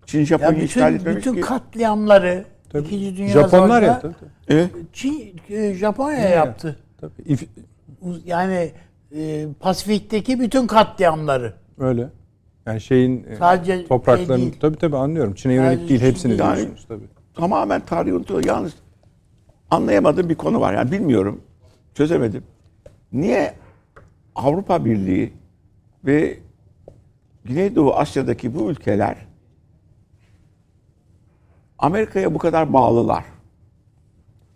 [0.05, 1.41] Çin Ya Japonya'yı işgal bütün, etmemiş bütün ki.
[1.41, 2.88] katliamları Tabii.
[2.88, 3.49] İkinci Dünya Japonlar
[3.82, 4.16] Savaşı'nda yaptı.
[4.47, 4.70] Evet.
[4.93, 6.76] Çin, e, Japonya yaptı.
[7.01, 7.38] Tabii.
[8.26, 8.72] Yani
[9.18, 11.53] e, Pasifik'teki bütün katliamları.
[11.80, 12.09] Öyle.
[12.66, 14.59] Yani şeyin e, Sadece şey topraklarının değil.
[14.59, 15.34] tabii tabii anlıyorum.
[15.34, 16.55] Çin'e yönelik Sadece değil Çin hepsini değil.
[16.55, 17.05] diyorsunuz tabii.
[17.34, 18.43] Tamamen tarihi unutuyor.
[18.45, 18.74] Yalnız
[19.72, 20.74] anlayamadığım bir konu var.
[20.74, 21.41] Yani bilmiyorum.
[21.93, 22.43] Çözemedim.
[23.14, 23.53] Niye
[24.36, 25.34] Avrupa Birliği
[26.05, 26.38] ve
[27.45, 29.18] Güneydoğu Asya'daki bu ülkeler
[31.80, 33.24] Amerika'ya bu kadar bağlılar?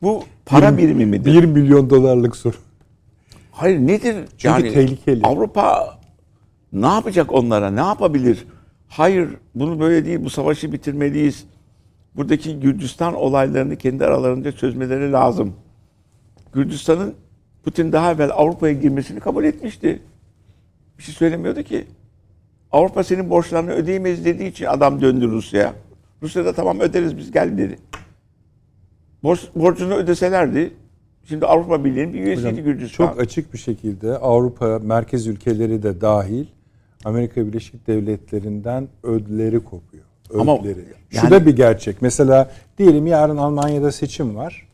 [0.02, 1.34] Bu para birimi midir?
[1.34, 2.56] 1 milyon dolarlık soru.
[3.58, 4.16] Hayır nedir?
[4.38, 5.22] Çünkü tehlikeli.
[5.24, 5.98] Avrupa
[6.74, 7.70] ne yapacak onlara?
[7.70, 8.46] Ne yapabilir?
[8.88, 10.24] Hayır bunu böyle değil.
[10.24, 11.46] Bu savaşı bitirmeliyiz.
[12.16, 15.56] Buradaki Gürcistan olaylarını kendi aralarında çözmeleri lazım.
[16.54, 17.16] Gürcistan'ın
[17.64, 20.02] Putin daha evvel Avrupa'ya girmesini kabul etmişti.
[20.98, 21.88] Bir şey söylemiyordu ki.
[22.72, 25.74] Avrupa senin borçlarını ödeyemeyiz dediği için adam döndü Rusya'ya.
[26.24, 27.80] Rusya da tamam öderiz biz gel dedi.
[29.24, 30.74] Borç, borcunu ödeselerdi.
[31.30, 33.08] Şimdi Avrupa Birliği'nin bir üyesiydi Gürcistan.
[33.08, 36.46] çok açık bir şekilde Avrupa merkez ülkeleri de dahil
[37.06, 40.04] Amerika Birleşik Devletleri'nden ödleri kopuyor.
[40.40, 40.86] Ama Ödleri.
[41.10, 42.02] Şu yani- da bir gerçek.
[42.02, 44.68] Mesela diyelim yarın Almanya'da seçim var.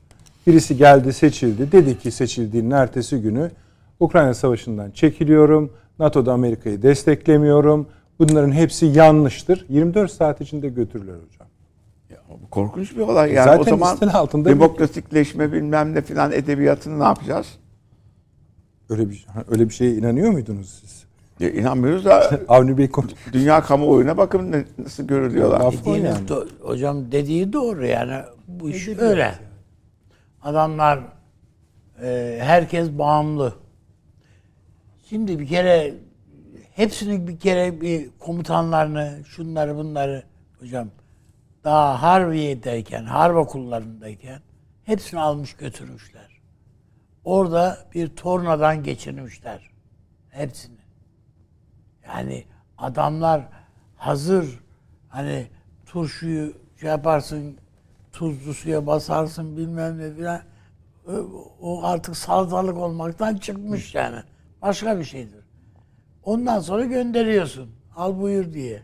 [0.47, 1.71] Birisi geldi seçildi.
[1.71, 3.51] Dedi ki seçildiğinin ertesi günü
[3.99, 5.71] Ukrayna Savaşı'ndan çekiliyorum.
[5.99, 7.87] NATO'da Amerika'yı desteklemiyorum.
[8.19, 9.65] Bunların hepsi yanlıştır.
[9.69, 11.42] 24 saat içinde götürürler hocam.
[12.51, 13.45] Korkunç bir olay yani.
[13.45, 17.47] Zaten o zaman altında bir- demokratikleşme bilmem ne filan edebiyatını ne yapacağız?
[18.89, 21.03] Öyle bir öyle bir şeye inanıyor muydunuz siz?
[21.39, 25.61] Ya inanmıyoruz da Avni Bey konu- dünya kamuoyuna bakın ne- nasıl görülüyorlar.
[25.61, 26.27] O Dediğiniz yani.
[26.27, 29.35] do- hocam dediği doğru yani bu iş öyle.
[30.41, 30.99] Adamlar
[32.03, 33.53] e, herkes bağımlı.
[35.09, 35.93] Şimdi bir kere
[36.75, 40.23] hepsinin bir kere bir komutanlarını, şunları bunları
[40.59, 40.87] hocam
[41.63, 44.41] daha Harbiye'deyken, harp okullarındayken
[44.83, 46.41] hepsini almış götürmüşler.
[47.23, 49.71] Orada bir tornadan geçirmişler.
[50.29, 50.77] Hepsini.
[52.07, 52.45] Yani
[52.77, 53.47] adamlar
[53.95, 54.59] hazır
[55.09, 55.47] hani
[55.85, 57.57] turşuyu şey yaparsın
[58.11, 60.41] tuzlu suya basarsın bilmem ne filan
[61.61, 64.23] o artık salatalık olmaktan çıkmış yani.
[64.61, 65.43] Başka bir şeydir.
[66.23, 67.75] Ondan sonra gönderiyorsun.
[67.95, 68.83] Al buyur diye.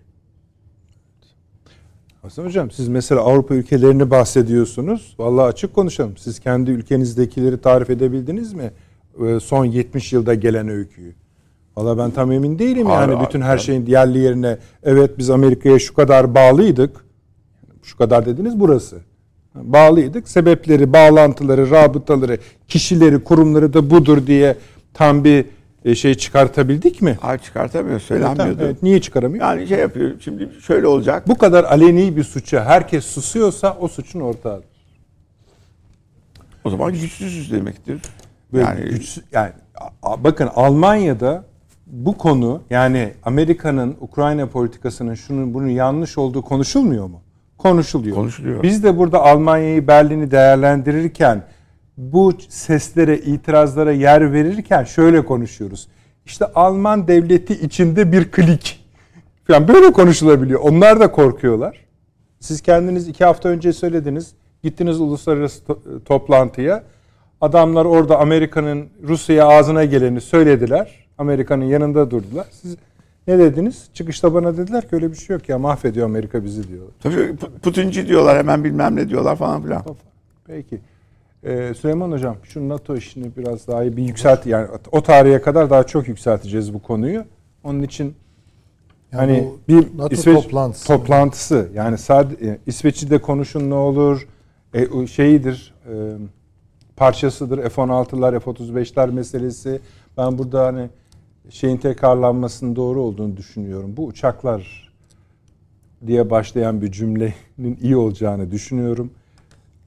[2.21, 5.15] Hasan Hocam siz mesela Avrupa ülkelerini bahsediyorsunuz.
[5.19, 6.17] Vallahi açık konuşalım.
[6.17, 8.71] Siz kendi ülkenizdekileri tarif edebildiniz mi?
[9.25, 11.13] Ee, Son 70 yılda gelen öyküyü.
[11.77, 14.57] Valla ben tam emin değilim Hayır, yani bütün her şeyin yerli yerine.
[14.83, 17.05] Evet biz Amerika'ya şu kadar bağlıydık.
[17.83, 18.97] Şu kadar dediniz burası.
[19.55, 20.29] Bağlıydık.
[20.29, 22.37] Sebepleri, bağlantıları, rabıtaları,
[22.67, 24.55] kişileri, kurumları da budur diye
[24.93, 25.45] tam bir
[25.85, 27.18] e, şey çıkartabildik mi?
[27.22, 28.64] Ay çıkartamıyor, söylenmiyordu.
[28.64, 29.45] evet, niye çıkaramıyor?
[29.45, 31.27] Yani şey yapıyor, şimdi şöyle olacak.
[31.27, 34.61] Bu kadar aleni bir suça herkes susuyorsa o suçun ortağı.
[36.64, 38.01] O zaman güçsüzüz demektir.
[38.53, 39.51] Böyle yani güçsüz- yani
[40.18, 41.43] bakın Almanya'da
[41.88, 47.22] bu konu yani Amerika'nın Ukrayna politikasının şunun bunun yanlış olduğu konuşulmuyor mu?
[47.57, 48.15] Konuşuluyor.
[48.15, 48.64] Konuşuluyor.
[48.64, 51.43] Biz de burada Almanya'yı Berlin'i değerlendirirken
[51.99, 55.88] bu seslere, itirazlara yer verirken şöyle konuşuyoruz.
[56.26, 58.85] İşte Alman devleti içinde bir klik.
[59.49, 60.59] Yani böyle konuşulabiliyor.
[60.63, 61.85] Onlar da korkuyorlar.
[62.39, 64.31] Siz kendiniz iki hafta önce söylediniz.
[64.63, 66.84] Gittiniz uluslararası to- toplantıya.
[67.41, 71.05] Adamlar orada Amerika'nın Rusya'ya ağzına geleni söylediler.
[71.17, 72.47] Amerika'nın yanında durdular.
[72.51, 72.76] Siz
[73.27, 73.88] ne dediniz?
[73.93, 76.93] Çıkışta bana dediler ki öyle bir şey yok ya mahvediyor Amerika bizi diyorlar.
[77.03, 79.84] Tabii Pu- Putinci diyorlar hemen bilmem ne diyorlar falan filan.
[80.47, 80.80] Peki.
[81.44, 85.70] Ee, Süleyman Hocam şu NATO işini biraz daha iyi bir yükselt yani o tarihe kadar
[85.70, 87.26] daha çok yükselteceğiz bu konuyu.
[87.64, 88.16] Onun için
[89.11, 90.88] Yani hani bir NATO İsveç toplantısı.
[90.88, 94.28] toplantısı yani sadece İsveç'i de konuşun ne olur
[94.74, 95.94] e, şeyidir e,
[96.95, 99.80] parçasıdır F-16'lar F-35'ler meselesi.
[100.18, 100.90] Ben burada hani
[101.49, 103.94] şeyin tekrarlanmasının doğru olduğunu düşünüyorum.
[103.98, 104.91] Bu uçaklar
[106.07, 109.11] diye başlayan bir cümlenin iyi olacağını düşünüyorum.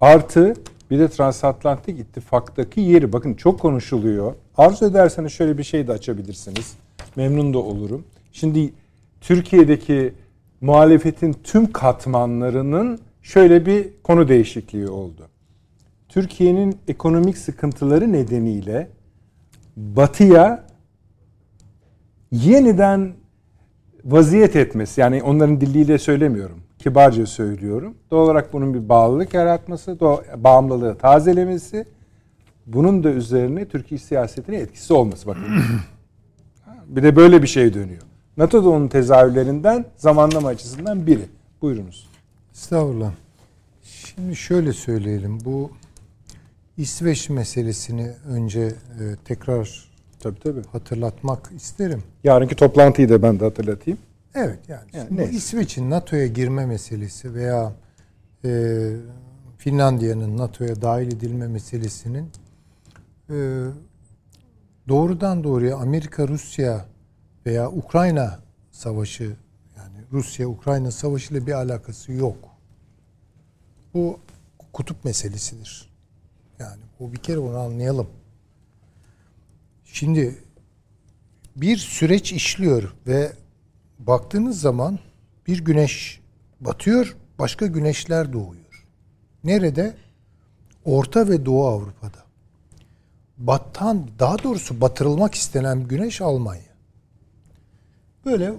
[0.01, 0.55] Artı
[0.93, 4.35] bir de transatlantik ittifaktaki yeri bakın çok konuşuluyor.
[4.57, 6.75] Arzu ederseniz şöyle bir şey de açabilirsiniz.
[7.17, 8.05] Memnun da olurum.
[8.33, 8.73] Şimdi
[9.21, 10.15] Türkiye'deki
[10.61, 15.29] muhalefetin tüm katmanlarının şöyle bir konu değişikliği oldu.
[16.09, 18.89] Türkiye'nin ekonomik sıkıntıları nedeniyle
[19.77, 20.65] batıya
[22.33, 23.13] yeniden
[24.05, 27.95] vaziyet etmesi yani onların diliyle söylemiyorum kibarca söylüyorum.
[28.11, 30.01] Doğal olarak bunun bir bağlılık yaratması,
[30.37, 31.85] bağımlılığı tazelemesi,
[32.67, 35.45] bunun da üzerine Türkiye siyasetine etkisi olması bakın.
[36.87, 38.03] bir de böyle bir şey dönüyor.
[38.37, 41.25] NATO da onun tezahürlerinden zamanlama açısından biri.
[41.63, 42.09] Buyurunuz.
[42.55, 43.13] Estağfurullah.
[43.83, 45.39] Şimdi şöyle söyleyelim.
[45.45, 45.71] Bu
[46.77, 48.73] İsveç meselesini önce e,
[49.25, 49.89] tekrar
[50.21, 50.63] tabii, tabii.
[50.73, 52.03] hatırlatmak isterim.
[52.25, 53.99] Yarınki toplantıyı da ben de hatırlatayım.
[54.35, 57.73] Evet yani, yani bu İsveç'in NATO'ya girme meselesi veya
[58.45, 58.91] e,
[59.59, 62.31] Finlandiya'nın NATO'ya dahil edilme meselesinin
[63.31, 63.67] e,
[64.89, 66.87] doğrudan doğruya Amerika Rusya
[67.47, 68.41] veya Ukrayna
[68.71, 69.37] savaşı
[69.77, 72.37] yani Rusya Ukrayna savaşı ile bir alakası yok.
[73.95, 74.21] Bu
[74.73, 75.93] kutup meselesidir.
[76.59, 78.09] Yani bu bir kere onu anlayalım.
[79.85, 80.37] Şimdi
[81.57, 83.33] bir süreç işliyor ve
[84.07, 84.99] baktığınız zaman
[85.47, 86.21] bir güneş
[86.61, 88.87] batıyor, başka güneşler doğuyor.
[89.45, 89.97] Nerede?
[90.85, 92.23] Orta ve Doğu Avrupa'da.
[93.39, 96.73] Battan, daha doğrusu batırılmak istenen güneş Almanya.
[98.25, 98.53] Böyle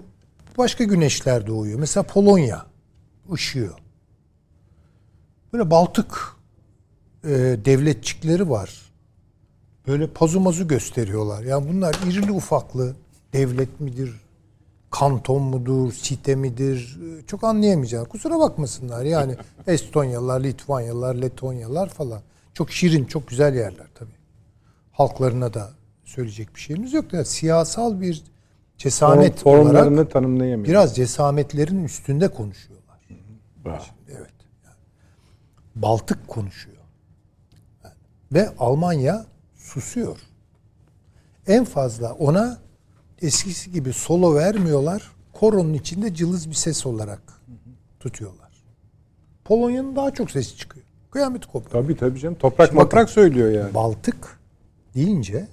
[0.58, 1.80] başka güneşler doğuyor.
[1.80, 2.66] Mesela Polonya
[3.32, 3.80] ışıyor.
[5.54, 6.36] Böyle Baltık
[7.24, 7.30] e,
[7.66, 8.92] devletçikleri var.
[9.88, 11.44] Böyle pazumazu gösteriyorlar.
[11.44, 12.96] Yani bunlar irili ufaklı
[13.34, 14.23] devlet midir,
[14.94, 18.06] kanton mudur, site midir çok anlayamayacağım.
[18.06, 19.36] Kusura bakmasınlar yani
[19.68, 22.22] Estonyalılar, Litvanyalılar, Letonyalılar falan.
[22.54, 24.12] Çok şirin, çok güzel yerler tabii.
[24.92, 25.70] Halklarına da
[26.04, 27.14] söyleyecek bir şeyimiz yok.
[27.14, 28.24] Yani siyasal bir
[28.78, 30.70] cesamet Formlarını olarak tanımlayamıyor.
[30.70, 33.00] biraz cesametlerin üstünde konuşuyorlar.
[33.08, 33.22] Şimdi,
[34.08, 34.34] evet.
[34.66, 34.76] Yani
[35.76, 36.78] Baltık konuşuyor.
[37.84, 37.96] Yani,
[38.32, 39.26] ve Almanya
[39.56, 40.18] susuyor.
[41.48, 42.63] En fazla ona
[43.24, 45.12] eskisi gibi solo vermiyorlar.
[45.34, 47.22] Koronun içinde cılız bir ses olarak
[48.00, 48.52] tutuyorlar.
[49.46, 50.86] Polonya'nın daha çok sesi çıkıyor.
[51.12, 51.84] Kıyamet kopuyor.
[51.84, 52.36] Tabii tabii canım.
[52.36, 53.74] Toprak Şimdi matrak bakın, söylüyor yani.
[53.74, 54.40] Baltık
[54.96, 55.48] deyince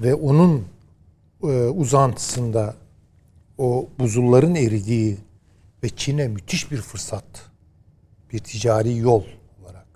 [0.00, 0.64] ve onun
[1.42, 2.74] e, uzantısında
[3.58, 5.18] o buzulların eridiği
[5.84, 7.24] ve Çin'e müthiş bir fırsat,
[8.32, 9.24] bir ticari yol
[9.62, 9.86] olarak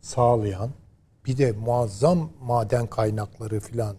[0.00, 0.70] sağlayan
[1.26, 3.96] bir de muazzam maden kaynakları filan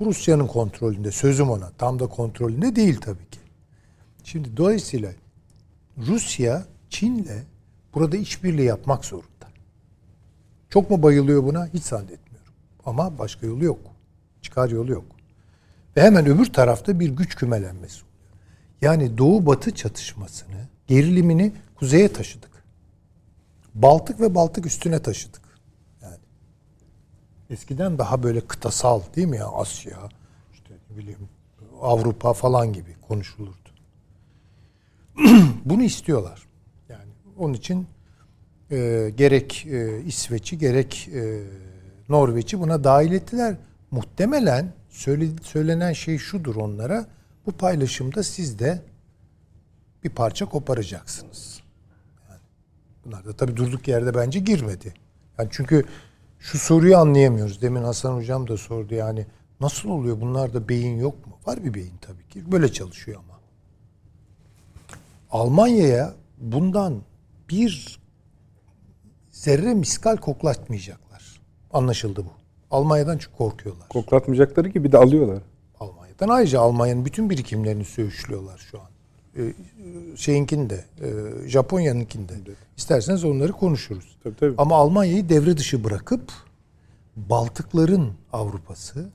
[0.00, 1.70] bu Rusya'nın kontrolünde sözüm ona.
[1.78, 3.38] Tam da kontrolünde değil tabii ki.
[4.24, 5.12] Şimdi dolayısıyla
[5.98, 7.44] Rusya Çin'le
[7.94, 9.26] burada işbirliği yapmak zorunda.
[10.70, 11.66] Çok mu bayılıyor buna?
[11.66, 12.52] Hiç zannetmiyorum.
[12.86, 13.80] Ama başka yolu yok.
[14.42, 15.04] Çıkar yolu yok.
[15.96, 18.12] Ve hemen öbür tarafta bir güç kümelenmesi oluyor.
[18.82, 22.50] Yani Doğu Batı çatışmasını, gerilimini kuzeye taşıdık.
[23.74, 25.41] Baltık ve Baltık üstüne taşıdık.
[27.52, 30.08] Eskiden daha böyle kıtasal değil mi ya Asya,
[30.52, 31.28] işte ne bileyim
[31.80, 33.68] Avrupa falan gibi konuşulurdu.
[35.64, 36.46] Bunu istiyorlar.
[36.88, 37.86] Yani onun için
[38.70, 41.42] e, gerek e, İsveç'i gerek e,
[42.08, 43.56] Norveç'i buna dahil ettiler.
[43.90, 47.06] Muhtemelen söyle, söylenen şey şudur onlara.
[47.46, 48.82] Bu paylaşımda siz de
[50.04, 51.60] bir parça koparacaksınız.
[52.28, 52.40] Yani
[53.04, 54.94] bunlar da tabii durduk yerde bence girmedi.
[55.38, 55.84] Yani çünkü
[56.42, 57.62] şu soruyu anlayamıyoruz.
[57.62, 59.26] Demin Hasan Hocam da sordu yani
[59.60, 61.32] nasıl oluyor bunlarda beyin yok mu?
[61.46, 62.52] Var bir beyin tabii ki.
[62.52, 63.38] Böyle çalışıyor ama.
[65.30, 67.02] Almanya'ya bundan
[67.50, 68.00] bir
[69.30, 71.40] zerre miskal koklatmayacaklar.
[71.72, 72.30] Anlaşıldı bu.
[72.70, 73.88] Almanya'dan çok korkuyorlar.
[73.88, 75.42] Koklatmayacakları gibi bir de alıyorlar.
[75.80, 78.91] Almanya'dan ayrıca Almanya'nın bütün birikimlerini söğüşlüyorlar şu an.
[79.36, 79.52] E,
[81.46, 82.34] Japonya'nınkini de.
[82.76, 84.16] İsterseniz onları konuşuruz.
[84.24, 84.54] Tabii, tabii.
[84.58, 86.32] Ama Almanya'yı devre dışı bırakıp
[87.16, 89.08] Baltıkların Avrupası,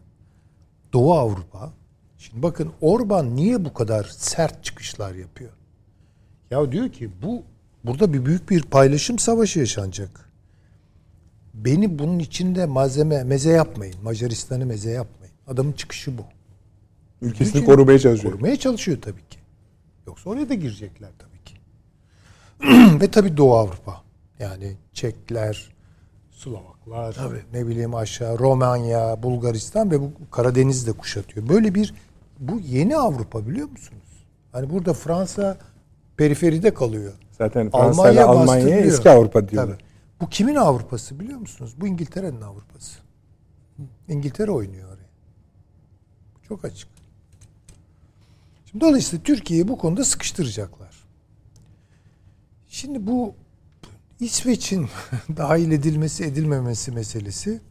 [0.94, 1.74] Doğu Avrupa.
[2.18, 5.52] Şimdi bakın Orban niye bu kadar sert çıkışlar yapıyor?
[6.52, 7.44] Ya diyor ki bu
[7.84, 10.30] burada bir büyük bir paylaşım savaşı yaşanacak.
[11.54, 13.96] Beni bunun içinde malzeme meze yapmayın.
[14.04, 15.34] Macaristan'ı meze yapmayın.
[15.48, 16.22] Adamın çıkışı bu.
[17.22, 18.34] Ülkesini Çünkü korumaya çalışıyor.
[18.34, 19.27] Korumaya çalışıyor tabii.
[20.08, 21.56] Yoksa oraya da girecekler tabii ki.
[23.02, 24.02] Ve tabii Doğu Avrupa.
[24.40, 25.70] Yani Çekler,
[26.32, 27.18] Slovaklar,
[27.54, 31.50] ne bileyim aşağı Romanya, Bulgaristan ve bu Karadeniz'i de kuşatıyor.
[31.50, 31.94] Böyle bir
[32.40, 34.26] bu yeni Avrupa biliyor musunuz?
[34.52, 35.58] Hani burada Fransa
[36.18, 37.14] periferide kalıyor.
[37.38, 38.94] Zaten Fransa ile Almanya'ya bastırılıyor.
[38.94, 39.74] eski Avrupa diyorlar.
[39.74, 39.88] Tabii.
[40.22, 41.76] Bu kimin Avrupası biliyor musunuz?
[41.78, 43.00] Bu İngiltere'nin Avrupası.
[44.08, 45.10] İngiltere oynuyor oraya.
[46.48, 46.97] Çok açık.
[48.82, 51.04] Dolayısıyla Türkiye'yi bu konuda sıkıştıracaklar.
[52.68, 53.34] Şimdi bu
[54.20, 54.88] İsveç'in
[55.38, 57.62] dahil edilmesi edilmemesi meselesi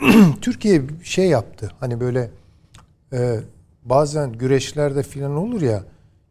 [0.40, 1.72] Türkiye şey yaptı.
[1.80, 2.30] Hani böyle
[3.12, 3.40] e,
[3.84, 5.84] bazen güreşlerde filan olur ya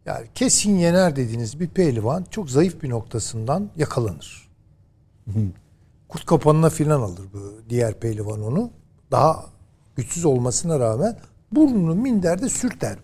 [0.06, 4.50] yani kesin yener dediğiniz bir pehlivan çok zayıf bir noktasından yakalanır.
[6.10, 8.72] Kurt kapanına filan alır bu diğer pehlivan onu.
[9.12, 9.46] Daha
[9.96, 11.18] güçsüz olmasına rağmen
[11.52, 12.98] burnunu minderde sürter.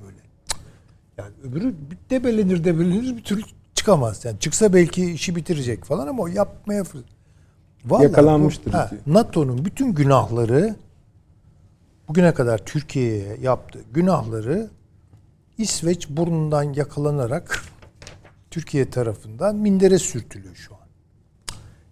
[1.17, 1.75] Yani öbürü
[2.09, 3.41] debelenir debelenir bir türlü
[3.75, 4.25] çıkamaz.
[4.25, 6.83] Yani çıksa belki işi bitirecek falan ama o yapmaya
[7.85, 9.01] Vallahi Yakalanmıştır bu- ha, diyor.
[9.07, 10.75] NATO'nun bütün günahları
[12.07, 14.69] bugüne kadar Türkiye'ye yaptığı günahları
[15.57, 17.63] İsveç burnundan yakalanarak
[18.51, 20.79] Türkiye tarafından mindere sürtülüyor şu an.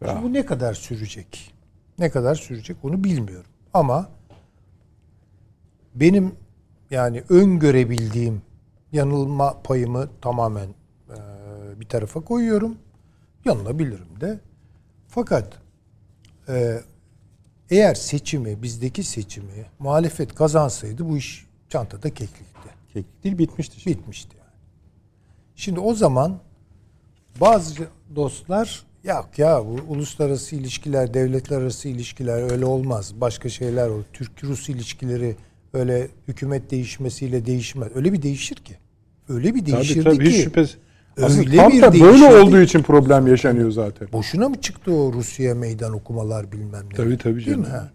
[0.08, 1.54] Şimdi bu ne kadar sürecek?
[2.00, 3.52] Ne kadar sürecek onu bilmiyorum.
[3.74, 4.10] Ama
[5.96, 6.36] benim
[6.92, 8.42] yani öngörebildiğim
[8.94, 10.68] yanılma payımı tamamen
[11.10, 11.18] e,
[11.80, 12.78] bir tarafa koyuyorum.
[13.46, 14.40] Yanılabilirim de.
[15.08, 15.54] Fakat
[16.50, 16.82] e,
[17.70, 22.70] eğer seçimi, bizdeki seçimi muhalefet kazansaydı bu iş çantada keklikti.
[22.94, 23.80] Keklik değil bitmişti.
[23.80, 23.98] şimdi.
[23.98, 24.50] Bitmişti yani.
[25.56, 26.40] Şimdi o zaman
[27.42, 33.14] bazı dostlar yok ya bu uluslararası ilişkiler, devletler arası ilişkiler öyle olmaz.
[33.22, 34.04] Başka şeyler olur.
[34.14, 35.36] Türk-Rus ilişkileri
[35.74, 37.90] öyle hükümet değişmesiyle değişmez.
[37.96, 38.78] Öyle bir değişir ki.
[39.30, 40.32] Öyle bir Tabii değişirdi tabii ki.
[40.38, 40.78] hiç şüphesiz.
[41.18, 44.08] Öyle tam bir da böyle olduğu için problem yaşanıyor zaten.
[44.14, 46.96] Boşuna mı çıktı o Rusya meydan okumalar bilmem ne?
[46.96, 47.66] Tabii, tabii Değil mi?
[47.66, 47.90] canım.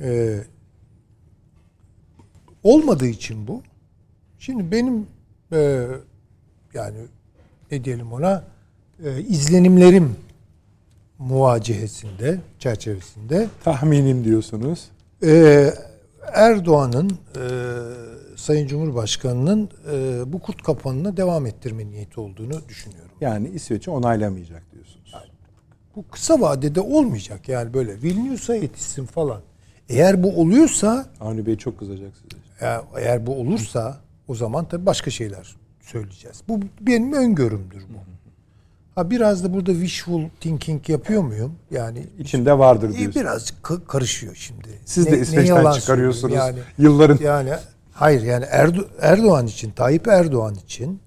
[0.00, 0.38] Ee,
[2.62, 3.62] olmadığı için bu.
[4.38, 5.06] Şimdi benim
[5.52, 5.86] e,
[6.74, 6.98] yani
[7.70, 8.44] ne diyelim ona
[9.04, 10.16] e, izlenimlerim
[11.18, 14.84] muvacihesinde, çerçevesinde Tahminim diyorsunuz.
[15.24, 15.70] e,
[16.32, 17.42] Erdoğan'ın e,
[18.36, 23.10] Sayın Cumhurbaşkanı'nın e, bu kurt kapanına devam ettirme niyeti olduğunu düşünüyorum.
[23.20, 25.14] Yani İsveç'i onaylamayacak diyorsunuz.
[25.96, 27.48] Bu kısa vadede olmayacak.
[27.48, 29.40] Yani böyle Vilnius'a yetişsin falan.
[29.88, 32.42] Eğer bu oluyorsa, Avni Bey çok kızacak size.
[32.66, 36.42] ya eğer bu olursa o zaman tabii başka şeyler söyleyeceğiz.
[36.48, 37.98] Bu benim öngörümdür bu.
[38.94, 41.54] Ha biraz da burada wishful thinking yapıyor muyum?
[41.70, 43.16] Yani İçinde vardır e, diyorsunuz.
[43.16, 44.68] birazcık ka- karışıyor şimdi.
[44.84, 46.34] Siz Ne- de İsveç'ten çıkarıyorsunuz.
[46.34, 47.50] söyleyeyim Yılların Yani
[47.96, 51.00] hayır yani Erdo- Erdoğan için, Tayyip Erdoğan için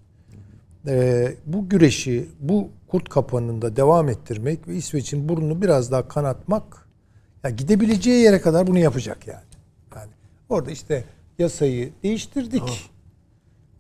[0.88, 6.88] e, bu güreşi, bu kurt kapanında devam ettirmek ve İsveç'in burnunu biraz daha kanatmak
[7.44, 9.44] ya gidebileceği yere kadar bunu yapacak yani.
[9.96, 10.12] Yani
[10.50, 11.04] orada işte
[11.40, 12.90] yasayı değiştirdik.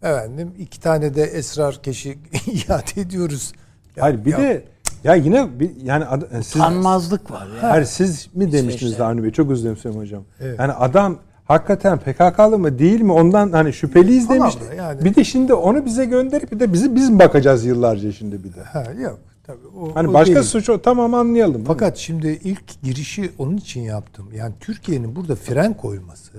[0.04, 2.10] Efendim iki tane de esrar keşi
[2.70, 3.54] iade ediyoruz.
[3.96, 4.64] Ya- Hayır bir ya- de
[5.04, 7.64] ya yine bir, yani ad- siz Utanmazlık var ya.
[7.72, 9.24] Hayır siz mi demiştiniz İsveç'te.
[9.24, 9.32] Bey?
[9.32, 10.24] Çok özür dilerim hocam.
[10.40, 10.60] Evet.
[10.60, 11.18] Yani adam
[11.54, 14.70] hakikaten PKK'lı mı değil mi ondan hani şüpheliyiz Tamam demiş.
[14.70, 18.12] da yani- Bir de şimdi onu bize gönderip bir de bizi biz mi bakacağız yıllarca
[18.12, 18.62] şimdi bir de.
[18.64, 19.68] Ha, yok tabii.
[19.80, 20.46] O, Hani o başka değil.
[20.46, 21.64] suç o tamam anlayalım.
[21.68, 24.30] Fakat şimdi ilk girişi onun için yaptım.
[24.36, 26.32] Yani Türkiye'nin burada fren koyması,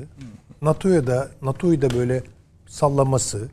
[0.62, 2.22] NATO'ya da NATO'yu da böyle
[2.66, 3.48] sallaması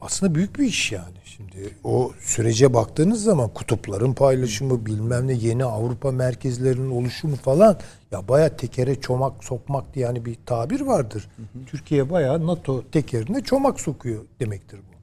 [0.00, 1.14] aslında büyük bir iş yani.
[1.36, 7.78] Şimdi o sürece baktığınız zaman kutupların paylaşımı bilmem ne yeni Avrupa merkezlerinin oluşumu falan
[8.12, 11.28] ya baya tekere çomak sokmak diye yani bir tabir vardır.
[11.66, 14.94] Türkiye baya NATO tekerine çomak sokuyor demektir bu.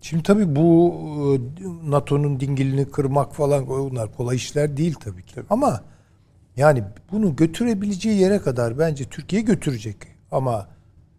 [0.00, 0.94] Şimdi tabii bu
[1.58, 5.40] e, NATO'nun dingilini kırmak falan bunlar kolay işler değil tabii ki.
[5.50, 5.82] Ama
[6.56, 9.96] yani bunu götürebileceği yere kadar bence Türkiye götürecek.
[10.32, 10.68] Ama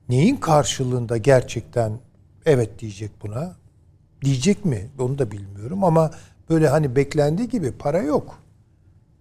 [0.10, 2.00] neyin karşılığında gerçekten
[2.46, 3.63] evet diyecek buna?
[4.24, 4.90] Diyecek mi?
[5.00, 6.12] Onu da bilmiyorum ama
[6.50, 8.40] böyle hani beklendiği gibi para yok.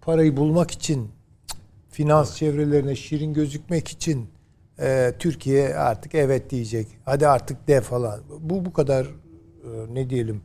[0.01, 1.09] Parayı bulmak için
[1.89, 4.27] finans çevrelerine şirin gözükmek için
[4.79, 6.87] e, Türkiye artık evet diyecek.
[7.05, 8.19] Hadi artık de falan.
[8.39, 10.41] Bu bu kadar e, ne diyelim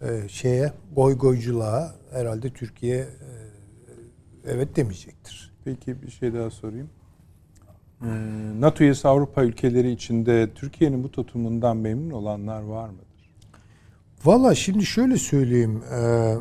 [0.00, 3.06] e, şeye goy goyculuğa herhalde Türkiye e,
[4.44, 5.52] evet demeyecektir.
[5.64, 6.90] Peki bir şey daha sorayım.
[8.02, 8.06] Ee,
[8.60, 13.09] NATO üyesi Avrupa ülkeleri içinde Türkiye'nin bu tutumundan memnun olanlar var mıdır?
[14.24, 15.82] Valla şimdi şöyle söyleyeyim.
[15.94, 16.34] E,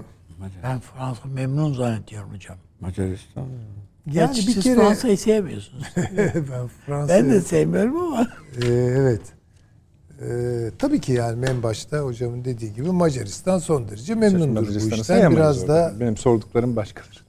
[0.63, 2.57] Ben Fransa memnun zannediyorum hocam.
[2.81, 3.43] Macaristan.
[4.07, 5.83] Gerçi Yani bir siz kere- Fransa'yı sevmiyorsunuz.
[6.51, 8.27] ben Fransa ben de sevmiyorum ama.
[8.63, 9.21] Ee, evet.
[10.21, 15.31] Ee, tabii ki yani en başta hocamın dediği gibi Macaristan son derece memnundur bu işten.
[15.31, 17.19] Biraz da Benim sorduklarım başkaları.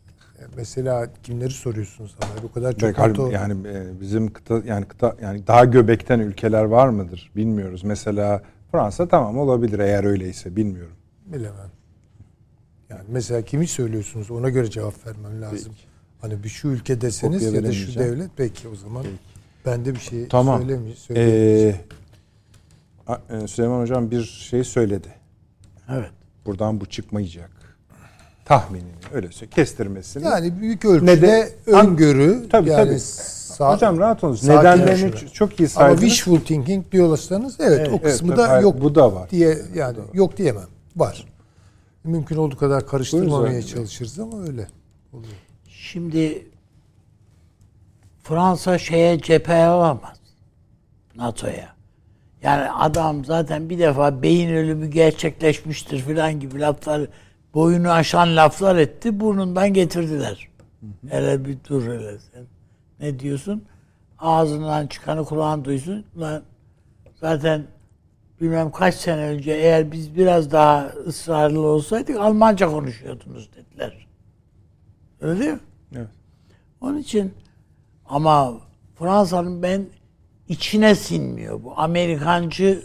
[0.57, 5.17] mesela kimleri soruyorsunuz ama bu kadar çok Çok NATO- yani e, bizim kıta yani kıta
[5.23, 7.85] yani daha göbekten ülkeler var mıdır bilmiyoruz.
[7.85, 10.97] Mesela Fransa tamam olabilir eğer öyleyse bilmiyorum.
[11.27, 11.71] bilemem.
[12.91, 15.73] Yani mesela kimi söylüyorsunuz ona göre cevap vermem lazım.
[16.21, 19.05] Hani bir şu ülke deseniz Kopya ya da şu devlet peki o zaman
[19.67, 20.61] ben de bir şey Tamam.
[20.61, 20.97] söylemeyeyim.
[20.97, 21.77] söyleyemeyeceğim.
[23.31, 25.09] Ee, e, Süleyman Hocam bir şey söyledi.
[25.89, 26.11] Evet.
[26.47, 27.51] Buradan bu çıkmayacak.
[28.45, 30.25] Tahminini öyle söyle kestirmesini.
[30.25, 33.01] yani büyük ölçüde Ne de- öngörü Tabii, yani tabii.
[33.61, 34.39] Sağ- Hocam rahat olun.
[34.43, 35.33] Nedenlerini yaşıyor.
[35.33, 36.01] çok iyi Ama saydınız.
[36.01, 39.31] wishful thinking diyorlarsanız evet, o Evet, kısmı tabii, da hayır, yok bu da var.
[39.31, 40.67] diye yani yok diyemem.
[40.97, 41.25] Var.
[42.05, 44.67] Mümkün olduğu kadar karıştırmamaya çalışırız ama öyle.
[45.13, 45.33] oluyor.
[45.69, 46.47] Şimdi
[48.23, 50.17] Fransa şeye cephe alamaz.
[51.17, 51.69] NATO'ya.
[52.43, 57.03] Yani adam zaten bir defa beyin ölümü gerçekleşmiştir filan gibi laflar
[57.55, 59.21] boyunu aşan laflar etti.
[59.21, 60.49] Burnundan getirdiler.
[61.09, 62.43] Hele bir dur hele sen.
[63.01, 63.65] Ne diyorsun?
[64.19, 66.05] Ağzından çıkanı kulağın duysun.
[66.17, 66.43] Lan
[67.15, 67.67] zaten
[68.41, 74.07] bilmem kaç sene önce eğer biz biraz daha ısrarlı olsaydık Almanca konuşuyordunuz dediler.
[75.21, 75.61] Öyle değil mi?
[75.97, 76.09] Evet.
[76.81, 77.35] Onun için
[78.07, 78.61] ama
[78.99, 79.87] Fransa'nın ben
[80.49, 81.79] içine sinmiyor bu.
[81.81, 82.83] Amerikancı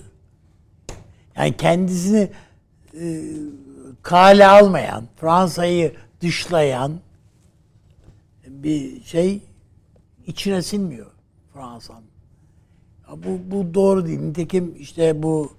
[1.38, 2.30] yani kendisini
[3.00, 3.24] e,
[4.02, 7.00] kale almayan, Fransa'yı dışlayan
[8.48, 9.42] bir şey
[10.28, 11.12] içine sinmiyor
[11.54, 12.16] Fransa'nın.
[13.12, 14.20] Bu, bu doğru değil.
[14.20, 15.54] Nitekim işte bu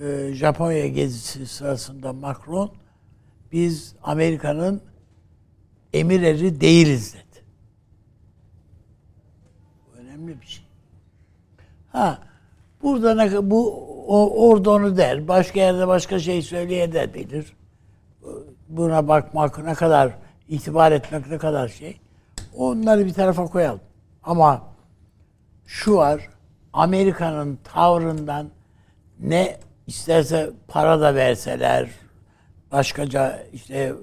[0.00, 2.72] e, Japonya gezisi sırasında Macron
[3.52, 4.82] biz Amerika'nın
[5.92, 7.44] emir eri değiliz dedi.
[9.86, 10.64] Bu önemli bir şey.
[11.92, 12.18] Ha,
[12.82, 17.52] burada ne, bu o, orada onu der, başka yerde başka şey söyleyebilir.
[18.68, 20.18] Buna bakmak ne kadar
[20.48, 22.00] itibar etmek ne kadar şey.
[22.56, 23.80] Onları bir tarafa koyalım.
[24.22, 24.68] Ama
[25.66, 26.28] şu var,
[26.72, 28.50] Amerika'nın tavrından
[29.20, 31.90] ne isterse para da verseler,
[32.72, 33.94] başkaca işte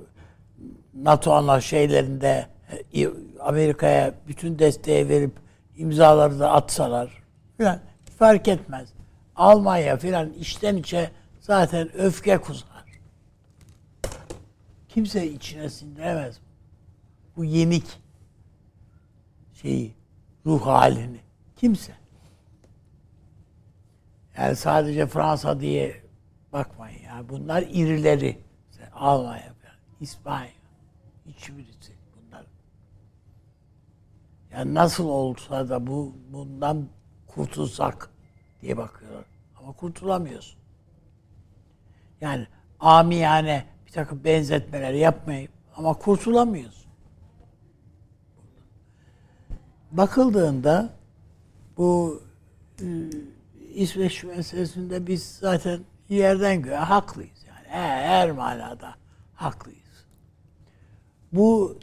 [0.94, 2.48] NATO şeylerinde
[2.96, 3.08] e,
[3.40, 5.32] Amerika'ya bütün desteği verip
[5.78, 7.24] imzaları da atsalar
[7.58, 7.80] filan
[8.20, 8.90] fark etmez.
[9.36, 12.68] Almanya filan içten içe zaten öfke kusar.
[14.90, 16.40] Kimse içine sindiremez
[17.38, 17.86] bu yenik
[19.54, 19.97] şeyi,
[20.48, 21.20] ruh halini.
[21.56, 21.94] Kimse.
[24.38, 26.04] Yani sadece Fransa diye
[26.54, 27.30] bakmayın ya.
[27.30, 28.48] Bunlar irileri.
[28.94, 29.54] Almanya
[30.00, 30.52] İspanya.
[31.26, 32.46] Hiçbirisi bunlar.
[34.52, 36.88] Yani nasıl olsa da bu bundan
[37.28, 38.10] kurtulsak
[38.62, 39.26] diye bakıyorlar.
[39.60, 40.60] Ama kurtulamıyorsun.
[42.22, 42.48] Yani
[42.80, 46.87] amiyane bir takım benzetmeler yapmayıp ama kurtulamıyorsun.
[49.92, 50.90] Bakıldığında
[51.78, 52.22] bu
[52.82, 52.86] e,
[53.74, 57.46] İsveç meselesinde biz zaten yerden göğe haklıyız.
[57.48, 58.96] Yani her, her manada
[59.34, 60.06] haklıyız.
[61.34, 61.80] Bu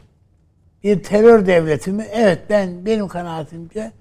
[0.83, 2.07] bir terör devleti mi?
[2.11, 3.91] Evet ben benim kanaatimce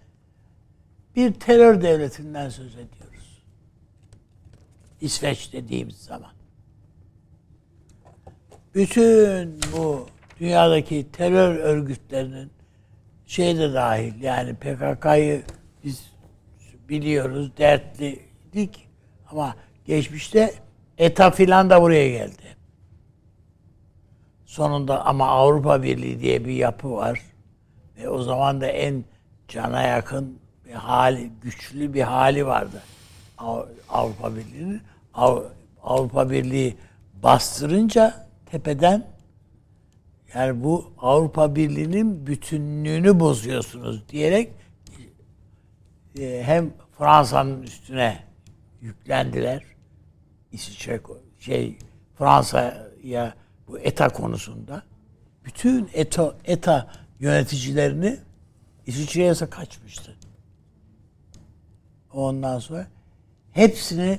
[1.16, 3.42] bir terör devletinden söz ediyoruz.
[5.00, 6.32] İsveç dediğimiz zaman.
[8.74, 10.06] Bütün bu
[10.40, 12.50] dünyadaki terör örgütlerinin
[13.34, 15.42] şey de dahil yani PKK'yı
[15.84, 16.10] biz
[16.88, 18.88] biliyoruz dertliydik
[19.30, 19.56] ama
[19.86, 20.54] geçmişte
[20.98, 22.56] ETA filan da buraya geldi.
[24.44, 27.20] Sonunda ama Avrupa Birliği diye bir yapı var.
[27.98, 29.04] Ve o zaman da en
[29.48, 32.82] cana yakın bir hali, güçlü bir hali vardı.
[33.38, 34.82] Av- Avrupa Birliği'nin.
[35.14, 35.42] Av-
[35.82, 36.76] Avrupa Birliği
[37.22, 39.06] bastırınca tepeden
[40.34, 44.52] yani bu Avrupa Birliği'nin bütünlüğünü bozuyorsunuz diyerek
[46.18, 48.24] e, hem Fransa'nın üstüne
[48.80, 49.62] yüklendiler.
[50.52, 51.00] İsviçre
[51.38, 51.78] şey
[52.18, 53.34] Fransa'ya
[53.68, 54.82] bu ETA konusunda
[55.44, 56.90] bütün ETA, ETA
[57.20, 58.18] yöneticilerini
[58.86, 60.16] İsviçre'ye kaçmıştı.
[62.12, 62.86] Ondan sonra
[63.52, 64.18] hepsini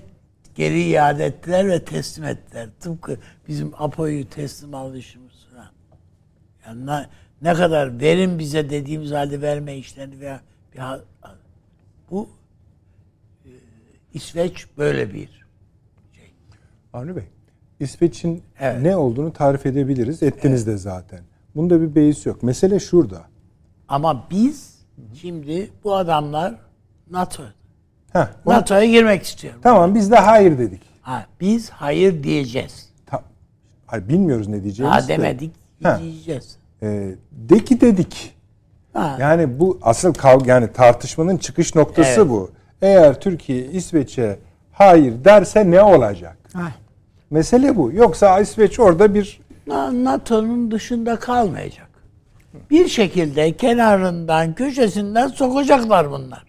[0.55, 2.69] geri iade ettiler ve teslim ettiler.
[2.79, 5.34] Tıpkı bizim Apo'yu teslim alışımız.
[6.67, 7.05] Yani ne,
[7.41, 10.41] ne kadar verin bize dediğimiz halde verme işlerini veya
[10.73, 10.79] bir
[12.11, 12.29] bu
[13.45, 13.49] e,
[14.13, 15.45] İsveç böyle bir
[16.93, 17.23] Avni Bey,
[17.79, 18.81] İsveç'in Evet.
[18.81, 20.23] ne olduğunu tarif edebiliriz.
[20.23, 21.19] Ettiniz de zaten.
[21.55, 22.43] Bunda bir beis yok.
[22.43, 23.21] Mesele şurada.
[23.87, 24.79] Ama biz
[25.21, 26.55] şimdi bu adamlar
[27.11, 27.43] NATO
[28.45, 29.53] NATO'ya girmek istiyor.
[29.61, 30.81] Tamam biz de hayır dedik.
[31.01, 32.89] Ha, biz hayır diyeceğiz.
[33.05, 33.23] Ta-
[33.87, 34.99] Hayır, bilmiyoruz ne diyeceğimizi.
[35.01, 35.07] Ha de.
[35.07, 35.51] demedik
[35.83, 35.99] Ha.
[36.01, 36.57] diyeceğiz.
[36.83, 38.35] Ee, de ki dedik.
[38.93, 39.17] Ha.
[39.19, 42.29] Yani bu asıl kav yani tartışmanın çıkış noktası Evet.
[42.29, 42.51] bu.
[42.81, 44.39] Eğer Türkiye İsveç'e
[44.71, 46.37] hayır derse ne olacak?
[46.53, 46.71] Ha.
[47.31, 47.91] Mesele bu.
[47.91, 51.87] Yoksa İsveç orada bir Na- NATO'nun dışında kalmayacak.
[52.71, 56.45] Bir şekilde kenarından, köşesinden sokacaklar bunlar.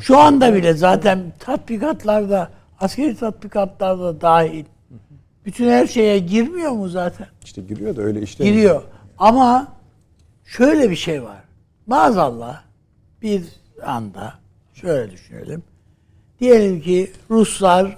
[0.00, 4.64] Şu anda bile zaten tatbikatlarda, askeri tatbikatlarda dahil.
[5.46, 7.26] Bütün her şeye girmiyor mu zaten?
[7.44, 8.44] işte giriyor da öyle işte.
[8.44, 8.82] Giriyor.
[9.18, 9.72] Ama
[10.44, 11.44] şöyle bir şey var.
[11.86, 12.62] Maazallah
[13.22, 13.44] bir
[13.82, 14.34] anda
[14.74, 15.62] şöyle düşünelim.
[16.40, 17.96] Diyelim ki Ruslar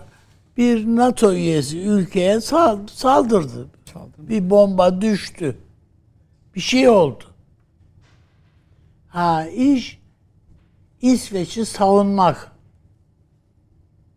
[0.56, 3.66] bir NATO üyesi ülkeye sal- saldırdı.
[4.18, 5.56] Bir bomba düştü.
[6.54, 7.24] Bir şey oldu.
[9.08, 9.98] Ha iş
[11.02, 12.52] İsveç'i savunmak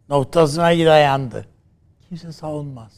[0.09, 1.45] noktasına dayandı.
[2.09, 2.91] Kimse savunmaz.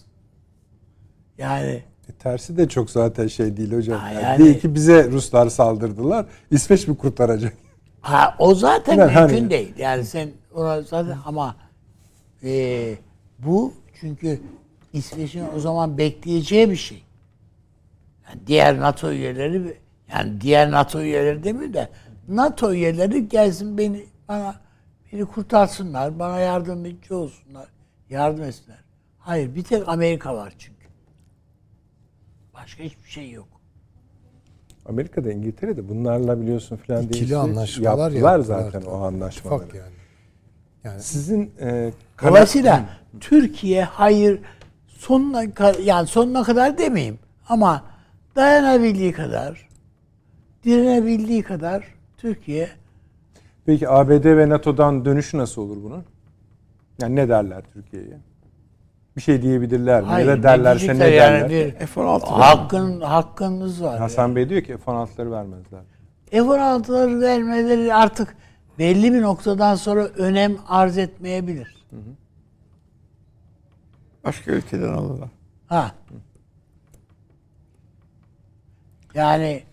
[1.44, 4.00] Yani E, tersi de çok zaten şey değil hocam.
[4.00, 6.26] Ha, Yani yani- Değil ki bize Ruslar saldırdılar.
[6.52, 7.54] İsveç mi kurtaracak?
[8.02, 9.74] Ha o zaten Yani mümkün hani- değil.
[9.78, 11.56] Yani sen ona zaten ama
[12.44, 12.96] e,
[13.40, 14.40] bu çünkü
[14.94, 17.04] İsveç'in o zaman bekleyeceği bir şey.
[18.30, 19.78] Yani diğer NATO üyeleri
[20.14, 21.90] yani diğer NATO üyeleri demiyor da
[22.28, 24.56] NATO üyeleri gelsin beni bana
[25.14, 27.68] beni kurtarsınlar, bana yardımcı olsunlar,
[28.10, 28.78] yardım etsinler.
[29.20, 30.73] Hayır, bir tek Amerika var çünkü.
[32.64, 33.48] Başka hiçbir şey yok.
[34.86, 38.40] Amerika'da İngiltere'de bunlarla biliyorsun filan diye İkili işte anlaşmalar yaptılar yaptılar
[38.72, 39.64] zaten o anlaşmaları.
[39.64, 39.94] İttifak yani.
[40.84, 42.86] Yani Sizin e, karar- Dolayısıyla
[43.20, 44.40] Türkiye hayır
[44.88, 45.44] sonuna
[45.84, 47.20] yani sonuna kadar demeyeyim
[47.50, 47.84] ama
[48.36, 49.70] dayanabildiği kadar
[50.64, 51.88] direnebildiği kadar
[52.18, 52.70] Türkiye
[53.66, 56.04] Peki ABD ve NATO'dan dönüşü nasıl olur bunun?
[57.02, 58.18] Yani ne derler Türkiye'ye?
[59.16, 60.08] Bir şey diyebilirler mi?
[60.08, 61.50] hayır ya da derlerse ne diyecekler derler?
[61.50, 64.00] yani bir F-16 hakkın hakkınız var.
[64.00, 65.82] Hasan Bey diyor ki F-16'ları vermezler.
[66.32, 68.36] F-16'ları vermeleri artık
[68.80, 71.86] belli bir noktadan sonra önem arz etmeyebilir.
[74.24, 75.30] Başka ülkeden alırlar.
[75.68, 75.92] Ha.
[79.14, 79.64] Yani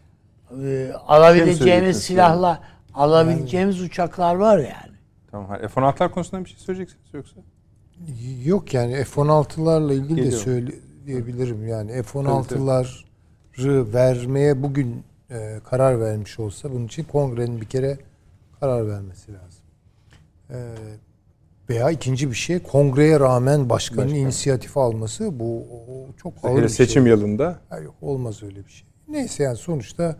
[0.62, 2.60] e, alabileceğimiz silahla
[2.94, 4.96] alabileceğimiz uçaklar var yani.
[5.30, 5.48] Tamam.
[5.48, 5.68] hayır.
[5.68, 7.40] F-16'lar konusunda bir şey söyleyeceksiniz yoksa?
[8.44, 10.40] Yok yani F-16'larla ilgili de Geliyor.
[10.42, 11.68] söyleyebilirim.
[11.68, 17.98] Yani F-16'ları vermeye bugün e, karar vermiş olsa bunun için kongrenin bir kere
[18.60, 19.62] karar vermesi lazım.
[20.50, 20.56] E,
[21.68, 24.18] veya ikinci bir şey kongreye rağmen başkanın Başkan.
[24.20, 27.10] inisiyatif alması bu o- çok ağır Hele bir seçim şey.
[27.12, 28.88] yılında Ha, yok olmaz öyle bir şey.
[29.08, 30.16] Neyse yani sonuçta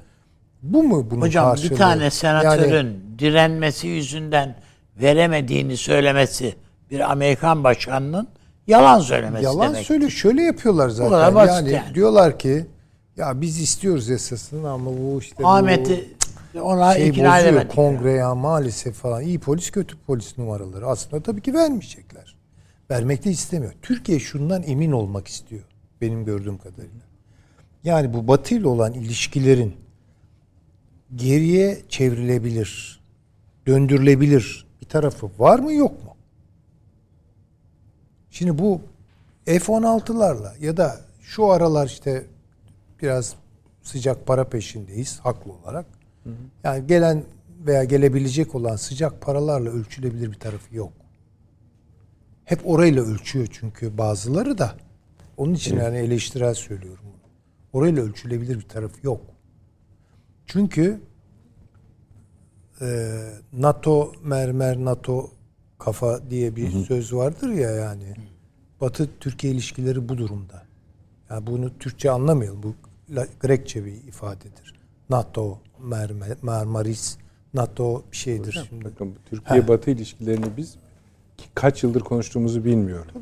[0.62, 1.70] bu mu bunun Hocam karşılığı?
[1.70, 4.56] bir tane senatörün Yani direnmesi yüzünden
[5.02, 6.54] veremediğini söylemesi
[6.90, 8.28] bir Amerikan başkanının
[8.66, 9.86] yalan söylemesi yalan demek.
[9.86, 11.46] söyle şöyle yapıyorlar zaten.
[11.46, 11.94] yani, yani.
[11.94, 12.66] diyorlar ki
[13.16, 16.16] ya biz istiyoruz esasını ama bu işte Ahmet'i
[16.62, 17.74] ona şey ikna bozuyor edemedik.
[17.74, 19.22] kongre ya maalesef falan.
[19.22, 20.86] İyi polis kötü polis numaraları.
[20.86, 22.36] Aslında tabii ki vermeyecekler.
[22.90, 23.72] Vermek de istemiyor.
[23.82, 25.62] Türkiye şundan emin olmak istiyor.
[26.00, 27.00] Benim gördüğüm kadarıyla.
[27.84, 29.76] Yani bu Batı ile olan ilişkilerin
[31.16, 33.00] geriye çevrilebilir,
[33.66, 36.14] döndürülebilir bir tarafı var mı yok mu?
[38.30, 38.80] Şimdi bu
[39.44, 42.26] F-16'larla ya da şu aralar işte
[43.02, 43.34] biraz
[43.82, 45.86] sıcak para peşindeyiz haklı olarak.
[46.64, 47.24] Yani gelen
[47.66, 50.92] veya gelebilecek olan sıcak paralarla ölçülebilir bir tarafı yok.
[52.44, 54.74] Hep orayla ölçüyor çünkü bazıları da.
[55.36, 57.20] Onun için yani eleştirel söylüyorum bunu.
[57.72, 59.20] Orayla ölçülebilir bir tarafı yok.
[60.46, 61.00] Çünkü
[62.80, 63.18] e,
[63.52, 65.30] NATO mermer NATO
[65.80, 68.14] kafa diye bir söz vardır ya yani.
[68.80, 70.62] Batı Türkiye ilişkileri bu durumda.
[71.30, 72.62] Yani bunu Türkçe anlamayalım.
[72.62, 72.74] Bu
[73.40, 74.74] Grekçe bir ifadedir.
[75.10, 75.58] NATO
[76.42, 77.16] Marmaris
[77.54, 78.64] NATO bir şeydir.
[78.68, 80.74] Şimdi bakın Türkiye Batı ilişkilerini biz
[81.36, 83.12] ki kaç yıldır konuştuğumuzu bilmiyorum.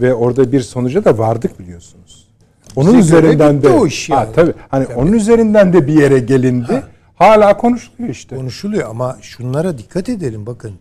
[0.00, 2.28] Ve orada bir sonuca da vardık biliyorsunuz.
[2.76, 4.26] Onun Bize üzerinden de o iş yani.
[4.26, 4.54] Ha, tabii.
[4.68, 6.82] Hani onun üzerinden de bir yere gelindi.
[7.14, 8.36] Hala konuşuluyor işte.
[8.36, 10.72] konuşuluyor ama şunlara dikkat edelim bakın.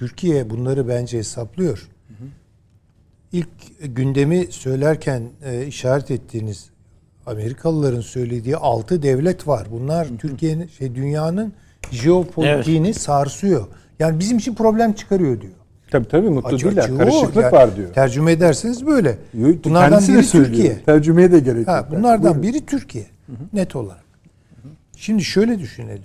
[0.00, 1.88] Türkiye bunları bence hesaplıyor.
[3.32, 3.48] İlk
[3.96, 6.70] gündemi söylerken e, işaret ettiğiniz
[7.26, 9.66] Amerikalıların söylediği altı devlet var.
[9.70, 11.52] Bunlar Türkiye'nin şey dünyanın
[11.90, 13.66] jeopolitiğini sarsıyor.
[13.98, 15.52] Yani bizim için problem çıkarıyor diyor.
[15.90, 16.88] Tabii tabii mutlu Açı- değiller.
[16.94, 16.96] o.
[16.98, 17.92] Karışıklık Yani var diyor.
[17.92, 19.18] Tercüme ederseniz böyle.
[19.34, 20.44] Bunlardan kendisi biri.
[20.44, 20.78] Türkiye.
[20.84, 21.86] Tercümeye de gerek yok.
[21.90, 22.42] bunlardan Buyurun.
[22.42, 23.06] biri Türkiye.
[23.52, 24.04] Net olarak.
[24.96, 26.02] Şimdi şöyle düşünelim.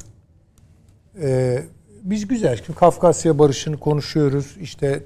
[1.22, 1.64] Ee,
[2.02, 2.56] biz güzel.
[2.66, 4.58] Şimdi Kafkasya barışını konuşuyoruz.
[4.62, 5.04] İşte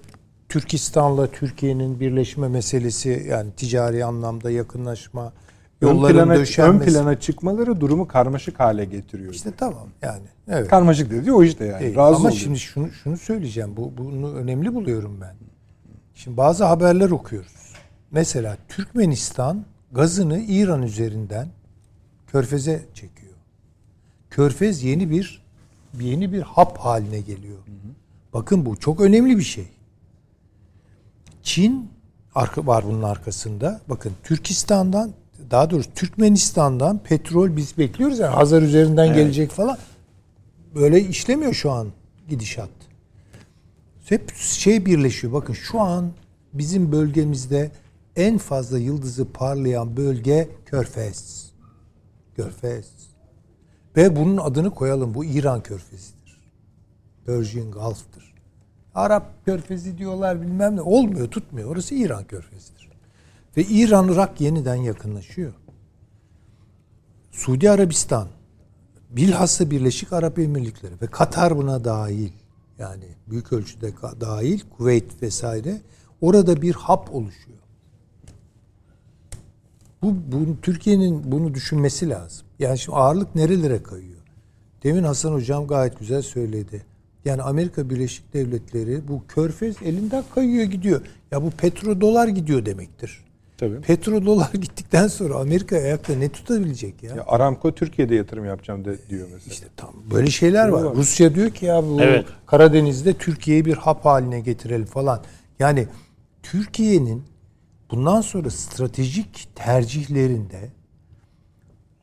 [0.49, 5.33] Türkistan'la Türkiye'nin birleşme meselesi yani ticari anlamda yakınlaşma,
[5.81, 6.91] ön yolların plana, ön döşenmesi.
[6.91, 9.33] plana çıkmaları durumu karmaşık hale getiriyor.
[9.33, 10.25] İşte tamam yani.
[10.47, 10.67] Evet.
[10.67, 11.81] Karmaşık dedi o işte yani.
[11.81, 11.95] Değil.
[11.95, 12.33] Razı Ama oluyor.
[12.33, 13.77] şimdi şunu şunu söyleyeceğim.
[13.77, 15.35] Bu bunu önemli buluyorum ben.
[16.15, 17.73] Şimdi bazı haberler okuyoruz.
[18.11, 21.47] Mesela Türkmenistan gazını İran üzerinden
[22.27, 23.33] Körfez'e çekiyor.
[24.29, 25.44] Körfez yeni bir
[26.01, 27.57] yeni bir hap haline geliyor.
[28.33, 29.67] Bakın bu çok önemli bir şey.
[31.43, 31.89] Çin
[32.35, 33.81] arka var bunun arkasında.
[33.89, 35.13] Bakın Türkistan'dan
[35.51, 39.77] daha doğrusu Türkmenistan'dan petrol biz bekliyoruz yani Hazar üzerinden gelecek falan.
[40.75, 41.87] Böyle işlemiyor şu an
[42.29, 42.69] gidişat.
[44.05, 45.33] Hep şey birleşiyor.
[45.33, 46.11] Bakın şu an
[46.53, 47.71] bizim bölgemizde
[48.15, 51.51] en fazla yıldızı parlayan bölge Körfez.
[52.35, 52.85] Körfez.
[53.97, 55.13] Ve bunun adını koyalım.
[55.13, 56.41] Bu İran Körfezi'dir.
[57.25, 58.35] Persian Gulf'tır.
[58.95, 60.81] Arap Körfezi diyorlar bilmem ne.
[60.81, 61.69] Olmuyor, tutmuyor.
[61.69, 62.89] Orası İran Körfezi'dir.
[63.57, 65.53] Ve İran-Irak yeniden yakınlaşıyor.
[67.31, 68.27] Suudi Arabistan,
[69.09, 72.31] bilhassa Birleşik Arap Emirlikleri ve Katar buna dahil.
[72.79, 75.81] Yani büyük ölçüde dahil, Kuveyt vesaire.
[76.21, 77.57] Orada bir hap oluşuyor.
[80.01, 82.44] Bu, bu Türkiye'nin bunu düşünmesi lazım.
[82.59, 84.19] Yani şimdi ağırlık nerelere kayıyor?
[84.83, 86.85] Demin Hasan Hocam gayet güzel söyledi.
[87.25, 91.01] Yani Amerika Birleşik Devletleri bu körfez elinden kayıyor gidiyor.
[91.31, 93.25] Ya bu petrodolar gidiyor demektir.
[93.57, 93.81] Tabii.
[93.81, 97.15] Petrodolar gittikten sonra Amerika ayakta ne tutabilecek ya?
[97.15, 99.53] Ya Aramco Türkiye'de yatırım yapacağım de, diyor mesela.
[99.53, 100.83] İşte tam böyle şeyler var.
[100.83, 100.95] var.
[100.95, 102.25] Rusya diyor ki ya bu Evet.
[102.45, 105.21] Karadeniz'de Türkiye'yi bir hap haline getirelim falan.
[105.59, 105.87] Yani
[106.43, 107.23] Türkiye'nin
[107.91, 110.69] bundan sonra stratejik tercihlerinde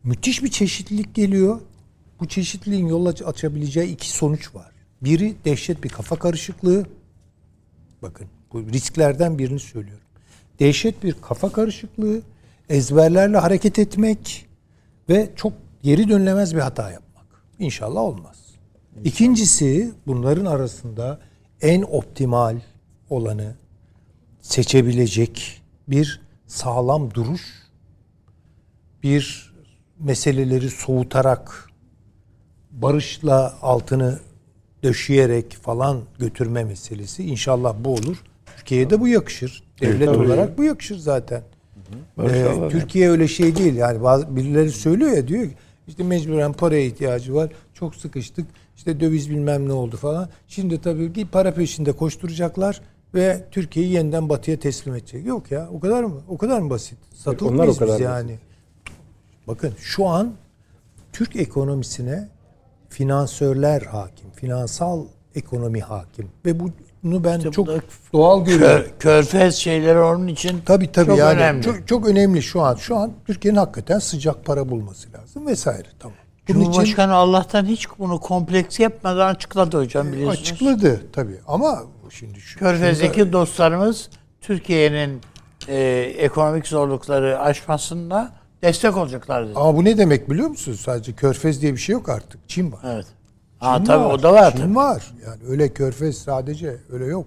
[0.05, 1.61] müthiş bir çeşitlilik geliyor.
[2.21, 4.71] Bu çeşitliliğin yol aç- açabileceği iki sonuç var.
[5.03, 6.87] Biri dehşet bir kafa karışıklığı.
[8.03, 10.05] Bakın bu risklerden birini söylüyorum.
[10.61, 12.23] Dehşet bir kafa karışıklığı,
[12.69, 14.47] ezberlerle hareket etmek
[15.09, 15.53] ve çok
[15.83, 17.27] geri dönülemez bir hata yapmak.
[17.59, 18.37] İnşallah olmaz.
[19.05, 21.21] İkincisi bunların arasında
[21.61, 22.61] en optimal
[23.11, 23.55] olanı
[24.41, 27.43] seçebilecek bir sağlam duruş,
[29.03, 29.52] bir
[30.05, 31.71] meseleleri soğutarak
[32.71, 34.19] barışla altını
[34.83, 37.25] döşeyerek falan götürme meselesi.
[37.25, 38.17] İnşallah bu olur.
[38.57, 39.63] Türkiye'ye de bu yakışır.
[39.81, 40.27] Devlet tabii.
[40.27, 41.43] olarak bu yakışır zaten.
[42.23, 42.69] Ee.
[42.71, 43.75] Türkiye öyle şey değil.
[43.75, 45.55] Yani bazı birileri söylüyor ya diyor ki
[45.89, 47.53] işte mecburen paraya ihtiyacı var.
[47.75, 48.47] Çok sıkıştık.
[48.77, 50.29] İşte döviz bilmem ne oldu falan.
[50.49, 52.81] Şimdi tabii ki para peşinde koşturacaklar
[53.15, 55.27] ve Türkiye'yi yeniden batıya teslim edecek.
[55.27, 56.21] Yok ya o kadar mı?
[56.29, 56.99] O kadar mı basit?
[57.15, 58.52] Satılık Onlar o kadar biz basit.
[59.49, 60.33] Bakın şu an
[61.13, 62.29] Türk ekonomisine
[62.89, 64.31] finansörler hakim.
[64.31, 65.05] Finansal
[65.35, 66.29] ekonomi hakim.
[66.47, 67.81] Ve bunu ben İşte bu çok da
[68.13, 68.87] doğal görüyorum.
[68.99, 71.63] Kör, körfez şeyleri onun için Tabii tabii çok yani önemli.
[71.63, 72.75] çok çok önemli şu an.
[72.75, 75.89] Şu an Türkiye'nin hakikaten sıcak para bulması lazım vesaire.
[75.99, 76.17] Tamam.
[76.49, 80.41] Bunun için Cumhurbaşkanı Allah'tan hiç bunu kompleks yapmadan açıkladı hocam biliyorsunuz.
[80.41, 84.11] açıkladı tabii ama şimdi şu Körfez'deki şunda- dostlarımız
[84.41, 85.21] Türkiye'nin
[85.69, 85.77] e,
[86.19, 88.33] ekonomik zorlukları aşmasında
[88.63, 89.59] destek olacaklar dedi.
[89.59, 90.81] ama bu ne demek biliyor musunuz?
[90.81, 92.49] Sadece Körfez diye bir şey yok artık.
[92.49, 92.81] Çin var.
[92.85, 93.07] Evet.
[93.59, 94.75] Ha Çin tabii o da var Çin tabii.
[94.75, 95.15] var.
[95.27, 97.27] Yani öyle Körfez sadece öyle yok.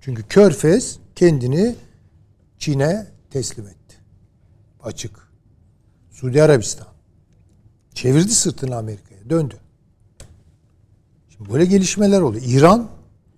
[0.00, 1.74] Çünkü Körfez kendini
[2.58, 3.96] Çin'e teslim etti.
[4.82, 5.28] Açık.
[6.10, 6.86] Suudi Arabistan.
[7.94, 9.30] Çevirdi sırtını Amerika'ya.
[9.30, 9.54] Döndü.
[11.28, 12.44] Şimdi böyle gelişmeler oluyor.
[12.46, 12.88] İran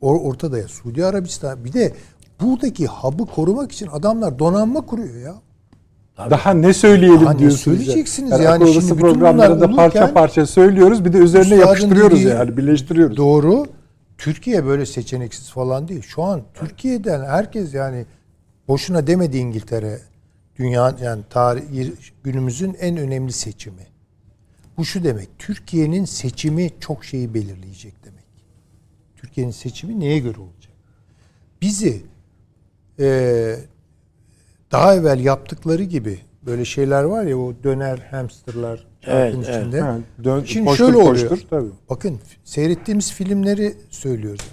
[0.03, 0.69] or- ortada ya.
[0.69, 1.65] Suudi Arabistan.
[1.65, 1.95] Bir de
[2.41, 5.35] buradaki hub'ı korumak için adamlar donanma kuruyor ya.
[6.19, 7.67] Daha ne söyleyelim Daha ne diyorsunuz.
[7.79, 7.85] ya.
[7.85, 11.05] söyleyeceksiniz Yani, yani şimdi bütün programlarında bunlar parça parça söylüyoruz.
[11.05, 12.57] Bir de üzerine yapıştırıyoruz dediği yani.
[12.57, 13.17] Birleştiriyoruz.
[13.17, 13.67] Doğru.
[14.19, 16.03] Türkiye böyle seçeneksiz falan değil.
[16.03, 18.07] Şu an Türkiye'den herkes yani
[18.69, 19.99] boşuna demedi İngiltere
[20.59, 21.63] dünya yani tarih
[22.25, 23.87] günümüzün en önemli seçimi.
[24.77, 25.29] Bu şu demek.
[25.39, 28.25] Türkiye'nin seçimi çok şeyi belirleyecek demek.
[29.17, 30.73] Türkiye'nin seçimi neye göre olacak?
[31.63, 32.03] Bizi
[32.99, 33.59] eee,
[34.73, 39.49] daha evvel yaptıkları gibi Böyle şeyler var ya o döner hamsterlar Evet, evet.
[39.49, 39.81] içinde.
[39.81, 41.29] Ha, dön, Şimdi koştur, şöyle oluyor.
[41.29, 41.69] koştur, tabii.
[41.91, 44.45] Bakın seyrettiğimiz filmleri söylüyoruz.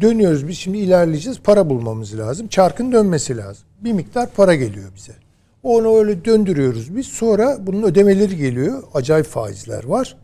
[0.00, 1.40] Dönüyoruz biz şimdi ilerleyeceğiz.
[1.40, 2.48] Para bulmamız lazım.
[2.48, 3.64] Çarkın dönmesi lazım.
[3.80, 5.12] Bir miktar para geliyor bize.
[5.62, 7.06] Onu öyle döndürüyoruz biz.
[7.06, 8.82] Sonra bunun ödemeleri geliyor.
[8.94, 10.16] Acayip faizler var.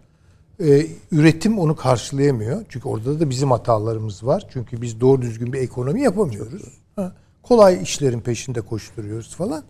[0.60, 2.64] Ee, üretim onu karşılayamıyor.
[2.68, 4.46] Çünkü orada da bizim hatalarımız var.
[4.52, 6.62] Çünkü biz doğru düzgün bir ekonomi yapamıyoruz.
[6.96, 7.12] Ha,
[7.42, 9.64] kolay işlerin peşinde koşturuyoruz falan.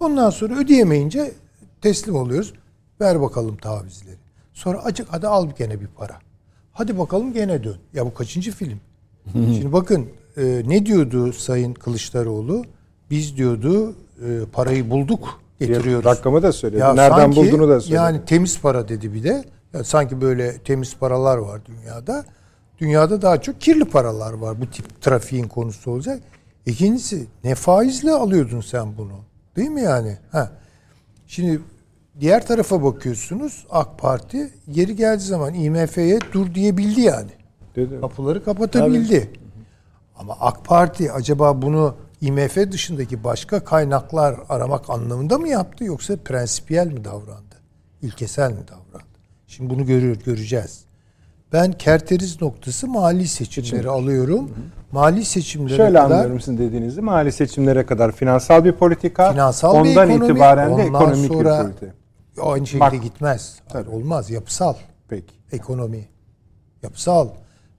[0.00, 1.32] Ondan sonra ödeyemeyince
[1.80, 2.52] teslim oluyoruz.
[3.00, 4.16] Ver bakalım tavizleri.
[4.52, 6.18] Sonra acık hadi al gene bir para.
[6.72, 7.76] Hadi bakalım gene dön.
[7.94, 8.80] Ya bu kaçıncı film?
[9.32, 10.06] Şimdi bakın
[10.36, 12.64] e, ne diyordu Sayın Kılıçdaroğlu?
[13.10, 13.94] Biz diyordu
[14.24, 16.04] e, parayı bulduk getiriyoruz.
[16.04, 16.80] Rakamı da söyledi.
[16.80, 17.96] Ya Nereden sanki bulduğunu da söyledi.
[17.96, 19.44] Yani temiz para dedi bir de.
[19.72, 22.24] Ya sanki böyle temiz paralar var dünyada.
[22.78, 24.60] Dünyada daha çok kirli paralar var.
[24.60, 26.20] Bu tip trafiğin konusu olacak.
[26.68, 29.12] İkincisi ne faizle alıyordun sen bunu?
[29.56, 30.18] Değil mi yani?
[30.32, 30.50] Ha.
[31.26, 31.60] Şimdi
[32.20, 37.30] diğer tarafa bakıyorsunuz AK Parti yeri geldiği zaman IMF'ye dur diyebildi yani.
[37.76, 38.00] Dedi.
[38.00, 39.30] Kapıları kapatabildi.
[40.16, 46.86] Ama AK Parti acaba bunu IMF dışındaki başka kaynaklar aramak anlamında mı yaptı yoksa prensipiyel
[46.86, 47.54] mi davrandı?
[48.02, 49.08] İlkesel mi davrandı?
[49.46, 50.84] Şimdi bunu görüyor, göreceğiz.
[51.52, 54.50] Ben kerteriz noktası mali seçimleri alıyorum.
[54.92, 57.00] Mali seçimlere Şöyle kadar anlıyorum sizin dediğinizi.
[57.00, 59.32] Mali seçimlere kadar finansal bir politika.
[59.32, 61.94] Finansal bir ondan ekonomi, itibaren de ondan ekonomik sonra- bir politika.
[62.42, 63.58] aynı şekilde Bak- gitmez.
[63.72, 64.30] Hayır, olmaz.
[64.30, 64.74] Yapısal
[65.08, 65.34] Peki.
[65.52, 66.08] ekonomi.
[66.82, 67.28] Yapısal.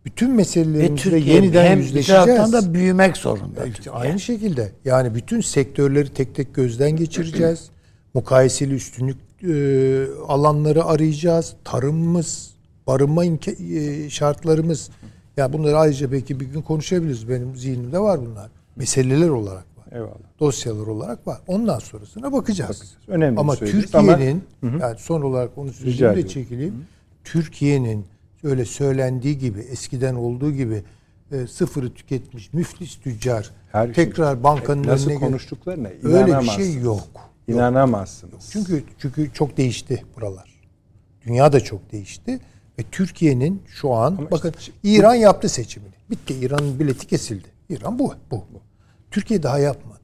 [0.05, 2.25] Bütün meselelerimizle yeniden hem bir yüzleşeceğiz.
[2.25, 3.63] taraftan da büyümek zorunda.
[3.63, 3.95] Türkiye.
[3.95, 7.69] Aynı şekilde yani bütün sektörleri tek tek gözden geçireceğiz.
[8.13, 9.53] Mukayeseli üstünlük e,
[10.27, 11.53] alanları arayacağız.
[11.63, 12.51] Tarımımız,
[12.87, 14.89] barınma imka- e, şartlarımız.
[15.39, 17.29] Ya bunları ayrıca belki bir gün konuşabiliriz.
[17.29, 18.51] Benim zihnimde var bunlar.
[18.75, 19.85] Meseleler olarak var.
[19.91, 20.39] Eyvallah.
[20.39, 21.37] Dosyalar olarak var.
[21.47, 22.97] Ondan sonrasına bakacağız.
[23.07, 26.85] Önemli bir Ama söylediniz Türkiye'nin yani son olarak onu söyleyeyim de çekileyim.
[27.23, 28.05] Türkiye'nin
[28.43, 30.83] öyle söylendiği gibi eskiden olduğu gibi
[31.31, 36.47] e, sıfırı tüketmiş müflis tüccar Her şey- tekrar bankanın Nasıl önüne gel- konuştuklarına öyle bir
[36.47, 37.07] şey yok.
[37.47, 38.49] İnanamazsınız.
[38.51, 40.59] Çünkü çünkü çok değişti buralar.
[41.25, 42.39] Dünya da çok değişti
[42.79, 44.53] ve Türkiye'nin şu an bakın
[44.83, 45.93] İran yaptı seçimini.
[46.09, 46.33] Bitti.
[46.33, 47.47] İran'ın bileti kesildi.
[47.69, 48.43] İran bu, bu.
[49.11, 49.99] Türkiye daha yapmadı.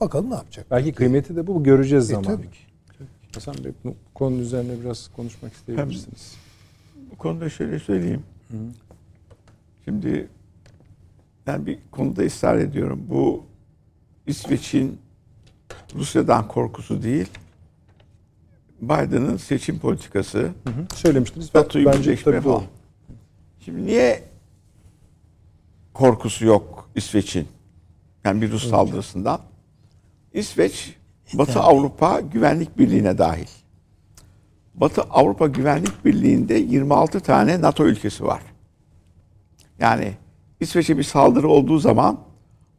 [0.00, 0.66] Bakalım ne yapacak?
[0.70, 1.62] Belki kıymeti de bu.
[1.64, 2.24] Göreceğiz E, zaman.
[2.24, 2.58] tabii ki.
[3.34, 6.34] Hasan Bey bu konu üzerine biraz konuşmak isteyebilirsiniz.
[7.12, 8.22] Bu konuda şöyle söyleyeyim.
[9.84, 10.28] Şimdi
[11.46, 13.06] ben bir konuda ısrar ediyorum.
[13.08, 13.44] Bu
[14.26, 14.98] İsveç'in
[15.94, 17.28] Rusya'dan korkusu değil,
[18.84, 20.96] Biden'ın seçim politikası, Hı hı.
[20.96, 21.54] Söylemiştiniz.
[21.54, 22.62] NATO'yu birleşme falan.
[23.64, 24.22] Şimdi niye
[25.94, 27.48] korkusu yok İsveç'in?
[28.24, 29.40] Yani bir Rus saldırısından.
[30.32, 30.96] İsveç,
[31.34, 33.46] Batı Avrupa Güvenlik Birliği'ne dahil.
[34.74, 38.42] Batı Avrupa Güvenlik Birliği'nde 26 tane NATO ülkesi var.
[39.78, 40.12] Yani
[40.60, 42.20] İsveç'e bir saldırı olduğu zaman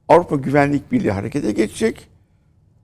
[0.08, 2.08] Avrupa Güvenlik Birliği harekete geçecek.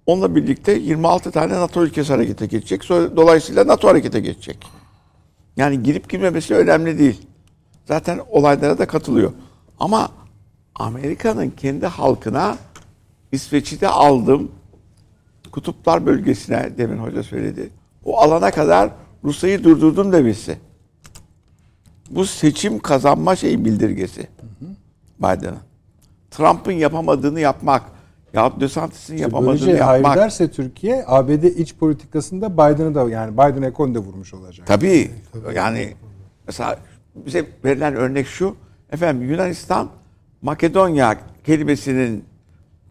[0.05, 2.89] Onunla birlikte 26 tane NATO ülkesi harekete geçecek.
[2.89, 4.67] Dolayısıyla NATO harekete geçecek.
[5.57, 7.27] Yani girip girmemesi önemli değil.
[7.85, 9.33] Zaten olaylara da katılıyor.
[9.79, 10.11] Ama
[10.75, 12.57] Amerika'nın kendi halkına
[13.31, 14.51] İsveç'i de aldım.
[15.51, 17.69] Kutuplar bölgesine demin hoca söyledi.
[18.05, 18.89] O alana kadar
[19.23, 20.57] Rusya'yı durdurdum demesi.
[22.09, 24.27] Bu seçim kazanma şey bildirgesi.
[25.19, 25.59] Biden'ın.
[26.31, 27.83] Trump'ın yapamadığını yapmak.
[28.33, 30.17] Ya DeSantis'in yapamadığını Böylece hayır yapmak.
[30.17, 34.67] derse Türkiye ABD iç politikasında Biden'ı da yani Biden ekonomi de vurmuş olacak.
[34.67, 35.11] Tabii.
[35.55, 35.93] Yani
[36.47, 36.79] mesela
[37.15, 38.55] bize verilen örnek şu.
[38.91, 39.89] Efendim Yunanistan
[40.41, 42.25] Makedonya kelimesinin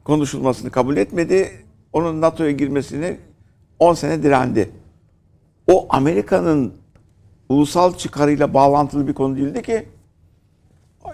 [0.05, 1.51] konuşulmasını kabul etmedi.
[1.93, 3.17] Onun NATO'ya girmesini
[3.79, 4.71] 10 sene direndi.
[5.67, 6.75] O Amerika'nın
[7.49, 9.87] ulusal çıkarıyla bağlantılı bir konu değildi ki.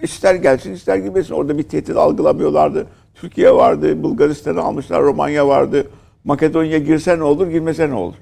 [0.03, 1.35] İster gelsin ister girmesin.
[1.35, 2.87] Orada bir tehdit algılamıyorlardı.
[3.21, 5.91] Türkiye vardı, Bulgaristan'ı almışlar, Romanya vardı.
[6.25, 8.15] Makedonya girse ne olur, girmese ne olur?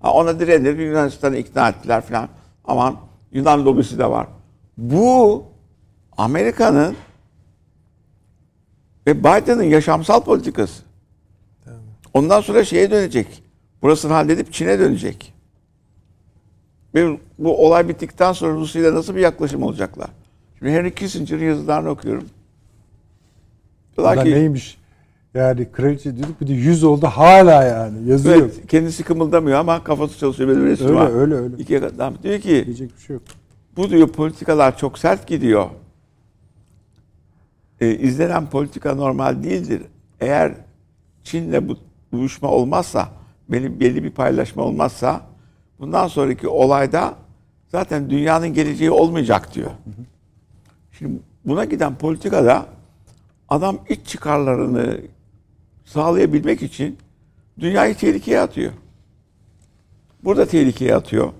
[0.00, 2.28] Ha, ona direnir, Yunanistan'ı ikna ettiler falan.
[2.64, 2.96] Aman
[3.32, 4.26] Yunan lobisi de var.
[4.76, 5.44] Bu
[6.16, 6.96] Amerika'nın
[9.06, 10.82] ve Biden'ın yaşamsal politikası.
[12.14, 13.42] Ondan sonra şeye dönecek.
[13.82, 15.34] Burasını halledip Çin'e dönecek.
[16.94, 20.10] Ve bu olay bittikten sonra Rusya ile nasıl bir yaklaşım olacaklar?
[20.58, 22.28] Şimdi Henry Kissinger'ın yazılarını okuyorum.
[24.00, 24.80] Ulan ki, neymiş?
[25.34, 28.36] Yani kraliçe dedik bir de 100 oldu hala yani yazıyor.
[28.36, 30.48] evet, kendisi kımıldamıyor ama kafası çalışıyor.
[30.56, 31.10] Resim Öyle, var.
[31.20, 31.56] öyle, öyle.
[31.58, 33.22] İki adam diyor ki Diyecek bir şey yok.
[33.76, 35.66] bu diyor politikalar çok sert gidiyor.
[37.80, 39.82] E, izlenen politika normal değildir.
[40.20, 40.52] Eğer
[41.24, 41.76] Çin'le bu
[42.12, 43.08] uyuşma olmazsa,
[43.48, 45.20] belli, belli bir paylaşma olmazsa
[45.78, 47.14] bundan sonraki olayda
[47.68, 49.70] zaten dünyanın geleceği olmayacak diyor.
[50.98, 52.66] Şimdi buna giden politikada
[53.50, 55.00] adam iç çıkarlarını
[55.84, 56.98] sağlayabilmek için
[57.60, 58.72] dünyayı tehlikeye atıyor.
[60.24, 61.32] Burada tehlikeye atıyor.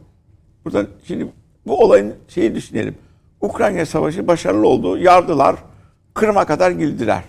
[0.64, 1.26] Burada şimdi
[1.66, 2.94] bu olayın şeyi düşünelim.
[3.40, 4.98] Ukrayna Savaşı başarılı oldu.
[4.98, 5.56] Yardılar.
[6.14, 7.24] Kırım'a kadar girdiler.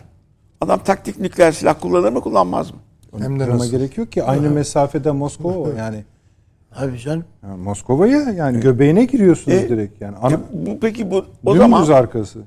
[0.61, 2.77] Adam taktik nükleer silah kullanır mı kullanmaz mı?
[3.19, 3.71] Hem de nasıl?
[3.71, 4.23] gerek yok ki.
[4.23, 6.03] Aynı mesafede Moskova yani.
[6.75, 7.25] Abi canım.
[7.43, 10.17] Yani Moskova'ya yani göbeğine giriyorsunuz E, direkt yani.
[10.17, 12.39] Ana, bu peki bu o zaman arkası.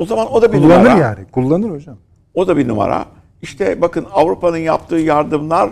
[0.00, 0.98] O zaman o da bir Kullanır numara.
[0.98, 1.24] yani.
[1.32, 1.96] Kullanır hocam.
[2.34, 3.04] O da bir numara.
[3.42, 5.70] İşte bakın Avrupa'nın yaptığı yardımlar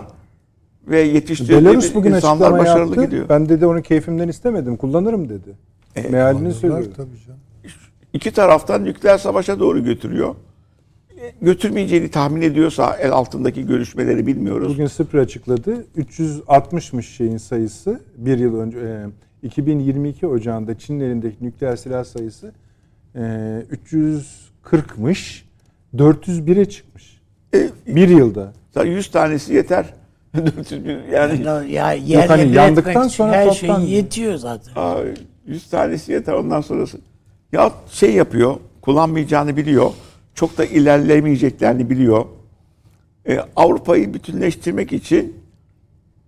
[0.87, 3.05] ve yetiştirdiği Belarus bugün insanlar başarılı yaptı.
[3.05, 3.29] gidiyor.
[3.29, 4.77] Ben dedi onu keyfimden istemedim.
[4.77, 5.55] Kullanırım dedi.
[5.95, 6.83] Mealini Alıyorlar söylüyor.
[6.97, 7.39] tabii canım.
[8.13, 10.35] İki taraftan nükleer savaşa doğru götürüyor.
[11.21, 14.73] E, Götürmeyeceğini tahmin ediyorsa el altındaki görüşmeleri bilmiyoruz.
[14.73, 15.85] Bugün Sıpri açıkladı.
[15.97, 17.99] 360'mış şeyin sayısı.
[18.17, 19.05] Bir yıl önce e,
[19.47, 22.51] 2022 Ocağı'nda Çin'in elindeki nükleer silah sayısı e,
[23.19, 25.43] 340'mış.
[25.95, 27.21] 401'e çıkmış.
[27.53, 28.53] E, Bir yılda.
[28.83, 29.85] 100 tanesi yeter.
[30.37, 34.71] 400 bin- yani Ya yer hani yerine yandıktan sonra her toptan- şey yetiyor zaten.
[34.75, 34.97] aa,
[35.47, 36.97] 100 tanesi yeter ondan sonrası.
[37.51, 39.91] Ya şey yapıyor, kullanmayacağını biliyor.
[40.35, 42.25] Çok da ilerlemeyeceklerini biliyor.
[43.27, 45.35] E, Avrupa'yı bütünleştirmek için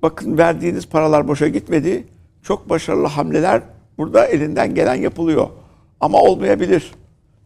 [0.01, 2.03] bakın verdiğiniz paralar boşa gitmedi.
[2.43, 3.61] Çok başarılı hamleler
[3.97, 5.47] burada elinden gelen yapılıyor.
[6.01, 6.91] Ama olmayabilir.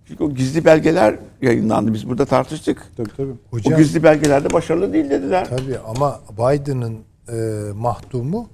[0.08, 1.94] Çünkü o gizli belgeler yayınlandı.
[1.94, 2.92] Biz burada tartıştık.
[2.98, 3.32] Tabii tabii.
[3.32, 5.48] O Hocam gizli belgelerde başarılı değil dediler.
[5.50, 7.00] tabii ama Biden'ın
[7.30, 8.50] e, mahdumu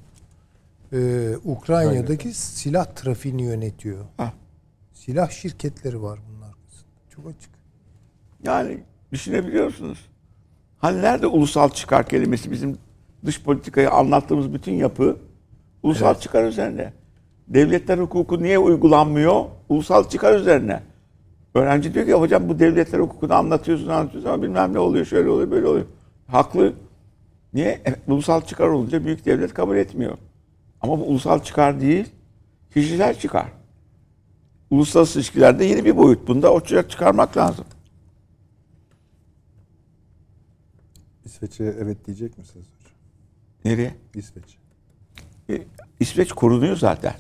[0.94, 4.06] e, Ukrayna'daki silah trafiğini yönetiyor.
[4.18, 4.34] Ha.
[4.94, 6.92] Silah şirketleri var arkasında.
[7.16, 7.52] Çok açık.
[8.44, 8.78] Yani
[9.12, 10.10] düşünebiliyorsunuz.
[10.78, 12.78] Hani nerede ulusal çıkar kelimesi bizim
[13.26, 15.18] dış politikayı anlattığımız bütün yapı
[15.84, 16.94] ulusal çıkar üzerine.
[17.54, 19.46] Devletler hukuku niye uygulanmıyor?
[19.70, 20.84] Ulusal çıkar üzerine.
[21.56, 25.52] Öğrenci diyor ki hocam bu devletler hukukunu anlatıyorsun anlatıyorsun ama bilmem ne oluyor şöyle oluyor
[25.52, 25.86] böyle oluyor.
[26.28, 26.74] Haklı.
[27.54, 27.82] Niye?
[27.86, 30.18] E, ulusal çıkar olunca büyük devlet kabul etmiyor.
[30.82, 32.10] Ama bu ulusal çıkar değil,
[32.74, 33.48] kişiler çıkar.
[34.70, 36.28] Uluslararası ilişkilerde yeni bir boyut.
[36.28, 37.66] Bunda ortaya çıkarmak lazım.
[41.26, 42.68] İsveç'e evet diyecek misiniz?
[43.66, 43.96] Nereye?
[44.16, 44.58] İsveç.
[45.50, 45.62] E,
[46.00, 47.14] İsveç korunuyor zaten.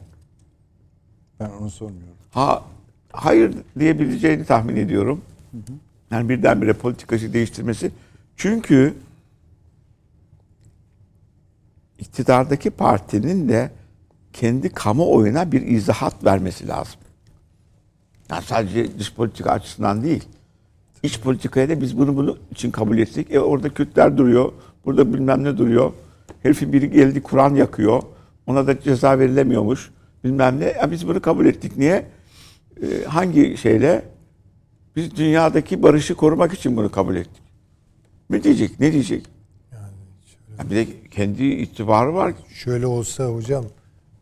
[1.41, 2.15] Ben onu sormuyorum.
[2.31, 2.63] Ha
[3.11, 5.21] hayır diyebileceğini tahmin ediyorum.
[6.11, 7.91] Yani birdenbire politikası değiştirmesi.
[8.35, 8.93] Çünkü
[11.99, 13.71] iktidardaki partinin de
[14.33, 16.99] kendi kamuoyuna bir izahat vermesi lazım.
[18.29, 20.23] Yani sadece dış politika açısından değil.
[21.03, 23.27] İç politikaya da biz bunu bunu için kabul ettik.
[23.31, 24.51] E orada Kürtler duruyor.
[24.85, 25.93] Burada bilmem ne duruyor.
[26.43, 28.03] Herifin biri geldi Kur'an yakıyor.
[28.47, 29.91] Ona da ceza verilemiyormuş.
[30.23, 30.65] Bilmem ne.
[30.65, 31.77] Ya biz bunu kabul ettik.
[31.77, 32.05] Niye?
[32.81, 34.05] Ee, hangi şeyle?
[34.95, 37.43] Biz dünyadaki barışı korumak için bunu kabul ettik.
[38.29, 38.79] Ne diyecek?
[38.79, 39.25] Ne diyecek?
[40.59, 42.33] Ya bir de kendi itibarı var.
[42.53, 43.65] Şöyle olsa hocam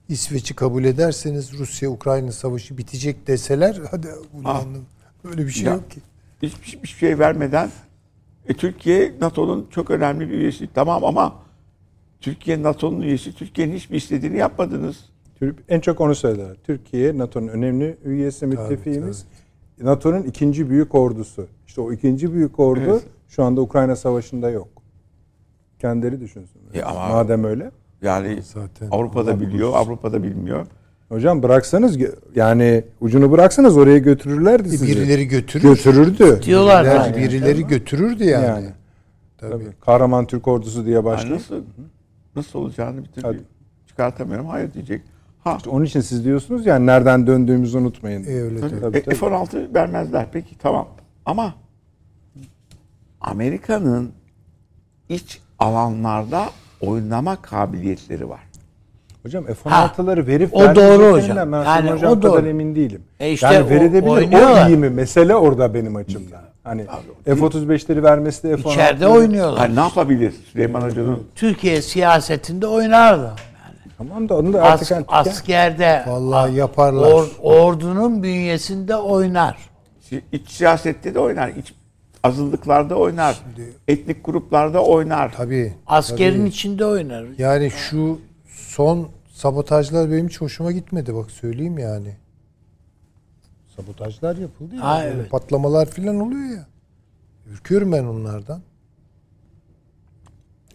[0.09, 4.85] İsveç'i kabul ederseniz Rusya Ukrayna savaşı bitecek deseler hadi ulandım.
[5.23, 5.73] Böyle bir şey Ya.
[5.73, 5.99] yok ki.
[6.41, 7.69] Hiçbir, hiçbir şey vermeden
[8.47, 10.69] e, Türkiye NATO'nun çok önemli bir üyesi.
[10.73, 11.35] Tamam ama
[12.21, 13.33] Türkiye NATO'nun üyesi.
[13.35, 15.08] Türkiye'nin hiçbir istediğini yapmadınız.
[15.69, 16.55] En çok onu söyler.
[16.63, 19.25] Türkiye NATO'nun önemli üyesi, müttefiğimiz.
[19.81, 21.47] NATO'nun ikinci büyük ordusu.
[21.67, 23.03] İşte o ikinci büyük ordu Evet.
[23.27, 24.67] şu anda Ukrayna Savaşı'nda yok.
[25.79, 26.61] Kendileri düşünsün.
[26.73, 27.71] E ama- Madem öyle.
[28.01, 30.67] Yani Zaten Avrupa'da Allah biliyor, Avrupa'da bilmiyor.
[31.09, 31.97] Hocam bıraksanız
[32.35, 34.87] yani ucunu bıraksanız oraya götürürlerdi sizi.
[34.87, 35.63] Birileri götürür.
[35.69, 36.39] götürürdü.
[36.43, 37.17] Diyorlar yani.
[37.17, 38.45] birileri götürürdü yani.
[38.45, 38.69] Yani.
[39.37, 39.51] Tabii.
[39.51, 39.63] Tabii.
[39.81, 41.35] Kahraman Türk ordusu diye Yani başlıyor.
[41.35, 41.63] nasıl
[42.35, 43.39] nasıl olacağını bir türlü Hadi.
[43.87, 44.45] çıkartamıyorum.
[44.47, 45.01] Hayır diyecek.
[45.49, 48.23] Ha, İşte onun için siz diyorsunuz yani nereden döndüğümüzü unutmayın.
[48.23, 49.15] E, öyle tabii, tabii, e, tabii.
[49.15, 50.25] F-16 vermezler.
[50.31, 50.87] Peki tamam.
[51.25, 51.53] Ama
[53.21, 54.11] Amerika'nın
[55.09, 56.45] iç alanlarda
[56.81, 58.39] oynama kabiliyetleri var.
[59.23, 61.51] Hocam F-16'ları verip o doğru hocam.
[61.51, 62.31] Ben Yani hocam o doğru.
[62.35, 63.01] kadar emin değilim.
[63.19, 64.07] E işte yani o- verebilir.
[64.07, 64.67] O, oynuyorlar.
[64.67, 64.89] iyi mi?
[64.89, 66.41] Mesele orada benim açımdan.
[66.63, 66.85] Hani
[67.25, 68.73] F-35'leri vermesi de F-16'ları.
[68.73, 69.59] İçeride oynuyorlar.
[69.59, 71.23] Hani ne yapabilir Süleyman Hoca'nın?
[71.35, 73.31] Türkiye siyasetinde oynardı.
[73.99, 77.11] Tamam da onu da As, artık yani- askerde Vallahi yaparlar.
[77.11, 79.69] or- ordunun bünyesinde oynar.
[80.31, 81.49] İç siyasette de oynar.
[81.49, 81.73] iç
[82.23, 83.39] azınlıklarda oynar.
[83.87, 85.33] etnik gruplarda oynar.
[85.33, 85.73] Tabii.
[85.87, 86.49] Askerin tabii.
[86.49, 87.25] içinde oynar.
[87.37, 92.15] Yani şu son sabotajlar benim hiç hoşuma gitmedi bak söyleyeyim yani.
[93.75, 94.83] Sabotajlar yapıldı ya.
[94.83, 95.29] Ha, evet.
[95.31, 96.65] Patlamalar falan oluyor ya.
[97.51, 98.61] Ürküyorum ben onlardan.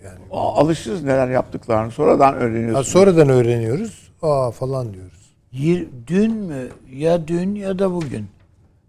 [0.04, 0.18] Yani.
[0.30, 1.90] Alışırız neler yaptıklarını.
[1.90, 2.74] Sonradan öğreniyorsun.
[2.74, 4.08] Ha, sonradan öğreniyoruz.
[4.22, 5.34] Aa falan diyoruz.
[5.52, 8.26] Yir- dün mü ya dün ya da bugün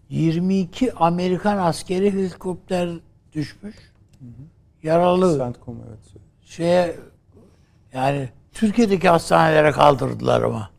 [0.09, 2.89] 22 Amerikan askeri helikopter
[3.33, 3.75] düşmüş.
[4.83, 6.21] Yaralı CENTCOM evet.
[6.41, 6.95] şeye
[7.93, 10.69] yani Türkiye'deki hastanelere kaldırdılar ama.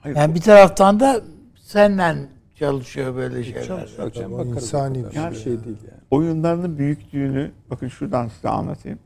[0.00, 1.20] Hayır, Yani bir taraftan da
[1.56, 2.28] senden
[2.58, 3.64] çalışıyor böyle şeyler.
[3.66, 5.44] Çalışacak canım, Tabii, bakarız insani bir Yani şey.
[5.44, 6.01] şey değil yani.
[6.12, 8.98] Oyunlarının büyüklüğünü bakın şuradan size anlatayım.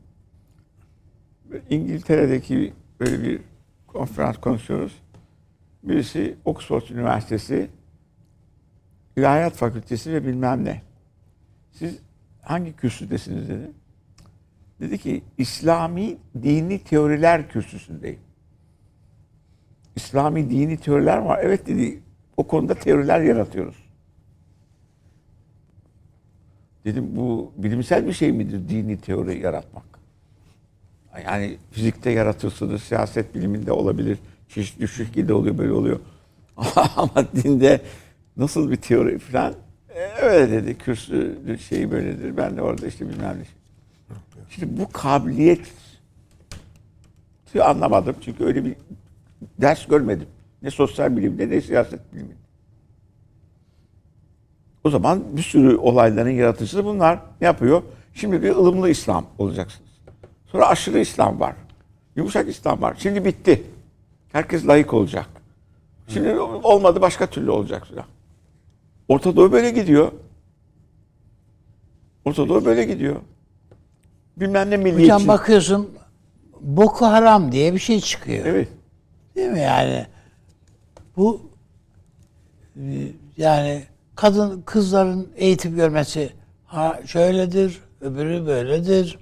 [1.69, 3.41] İngiltere'deki böyle bir
[3.87, 5.01] konferans konuşuyoruz.
[5.83, 7.69] Birisi Oxford Üniversitesi
[9.17, 10.81] İlahiyat Fakültesi ve bilmem ne.
[11.71, 11.99] Siz
[12.41, 13.71] hangi kürsüdesiniz dedi.
[14.79, 18.19] Dedi ki İslami dini teoriler kürsüsündeyim.
[19.95, 21.39] İslami dini teoriler var.
[21.41, 21.99] Evet dedi.
[22.37, 23.86] O konuda teoriler yaratıyoruz.
[26.87, 29.83] Dedim bu bilimsel bir şey midir dini teori yaratmak?
[31.25, 34.17] Yani fizikte yaratırsınız, siyaset biliminde olabilir,
[34.49, 35.99] çeşitli şekilde oluyor, böyle oluyor.
[36.95, 37.81] Ama dinde
[38.37, 39.53] nasıl bir teori falan?
[39.89, 41.37] E, öyle dedi, kürsü
[41.69, 43.53] şeyi böyledir, ben de orada işte bilmem ne şey.
[44.49, 45.61] Şimdi bu kabiliyet
[47.61, 48.75] anlamadım çünkü öyle bir
[49.61, 50.27] ders görmedim.
[50.61, 52.46] Ne sosyal bilimde ne siyaset biliminde.
[54.87, 57.19] O zaman bir sürü olayların yaratıcısı bunlar.
[57.41, 57.81] Ne yapıyor?
[58.13, 59.89] Şimdi bir ılımlı İslam olacaksınız.
[60.45, 61.55] Sonra aşırı İslam var.
[62.15, 62.95] Yumuşak İslam var.
[62.99, 63.63] Şimdi bitti.
[64.31, 65.25] Herkes layık olacak.
[66.07, 68.05] Şimdi olmadı başka türlü olacak filan.
[69.07, 70.11] Orta Doğu böyle gidiyor.
[72.25, 73.15] Orta Doğu böyle gidiyor.
[74.37, 75.13] Bilmem ne milliyetçi.
[75.13, 75.89] Hocam bakıyorsun
[76.61, 78.45] Boko Haram diye bir şey çıkıyor.
[78.45, 78.67] Evet.
[79.35, 80.05] Değil mi yani?
[81.17, 81.41] Bu
[82.75, 83.83] e, yani
[84.17, 86.29] kadın kızların eğitim görmesi
[86.65, 89.19] ha şöyledir, öbürü böyledir.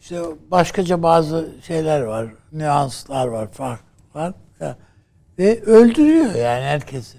[0.00, 0.20] İşte
[0.50, 3.80] başkaca bazı şeyler var, nüanslar var, fark
[4.14, 4.32] var.
[5.38, 7.18] Ve öldürüyor yani herkesi.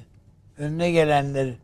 [0.57, 1.57] Önüne gelenleri.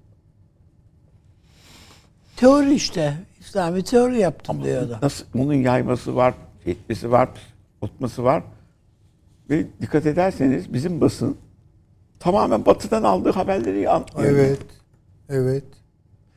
[2.36, 3.14] Teori işte.
[3.40, 5.00] İslami teori yaptım diyor adam.
[5.02, 6.34] Nasıl bunun yayması var,
[6.66, 7.30] etmesi var,
[7.82, 8.44] tutması var.
[9.50, 11.38] Ve dikkat ederseniz bizim basın
[12.20, 14.60] tamamen batıdan aldığı haberleri an- Evet.
[15.30, 15.64] Evet.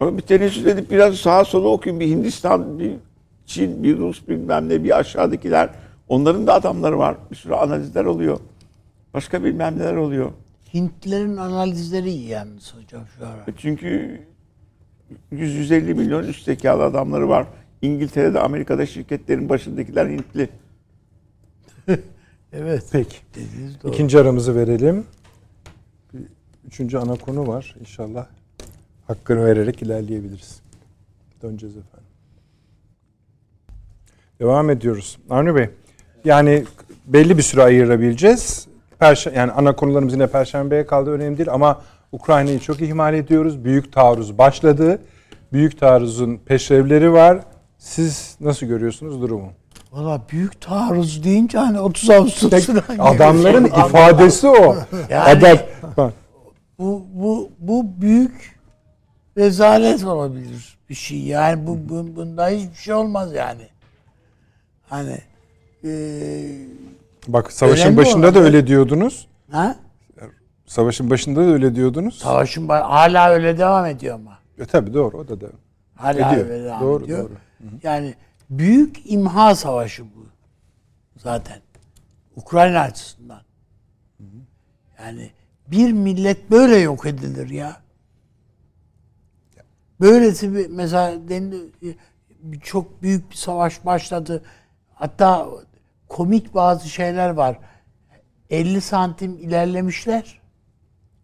[0.00, 2.00] Ama bir tenezzül edip biraz sağa sola okuyun.
[2.00, 2.92] Bir Hindistan, bir
[3.46, 5.70] Çin, bir Rus bilmem ne, bir aşağıdakiler.
[6.08, 7.16] Onların da adamları var.
[7.30, 8.40] Bir sürü analizler oluyor.
[9.14, 10.32] Başka bilmem neler oluyor.
[10.74, 13.44] Hintlilerin analizleri iyi yalnız hocam şu ara.
[13.56, 14.20] Çünkü
[15.32, 17.46] 100-150 milyon üst zekalı adamları var.
[17.82, 20.48] İngiltere'de, Amerika'da şirketlerin başındakiler Hintli.
[22.52, 22.84] Evet.
[22.92, 23.16] Peki.
[23.84, 25.04] İkinci aramızı verelim.
[26.14, 26.22] Bir
[26.66, 27.76] üçüncü ana konu var.
[27.80, 28.26] İnşallah
[29.10, 30.60] hakkını vererek ilerleyebiliriz.
[31.42, 32.06] Döneceğiz efendim.
[34.40, 35.18] Devam ediyoruz.
[35.30, 35.70] Avni Bey,
[36.24, 36.64] yani
[37.06, 38.66] belli bir süre ayırabileceğiz.
[38.98, 41.82] Perşem, yani ana konularımız yine Perşembe'ye kaldı önemli değil ama
[42.12, 43.64] Ukrayna'yı çok ihmal ediyoruz.
[43.64, 44.98] Büyük taarruz başladı.
[45.52, 47.40] Büyük taarruzun peşrevleri var.
[47.78, 49.52] Siz nasıl görüyorsunuz durumu?
[49.92, 54.76] Valla büyük taarruz deyince hani 30 Ağustos'una Adamların ifadesi o.
[55.10, 56.12] Yani- Adam,
[56.78, 58.59] bu, bu, bu büyük
[59.36, 61.18] rezalet olabilir bir şey.
[61.22, 63.66] Yani bu, bu bunda hiçbir şey olmaz yani.
[64.88, 65.18] Hani
[65.84, 66.50] eee
[67.28, 69.26] Bak savaşın başında olan da öyle diyordunuz.
[69.50, 69.76] ha?
[70.66, 72.18] Savaşın başında da öyle diyordunuz.
[72.18, 74.38] Savaşın hala öyle devam ediyor ama.
[74.58, 75.46] E tabi doğru o da da.
[75.96, 76.46] Hala Ediyor.
[76.50, 77.18] öyle devam Doğru, ediyor.
[77.30, 77.32] doğru.
[77.82, 78.14] Yani
[78.50, 80.26] büyük imha savaşı bu
[81.16, 81.58] zaten.
[82.36, 83.42] Ukrayna açısından.
[85.02, 85.30] Yani
[85.66, 87.76] bir millet böyle yok edilir ya.
[90.00, 91.12] Böylesi bir mesela
[92.62, 94.42] çok büyük bir savaş başladı.
[94.94, 95.48] Hatta
[96.08, 97.58] komik bazı şeyler var.
[98.50, 100.40] 50 santim ilerlemişler.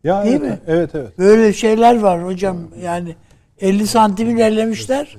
[0.05, 0.61] Ya Değil evet, mi?
[0.66, 1.19] evet evet.
[1.19, 2.59] Böyle şeyler var hocam.
[2.82, 3.16] Yani
[3.61, 5.16] 50 santim ilerlemişler.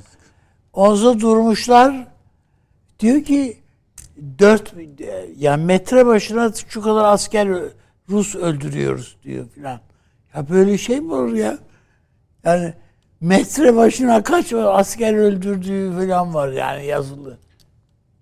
[0.73, 2.07] Onza durmuşlar.
[2.99, 3.57] Diyor ki
[4.39, 4.73] 4
[5.37, 7.47] yani metre başına şu kadar asker
[8.09, 9.79] Rus öldürüyoruz diyor filan.
[10.35, 11.57] Ya böyle şey mi olur ya?
[12.43, 12.73] Yani
[13.21, 17.37] metre başına kaç asker öldürdüğü falan var yani yazılı.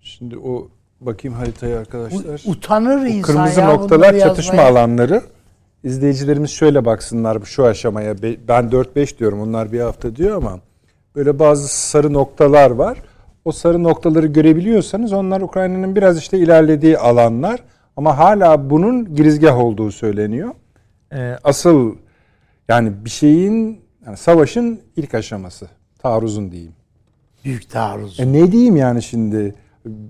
[0.00, 0.68] Şimdi o
[1.00, 2.42] bakayım haritaya arkadaşlar.
[2.46, 4.70] U- utanır Bu insan kırmızı ya noktalar çatışma yazmaya.
[4.80, 5.22] alanları.
[5.84, 8.22] İzleyicilerimiz şöyle baksınlar şu aşamaya.
[8.22, 10.60] Be- Ben 4-5 diyorum onlar bir hafta diyor ama
[11.16, 12.98] böyle bazı sarı noktalar var.
[13.44, 17.60] O sarı noktaları görebiliyorsanız onlar Ukrayna'nın biraz işte ilerlediği alanlar
[17.96, 20.50] ama hala bunun girizgah olduğu söyleniyor.
[21.12, 21.94] Ee, asıl
[22.68, 25.68] yani bir şeyin yani savaşın ilk aşaması
[25.98, 26.72] taarruzun diyeyim.
[27.44, 28.20] büyük taarruz.
[28.20, 29.54] E ne diyeyim yani şimdi?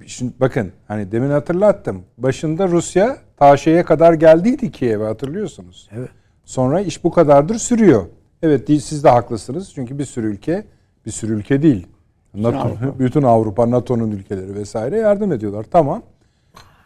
[0.07, 2.03] Şimdi bakın hani demin hatırlattım.
[2.19, 5.89] Başında Rusya ta kadar geldiydi Kiev'e hatırlıyorsunuz.
[5.93, 6.11] Evet.
[6.45, 8.07] Sonra iş bu kadardır sürüyor.
[8.43, 9.73] Evet değil, siz de haklısınız.
[9.75, 10.67] Çünkü bir sürü ülke,
[11.07, 11.87] bir sürü ülke değil.
[12.35, 12.99] NATO, Avrupa.
[12.99, 15.67] bütün Avrupa, NATO'nun ülkeleri vesaire yardım ediyorlar.
[15.71, 16.03] Tamam.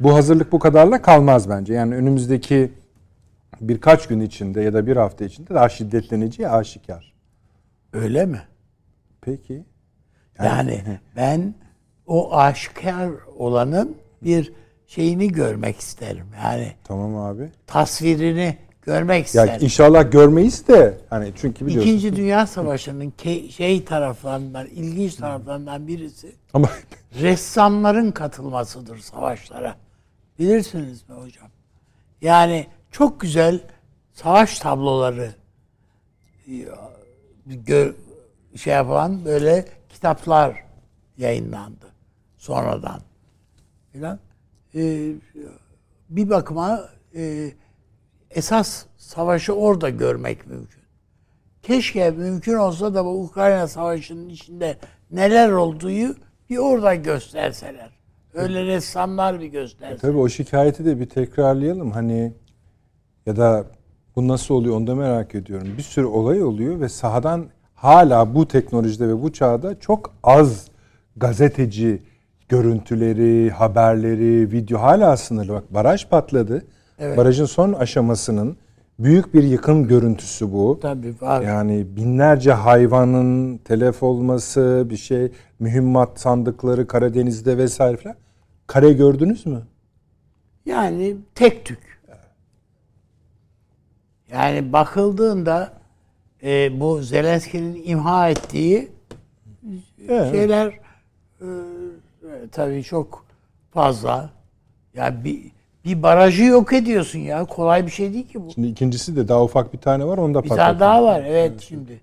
[0.00, 1.74] Bu hazırlık bu kadarla kalmaz bence.
[1.74, 2.72] Yani önümüzdeki
[3.60, 7.12] birkaç gün içinde ya da bir hafta içinde daha şiddetleneceği aşikar.
[7.92, 8.42] Öyle mi?
[9.20, 9.64] Peki.
[10.38, 10.82] Yani
[11.16, 11.54] ben
[12.06, 14.52] o aşikar olanın bir
[14.86, 16.26] şeyini görmek isterim.
[16.44, 17.50] Yani Tamam abi.
[17.66, 19.64] tasvirini görmek Ya isterim.
[19.64, 21.90] inşallah görmeyiz de hani çünkü biliyorsun.
[21.90, 23.12] İkinci Dünya Savaşı'nın
[23.50, 26.68] şey taraflarından, ilginç taraflarından birisi Ama
[27.20, 29.74] ressamların katılmasıdır savaşlara.
[30.38, 31.48] Bilirsiniz mi hocam?
[32.22, 33.60] Yani çok güzel
[34.12, 35.34] savaş tabloları
[36.48, 36.52] e,
[37.48, 37.94] gö-
[38.56, 40.64] şey yapan böyle kitaplar
[41.18, 41.86] yayınlandı
[42.38, 43.00] sonradan
[43.92, 44.18] filan.
[44.74, 45.12] Ee,
[46.10, 47.52] bir bakıma e,
[48.30, 50.80] esas savaşı orada görmek mümkün.
[51.62, 54.76] Keşke mümkün olsa da bu Ukrayna Savaşı'nın içinde
[55.10, 56.14] neler olduğu
[56.50, 57.90] bir orada gösterseler.
[58.34, 59.98] Öyle ressamlar bir gösterseler.
[59.98, 61.90] tabii o şikayeti de bir tekrarlayalım.
[61.90, 62.32] Hani
[63.30, 63.64] ya da
[64.16, 65.68] bu nasıl oluyor onu da merak ediyorum.
[65.78, 70.68] Bir sürü olay oluyor ve sahadan hala bu teknolojide ve bu çağda çok az
[71.16, 72.02] gazeteci
[72.48, 75.52] görüntüleri, haberleri, video hala sınırlı.
[75.52, 76.64] Bak baraj patladı.
[76.98, 77.18] Evet.
[77.18, 78.56] Barajın son aşamasının
[78.98, 80.78] büyük bir yıkım görüntüsü bu.
[80.82, 81.42] Tabii var.
[81.42, 88.16] Yani binlerce hayvanın telef olması, bir şey, mühimmat sandıkları Karadeniz'de vesaire falan.
[88.66, 89.62] Kare gördünüz mü?
[90.66, 91.89] Yani tek tük.
[94.32, 95.72] Yani bakıldığında
[96.42, 98.88] e, bu Zelenski'nin imha ettiği
[100.08, 100.30] Evet.
[100.32, 100.66] şeyler
[101.40, 101.46] e,
[102.52, 103.24] tabii çok
[103.70, 104.30] fazla.
[104.94, 105.42] Ya bir
[105.84, 107.44] bir barajı yok ediyorsun ya.
[107.44, 108.50] Kolay bir şey değil ki bu.
[108.54, 110.66] Şimdi ikincisi de daha ufak bir tane var onu da Bir patlatıyor.
[110.68, 111.22] tane daha var.
[111.26, 112.00] Evet şimdi.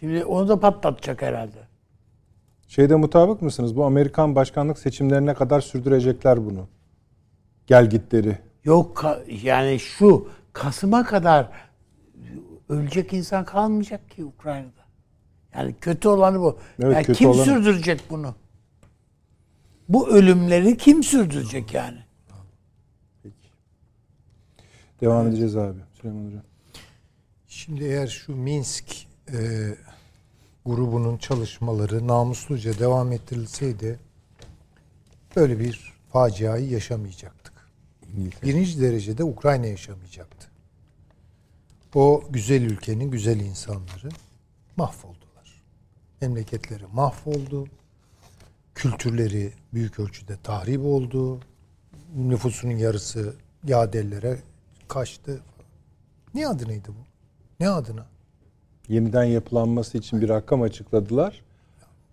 [0.00, 1.58] Şimdi onu da patlatacak herhalde.
[2.68, 3.76] Şeyde mutabık mısınız?
[3.76, 6.66] Bu Amerikan başkanlık seçimlerine kadar sürdürecekler bunu.
[7.66, 8.38] Gel gitleri.
[8.64, 9.04] Yok
[9.42, 11.50] yani şu Kasım'a kadar
[12.68, 14.88] ölecek insan kalmayacak ki Ukrayna'da.
[15.54, 16.58] Yani kötü olanı bu.
[16.78, 17.44] Evet, yani kötü kim olanı.
[17.44, 18.34] sürdürecek bunu?
[19.88, 21.98] Bu ölümleri kim sürdürecek yani?
[25.00, 25.78] Devam edeceğiz abi.
[25.94, 26.42] Süleyman Hocam.
[27.46, 28.84] Şimdi eğer şu Minsk
[29.32, 29.38] e,
[30.66, 33.98] grubunun çalışmaları namusluca devam ettirilseydi
[35.36, 37.52] böyle bir faciayı yaşamayacaktık.
[38.42, 40.48] Birinci derecede Ukrayna yaşamayacaktı.
[41.94, 44.08] O güzel ülkenin güzel insanları
[44.76, 45.62] mahvoldular.
[46.20, 47.66] Memleketleri mahvoldu.
[48.74, 51.40] Kültürleri büyük ölçüde tahrip oldu.
[52.16, 53.34] Nüfusunun yarısı
[53.64, 54.38] yadellere
[54.88, 55.40] kaçtı.
[56.34, 57.04] Ne adınaydı bu?
[57.60, 58.06] Ne adına?
[58.88, 61.42] Yeniden yapılanması için bir rakam açıkladılar.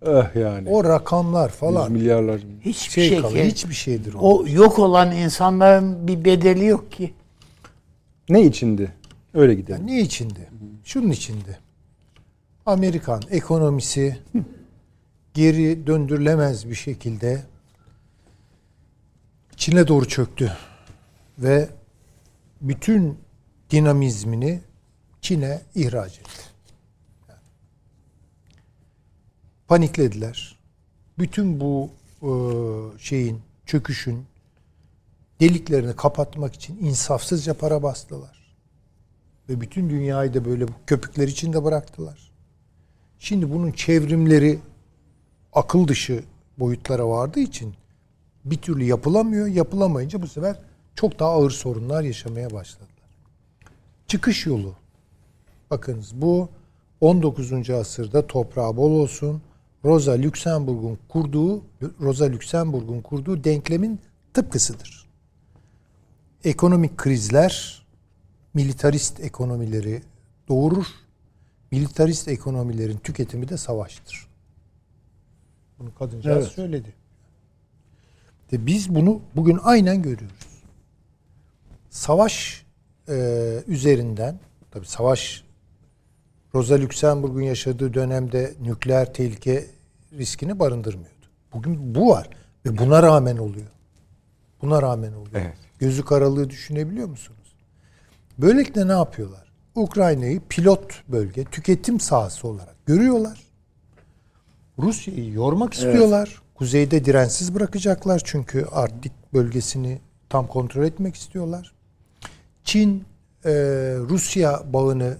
[0.02, 0.68] Eh yani.
[0.70, 2.40] O rakamlar Yüz falan milyarlar.
[2.60, 4.18] Hiçbir şey şey, kalır, hiçbir şeydir o.
[4.18, 7.14] o yok olan insanların bir bedeli yok ki.
[8.28, 8.92] Ne içindi?
[9.34, 9.80] Öyle gidelim.
[9.80, 10.48] Yani ne içinde?
[10.84, 11.58] Şunun içinde.
[12.66, 14.18] Amerikan ekonomisi
[15.34, 17.42] geri döndürülemez bir şekilde
[19.56, 20.52] Çin'e doğru çöktü
[21.38, 21.68] ve
[22.60, 23.18] bütün
[23.70, 24.60] dinamizmini
[25.20, 26.45] Çin'e ihraç etti.
[29.68, 30.56] Paniklediler.
[31.18, 31.90] Bütün bu
[32.22, 32.30] e,
[32.98, 34.24] şeyin, çöküşün
[35.40, 38.56] deliklerini kapatmak için insafsızca para bastılar.
[39.48, 42.30] Ve bütün dünyayı da böyle köpükler içinde bıraktılar.
[43.18, 44.58] Şimdi bunun çevrimleri
[45.52, 46.24] akıl dışı
[46.58, 47.74] boyutlara vardığı için
[48.44, 49.46] bir türlü yapılamıyor.
[49.46, 50.56] Yapılamayınca bu sefer
[50.94, 52.90] çok daha ağır sorunlar yaşamaya başladılar.
[54.06, 54.74] Çıkış yolu.
[55.70, 56.48] Bakınız bu
[57.00, 57.70] 19.
[57.70, 59.42] asırda toprağı bol olsun.
[59.86, 61.62] Rosa Luxemburg'un kurduğu
[62.00, 64.00] Rosa Luxemburg'un kurduğu denklemin
[64.34, 65.06] tıpkısıdır.
[66.44, 67.86] Ekonomik krizler
[68.54, 70.02] militarist ekonomileri
[70.48, 70.86] doğurur.
[71.70, 74.26] Militarist ekonomilerin tüketimi de savaştır.
[75.78, 76.52] Bunu kadıncağız Evet.
[76.52, 76.94] söyledi.
[78.52, 80.46] De biz bunu bugün aynen görüyoruz.
[81.90, 82.66] Savaş
[83.08, 83.14] e,
[83.66, 84.38] üzerinden,
[84.70, 85.44] tabi savaş
[86.54, 89.75] Rosa Luxemburg'un yaşadığı dönemde nükleer tehlike
[90.12, 91.26] riskini barındırmıyordu.
[91.52, 92.30] Bugün bu var
[92.66, 93.66] ve buna rağmen oluyor.
[94.62, 95.34] Buna rağmen oluyor.
[95.34, 95.56] Evet.
[95.78, 97.54] Gözü karalığı düşünebiliyor musunuz?
[98.38, 99.52] Böylelikle ne yapıyorlar?
[99.74, 103.42] Ukrayna'yı pilot bölge, tüketim sahası olarak görüyorlar.
[104.78, 106.42] Rusya'yı yormak istiyorlar.
[106.54, 111.72] Kuzeyde dirensiz bırakacaklar çünkü Arktik bölgesini tam kontrol etmek istiyorlar.
[112.64, 113.04] Çin
[113.44, 113.50] e,
[114.08, 115.16] Rusya bağını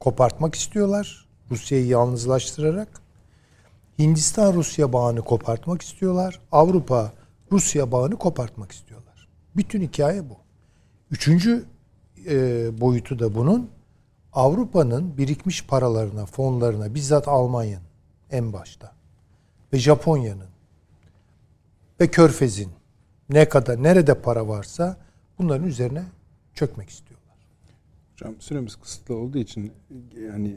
[0.00, 1.26] kopartmak istiyorlar.
[1.50, 3.03] Rusya'yı yalnızlaştırarak.
[3.98, 6.40] Hindistan Rusya bağını kopartmak istiyorlar.
[6.52, 7.12] Avrupa
[7.52, 9.28] Rusya bağını kopartmak istiyorlar.
[9.56, 10.36] Bütün hikaye bu.
[11.10, 11.64] Üçüncü
[12.26, 13.70] e, boyutu da bunun
[14.32, 17.86] Avrupa'nın birikmiş paralarına, fonlarına, bizzat Almanya'nın
[18.30, 18.92] en başta
[19.72, 20.48] ve Japonya'nın
[22.00, 22.70] ve Körfez'in
[23.30, 24.96] ne kadar nerede para varsa
[25.38, 26.04] bunların üzerine
[26.54, 27.36] çökmek istiyorlar.
[28.12, 29.72] Hocam süremiz kısıtlı olduğu için
[30.28, 30.56] yani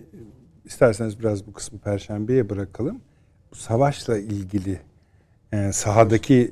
[0.65, 3.01] isterseniz biraz bu kısmı perşembeye bırakalım.
[3.57, 4.79] Savaşla ilgili
[5.51, 6.51] yani sahadaki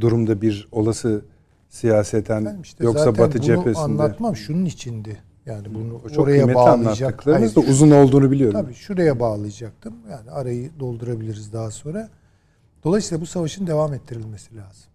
[0.00, 1.24] durumda bir olası
[1.68, 5.22] siyaseten Efendim işte yoksa Batı bunu cephesinde anlatmam şunun içindi.
[5.46, 7.26] Yani bunu o çok oraya bağlayacak.
[7.26, 8.60] da uzun olduğunu biliyorum.
[8.60, 9.94] Tabii şuraya bağlayacaktım.
[10.10, 12.08] Yani arayı doldurabiliriz daha sonra.
[12.84, 14.90] Dolayısıyla bu savaşın devam ettirilmesi lazım.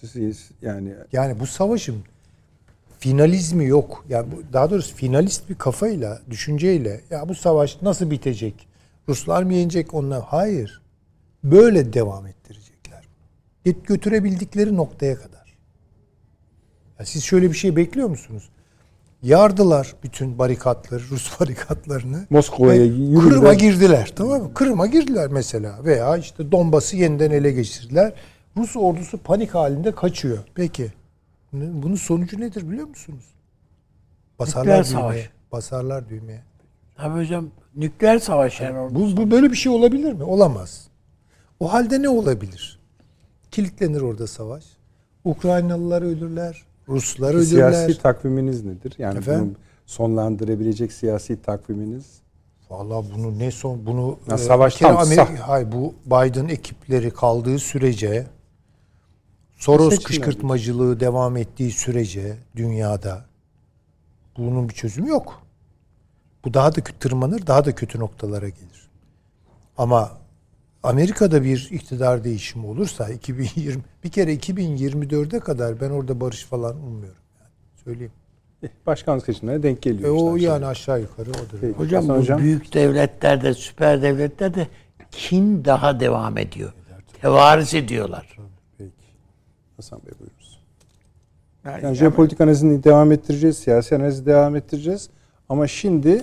[0.00, 1.96] Siz yani Yani bu savaşın
[2.98, 4.04] finalizmi yok.
[4.08, 8.73] Yani bu, daha doğrusu finalist bir kafayla, düşünceyle ya bu savaş nasıl bitecek?
[9.08, 10.22] Ruslar mı yenecek onlar?
[10.22, 10.82] Hayır.
[11.44, 13.08] Böyle devam ettirecekler.
[13.64, 15.54] Get götürebildikleri noktaya kadar.
[16.98, 18.48] Ya siz şöyle bir şey bekliyor musunuz?
[19.22, 22.26] Yardılar bütün barikatları, Rus barikatlarını.
[22.30, 23.28] Moskova'ya yürüdüler.
[23.30, 24.54] Kırım'a girdiler tamam mı?
[24.54, 28.12] Kırım'a girdiler mesela veya işte Donbas'ı yeniden ele geçirdiler.
[28.56, 30.38] Rus ordusu panik halinde kaçıyor.
[30.54, 30.92] Peki
[31.52, 33.24] bunun sonucu nedir biliyor musunuz?
[34.38, 35.00] Basarlar düğmeye.
[35.00, 35.30] savaş.
[35.52, 36.42] Basarlar düğmeye.
[36.96, 38.94] Tabii hocam nükleer savaş yani orada.
[38.94, 40.24] Bu, bu böyle bir şey olabilir mi?
[40.24, 40.88] Olamaz.
[41.60, 42.78] O halde ne olabilir?
[43.50, 44.64] Kilitlenir orada savaş.
[45.24, 46.62] Ukraynalılar ölürler.
[46.88, 47.44] Ruslar ölürler.
[47.44, 48.94] siyasi takviminiz nedir?
[48.98, 49.44] Yani Efendim?
[49.44, 49.54] bunu
[49.86, 52.24] sonlandırabilecek siyasi takviminiz
[52.70, 57.58] Vallahi bunu ne son bunu Ya e, savaş tam Amerika, hayır bu Biden ekipleri kaldığı
[57.58, 58.26] sürece
[59.56, 63.24] Soros Seçimler kışkırtmacılığı devam ettiği sürece dünyada
[64.36, 65.43] bunun bir çözümü yok.
[66.44, 68.88] Bu daha da kötü tırmanır, daha da kötü noktalara gelir.
[69.78, 70.12] Ama
[70.82, 77.22] Amerika'da bir iktidar değişimi olursa 2020 bir kere 2024'e kadar ben orada barış falan ummuyorum
[77.40, 77.50] yani.
[77.84, 78.12] Söyleyeyim.
[78.62, 80.14] Eh, başkanlık seçimlerine denk E geliyor.
[80.18, 80.48] o işte.
[80.48, 81.58] yani aşağı yukarı odur.
[81.60, 81.78] Peki.
[81.78, 82.38] Hocam Hasan bu hocam.
[82.40, 84.68] büyük devletlerde, süper devletlerde
[85.10, 86.72] kin daha devam ediyor.
[87.22, 88.36] Tevaris ediyorlar.
[88.78, 88.90] Peki.
[89.76, 90.58] Hasan Bey buyurunuz.
[91.64, 95.10] Yani, Yani jeopolitik analizini devam ettireceğiz, siyasi analizi devam ettireceğiz.
[95.48, 96.20] Ama şimdi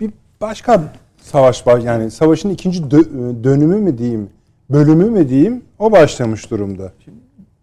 [0.00, 0.10] bir
[0.40, 1.78] başka savaş var.
[1.78, 4.30] Yani savaşın ikinci dö- dönümü mü diyeyim,
[4.70, 6.92] bölümü mü diyeyim o başlamış durumda.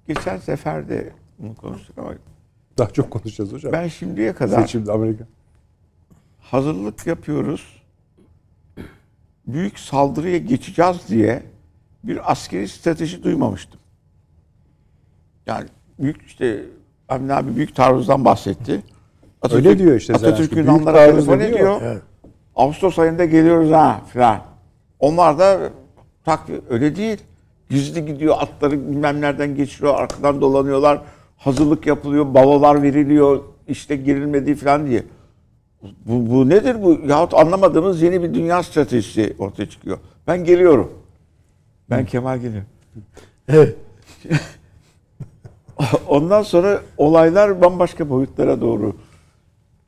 [0.07, 2.13] geçen sefer de bunu konuştuk ama
[2.77, 3.71] Daha çok konuşacağız hocam.
[3.71, 5.23] ben şimdiye kadar Seçimde Amerika.
[6.41, 7.81] hazırlık yapıyoruz.
[9.47, 11.43] Büyük saldırıya geçeceğiz diye
[12.03, 13.79] bir askeri strateji duymamıştım.
[15.45, 15.67] Yani
[15.99, 16.63] büyük işte
[17.09, 18.81] Amin abi büyük taarruzdan bahsetti.
[19.51, 21.55] Öyle diyor işte Atatürk telefon ediyor.
[21.55, 21.81] ediyor.
[21.83, 22.01] Evet.
[22.55, 24.41] Ağustos ayında geliyoruz ha filan.
[24.99, 25.59] Onlar da
[26.25, 26.39] tak
[26.69, 27.17] öyle değil.
[27.69, 31.01] Gizli gidiyor atları bilmem nereden geçiriyor arkadan dolanıyorlar.
[31.37, 35.03] Hazırlık yapılıyor, balolar veriliyor işte girilmediği falan diye.
[35.81, 36.99] Bu, bu nedir bu?
[37.07, 39.97] Yahut anlamadığımız yeni bir dünya stratejisi ortaya çıkıyor.
[40.27, 40.91] Ben geliyorum.
[41.89, 42.67] Ben Kemal geliyorum.
[43.47, 43.75] Evet.
[46.07, 48.95] Ondan sonra olaylar bambaşka boyutlara doğru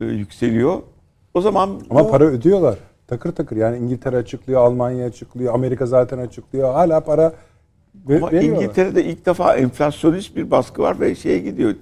[0.06, 0.82] yükseliyor.
[1.34, 2.78] O zaman Ama bu- para ödüyorlar.
[3.08, 3.58] Takır takır.
[3.58, 6.74] Yani İngiltere açıklıyor, Almanya açıklıyor, Amerika zaten açıklıyor.
[6.74, 7.34] Hala para
[8.10, 8.62] ama veriyorlar.
[8.64, 11.76] İngiltere'de ilk defa enflasyonist bir baskı var ve şeye gidiyor.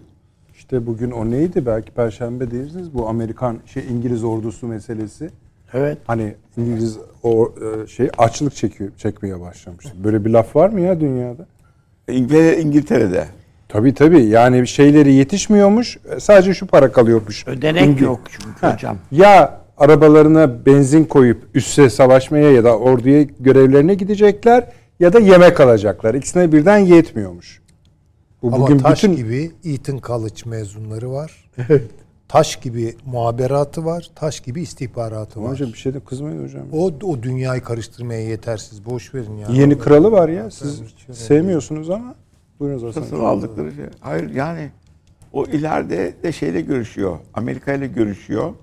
[0.55, 1.65] İşte bugün o neydi?
[1.65, 2.93] Belki Perşembe değilsiniz.
[2.93, 5.29] Bu Amerikan şey İngiliz ordusu meselesi.
[5.73, 5.97] Evet.
[6.07, 9.85] Hani İngiliz o e, şey açlık çekiyor, çekmeye başlamış.
[10.03, 11.45] Böyle bir laf var mı ya dünyada?
[12.07, 13.25] İngiltere, İngiltere'de.
[13.69, 14.25] Tabii tabii.
[14.25, 15.97] Yani şeyleri yetişmiyormuş.
[16.15, 17.47] e, Sadece şu para kalıyormuş.
[17.47, 18.97] Ödenek İngi- yok çünkü Ha, hocam.
[19.11, 26.13] Ya arabalarına benzin koyup üsse savaşmaya ya da orduya görevlerine gidecekler ya da yemek alacaklar.
[26.13, 27.61] İkisine birden yetmiyormuş.
[28.41, 31.49] Bu Ama bugün taş bütün gibi Eton College mezunları var.
[32.27, 34.09] taş gibi muhaberatı var.
[34.15, 35.51] Taş gibi istihbaratı var.
[35.51, 36.63] Hocam bir şey de kızmayın hocam.
[36.73, 38.85] O, o dünyayı karıştırmaya yetersiz.
[38.85, 39.47] Boş verin ya.
[39.51, 40.51] Yeni kralı var ya.
[40.51, 40.81] Siz
[41.13, 42.15] sevmiyorsunuz ama.
[42.59, 43.01] Buyurunuz Hasan.
[43.01, 43.85] Satın aldıkları şey.
[43.99, 44.71] Hayır yani
[45.33, 47.19] o ileride de şeyle görüşüyor.
[47.33, 48.53] Amerika ile görüşüyor.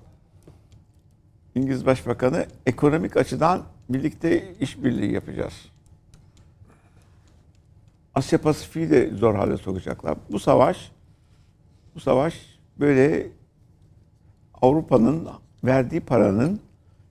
[1.55, 5.53] İngiliz Başbakanı ekonomik açıdan birlikte işbirliği yapacağız.
[8.15, 10.17] Asya Pasifik'i de zor hale sokacaklar.
[10.31, 10.91] Bu savaş
[11.95, 13.27] bu savaş böyle
[14.61, 15.27] Avrupa'nın
[15.63, 16.59] verdiği paranın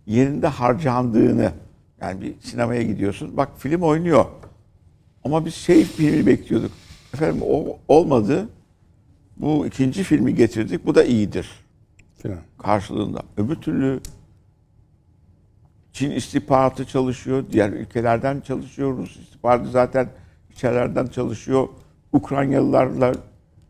[0.06, 1.52] yerinde harcandığını
[2.00, 3.36] Yani bir sinemaya gidiyorsun.
[3.36, 4.24] Bak film oynuyor.
[5.26, 6.70] Ama biz şey filmi bekliyorduk.
[7.14, 8.48] Efendim o olmadı.
[9.36, 10.86] Bu ikinci filmi getirdik.
[10.86, 11.50] Bu da iyidir.
[12.18, 12.38] Filan.
[12.58, 13.22] Karşılığında.
[13.36, 14.00] Öbür türlü
[15.92, 17.44] Çin istihbaratı çalışıyor.
[17.52, 18.98] Diğer ülkelerden çalışıyor.
[18.98, 20.08] Rus istihbaratı zaten
[20.50, 21.68] içerilerden çalışıyor.
[22.12, 23.12] Ukraynalılarla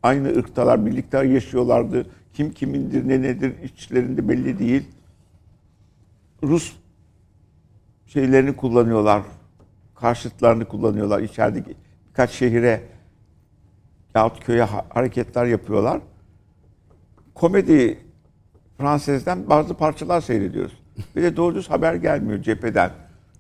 [0.03, 2.07] aynı ırktalar birlikte yaşıyorlardı.
[2.35, 4.85] Kim kimindir ne nedir içlerinde belli değil.
[6.43, 6.73] Rus
[8.07, 9.23] şeylerini kullanıyorlar.
[10.01, 11.21] Karşıtlarını kullanıyorlar.
[11.23, 11.75] İçerideki
[12.09, 12.81] birkaç şehire
[14.15, 16.01] yahut köye ha- hareketler yapıyorlar.
[17.35, 17.99] Komedi
[18.79, 20.73] Fransız'dan bazı parçalar seyrediyoruz.
[21.17, 22.91] Bir de doğru düz haber gelmiyor cepheden.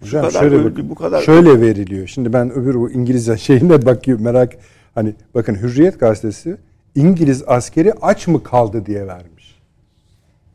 [0.00, 2.06] Hocam kadar şöyle öldü, bak- bu kadar şöyle veriliyor.
[2.06, 4.52] Şimdi ben öbür bu İngiliz şeyine bakıyorum merak
[4.94, 6.56] hani bakın Hürriyet gazetesi
[6.94, 9.58] İngiliz askeri aç mı kaldı diye vermiş.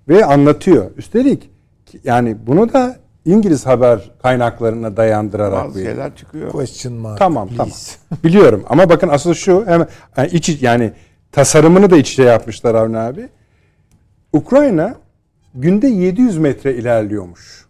[0.07, 0.91] Ve anlatıyor.
[0.97, 1.49] Üstelik
[2.03, 5.91] yani bunu da İngiliz haber kaynaklarına dayandırarak bazı veriyor.
[5.93, 6.51] şeyler çıkıyor.
[6.51, 7.17] Question mark.
[7.19, 7.57] Tamam please.
[8.09, 8.23] tamam.
[8.23, 9.87] Biliyorum ama bakın asıl şu hemen
[10.17, 10.93] yani iç yani
[11.31, 13.29] tasarımını da iç içe yapmışlar Avni abi.
[14.33, 14.95] Ukrayna
[15.55, 17.65] günde 700 metre ilerliyormuş.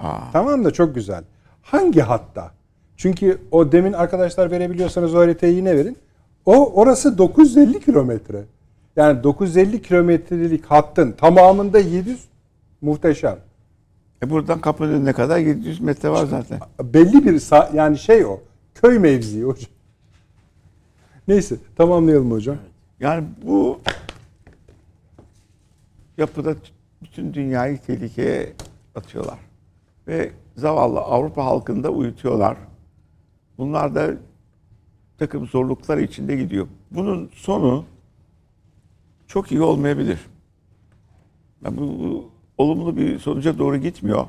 [0.00, 1.24] Aa, Tamam da çok güzel.
[1.62, 2.50] Hangi hatta?
[2.96, 5.96] Çünkü o demin arkadaşlar verebiliyorsanız o haritayı yine verin.
[6.46, 8.42] O orası 950 kilometre.
[8.96, 12.24] Yani 950 kilometrelik hattın tamamında 700
[12.80, 13.36] muhteşem.
[14.22, 16.60] E buradan kapının önüne kadar 700 metre var zaten.
[16.82, 18.40] Belli bir sa- yani şey o.
[18.74, 19.70] Köy mevzii hocam.
[21.28, 22.56] Neyse tamamlayalım hocam.
[23.00, 23.80] Yani bu
[26.18, 26.54] yapıda
[27.02, 28.52] bütün dünyayı tehlikeye
[28.94, 29.38] atıyorlar.
[30.08, 32.56] Ve zavallı Avrupa halkını da uyutuyorlar.
[33.58, 34.10] Bunlar da
[35.18, 36.66] takım zorluklar içinde gidiyor.
[36.90, 37.84] Bunun sonu
[39.26, 40.18] çok iyi olmayabilir.
[41.64, 44.26] Yani bu, bu olumlu bir sonuca doğru gitmiyor.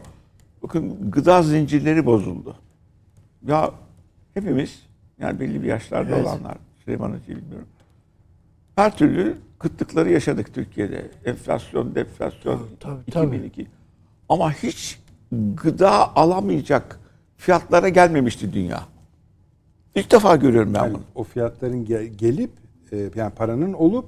[0.64, 2.56] Bakın gıda zincirleri bozuldu.
[3.48, 3.72] Ya
[4.34, 4.80] hepimiz
[5.20, 7.68] yani belli bir yaşlarda olanlar Süleyman Hoca'yı bilmiyorum.
[8.76, 11.12] Her türlü kıtlıkları yaşadık Türkiye'de.
[11.26, 13.36] Enflasyon, deflasyon, Tabii, tabii.
[13.36, 13.68] 2002.
[14.30, 15.00] Ama hiç
[15.32, 17.00] gıda alamayacak
[17.38, 18.84] fiyatlara gelmemişti dünya.
[19.96, 21.02] İlk defa görüyorum ben Yani bunu.
[21.16, 22.52] o fiyatların ge- gelip
[22.92, 24.06] e, yani paranın olup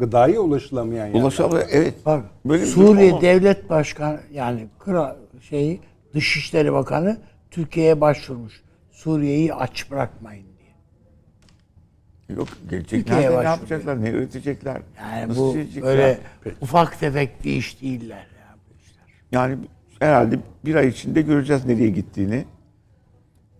[0.00, 1.20] gıdaya ulaşılamayan yerler.
[1.20, 1.66] Ulaşamıyor.
[1.70, 1.94] Evet.
[2.06, 3.22] Bak Böyle Suriye olmaz.
[3.22, 5.80] Devlet Başkanı yani kral şeyi
[6.14, 7.18] Dışişleri Bakanı
[7.50, 8.62] Türkiye'ye başvurmuş.
[8.90, 12.36] Suriye'yi aç bırakmayın diye.
[12.38, 15.84] Yok gelecekler ne yapacaklar, ne üretecekler, Yani nasıl bu çizecekler?
[15.84, 16.18] böyle
[16.60, 19.04] ufak tefek bir iş değiller ya bu işler.
[19.32, 19.58] Yani
[19.98, 22.44] herhalde bir ay içinde göreceğiz nereye gittiğini.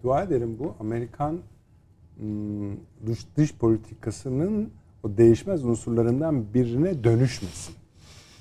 [0.02, 1.38] Dua ederim bu Amerikan
[2.22, 4.70] ım, dış, dış politikasının
[5.02, 7.74] o değişmez unsurlarından birine dönüşmesin.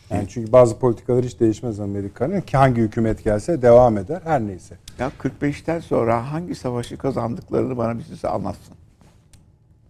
[0.09, 4.77] Yani çünkü bazı politikalar hiç değişmez Amerika'nın ki hangi hükümet gelse devam eder her neyse.
[4.99, 8.75] Ya 45'ten sonra hangi savaşı kazandıklarını bana bir size anlatsın.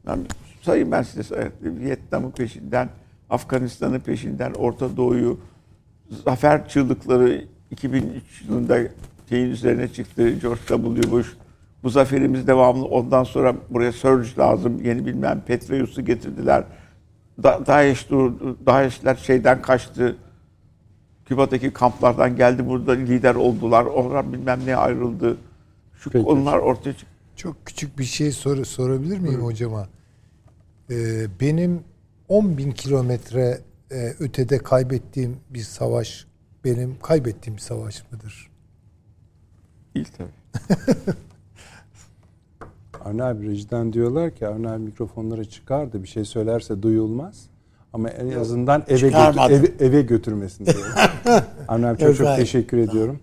[0.07, 0.19] Ben
[0.61, 1.53] sayayım ben size sayayım.
[1.63, 2.89] Vietnam'ın peşinden,
[3.29, 5.39] Afganistan'ın peşinden, Orta Doğu'yu
[6.25, 8.79] zafer çığlıkları 2003 yılında
[9.29, 11.11] şeyin üzerine çıktı George W.
[11.11, 11.37] Bush.
[11.83, 12.85] Bu zaferimiz devamlı.
[12.85, 14.81] Ondan sonra buraya surge lazım.
[14.83, 16.63] Yeni bilmem Petraeus'u getirdiler.
[17.43, 18.57] Da Daesh durdu.
[18.65, 20.17] Daesh'ler şeyden kaçtı.
[21.25, 23.85] Küba'daki kamplardan geldi burada lider oldular.
[23.85, 25.37] Onlar bilmem ne ayrıldı.
[25.95, 26.25] Şu Peki.
[26.25, 27.13] konular ortaya çıktı.
[27.35, 29.87] Çok küçük bir şey sor, sorabilir miyim hocama?
[30.89, 31.83] Ee, benim
[32.27, 33.61] 10 bin kilometre
[33.91, 36.25] e, ötede kaybettiğim bir savaş
[36.65, 38.49] benim kaybettiğim bir savaş mıdır?
[39.95, 40.29] Değil tabii.
[43.17, 47.49] Abi rejiden diyorlar ki Avni abi mikrofonları çıkardı bir şey söylerse duyulmaz.
[47.93, 50.93] Ama en azından eve, götür, eve, eve götürmesin diyor.
[51.67, 53.19] Avni abi çok Yok, çok teşekkür ediyorum.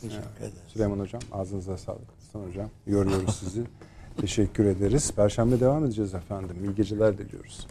[0.00, 0.52] Teşekkür ederim.
[0.68, 2.08] Süleyman Hocam ağzınıza sağlık.
[2.22, 3.62] Aslan Hocam yoruyoruz sizi.
[4.20, 5.12] Teşekkür ederiz.
[5.16, 6.56] Perşembe devam edeceğiz efendim.
[6.64, 7.66] İyi geceler diliyoruz.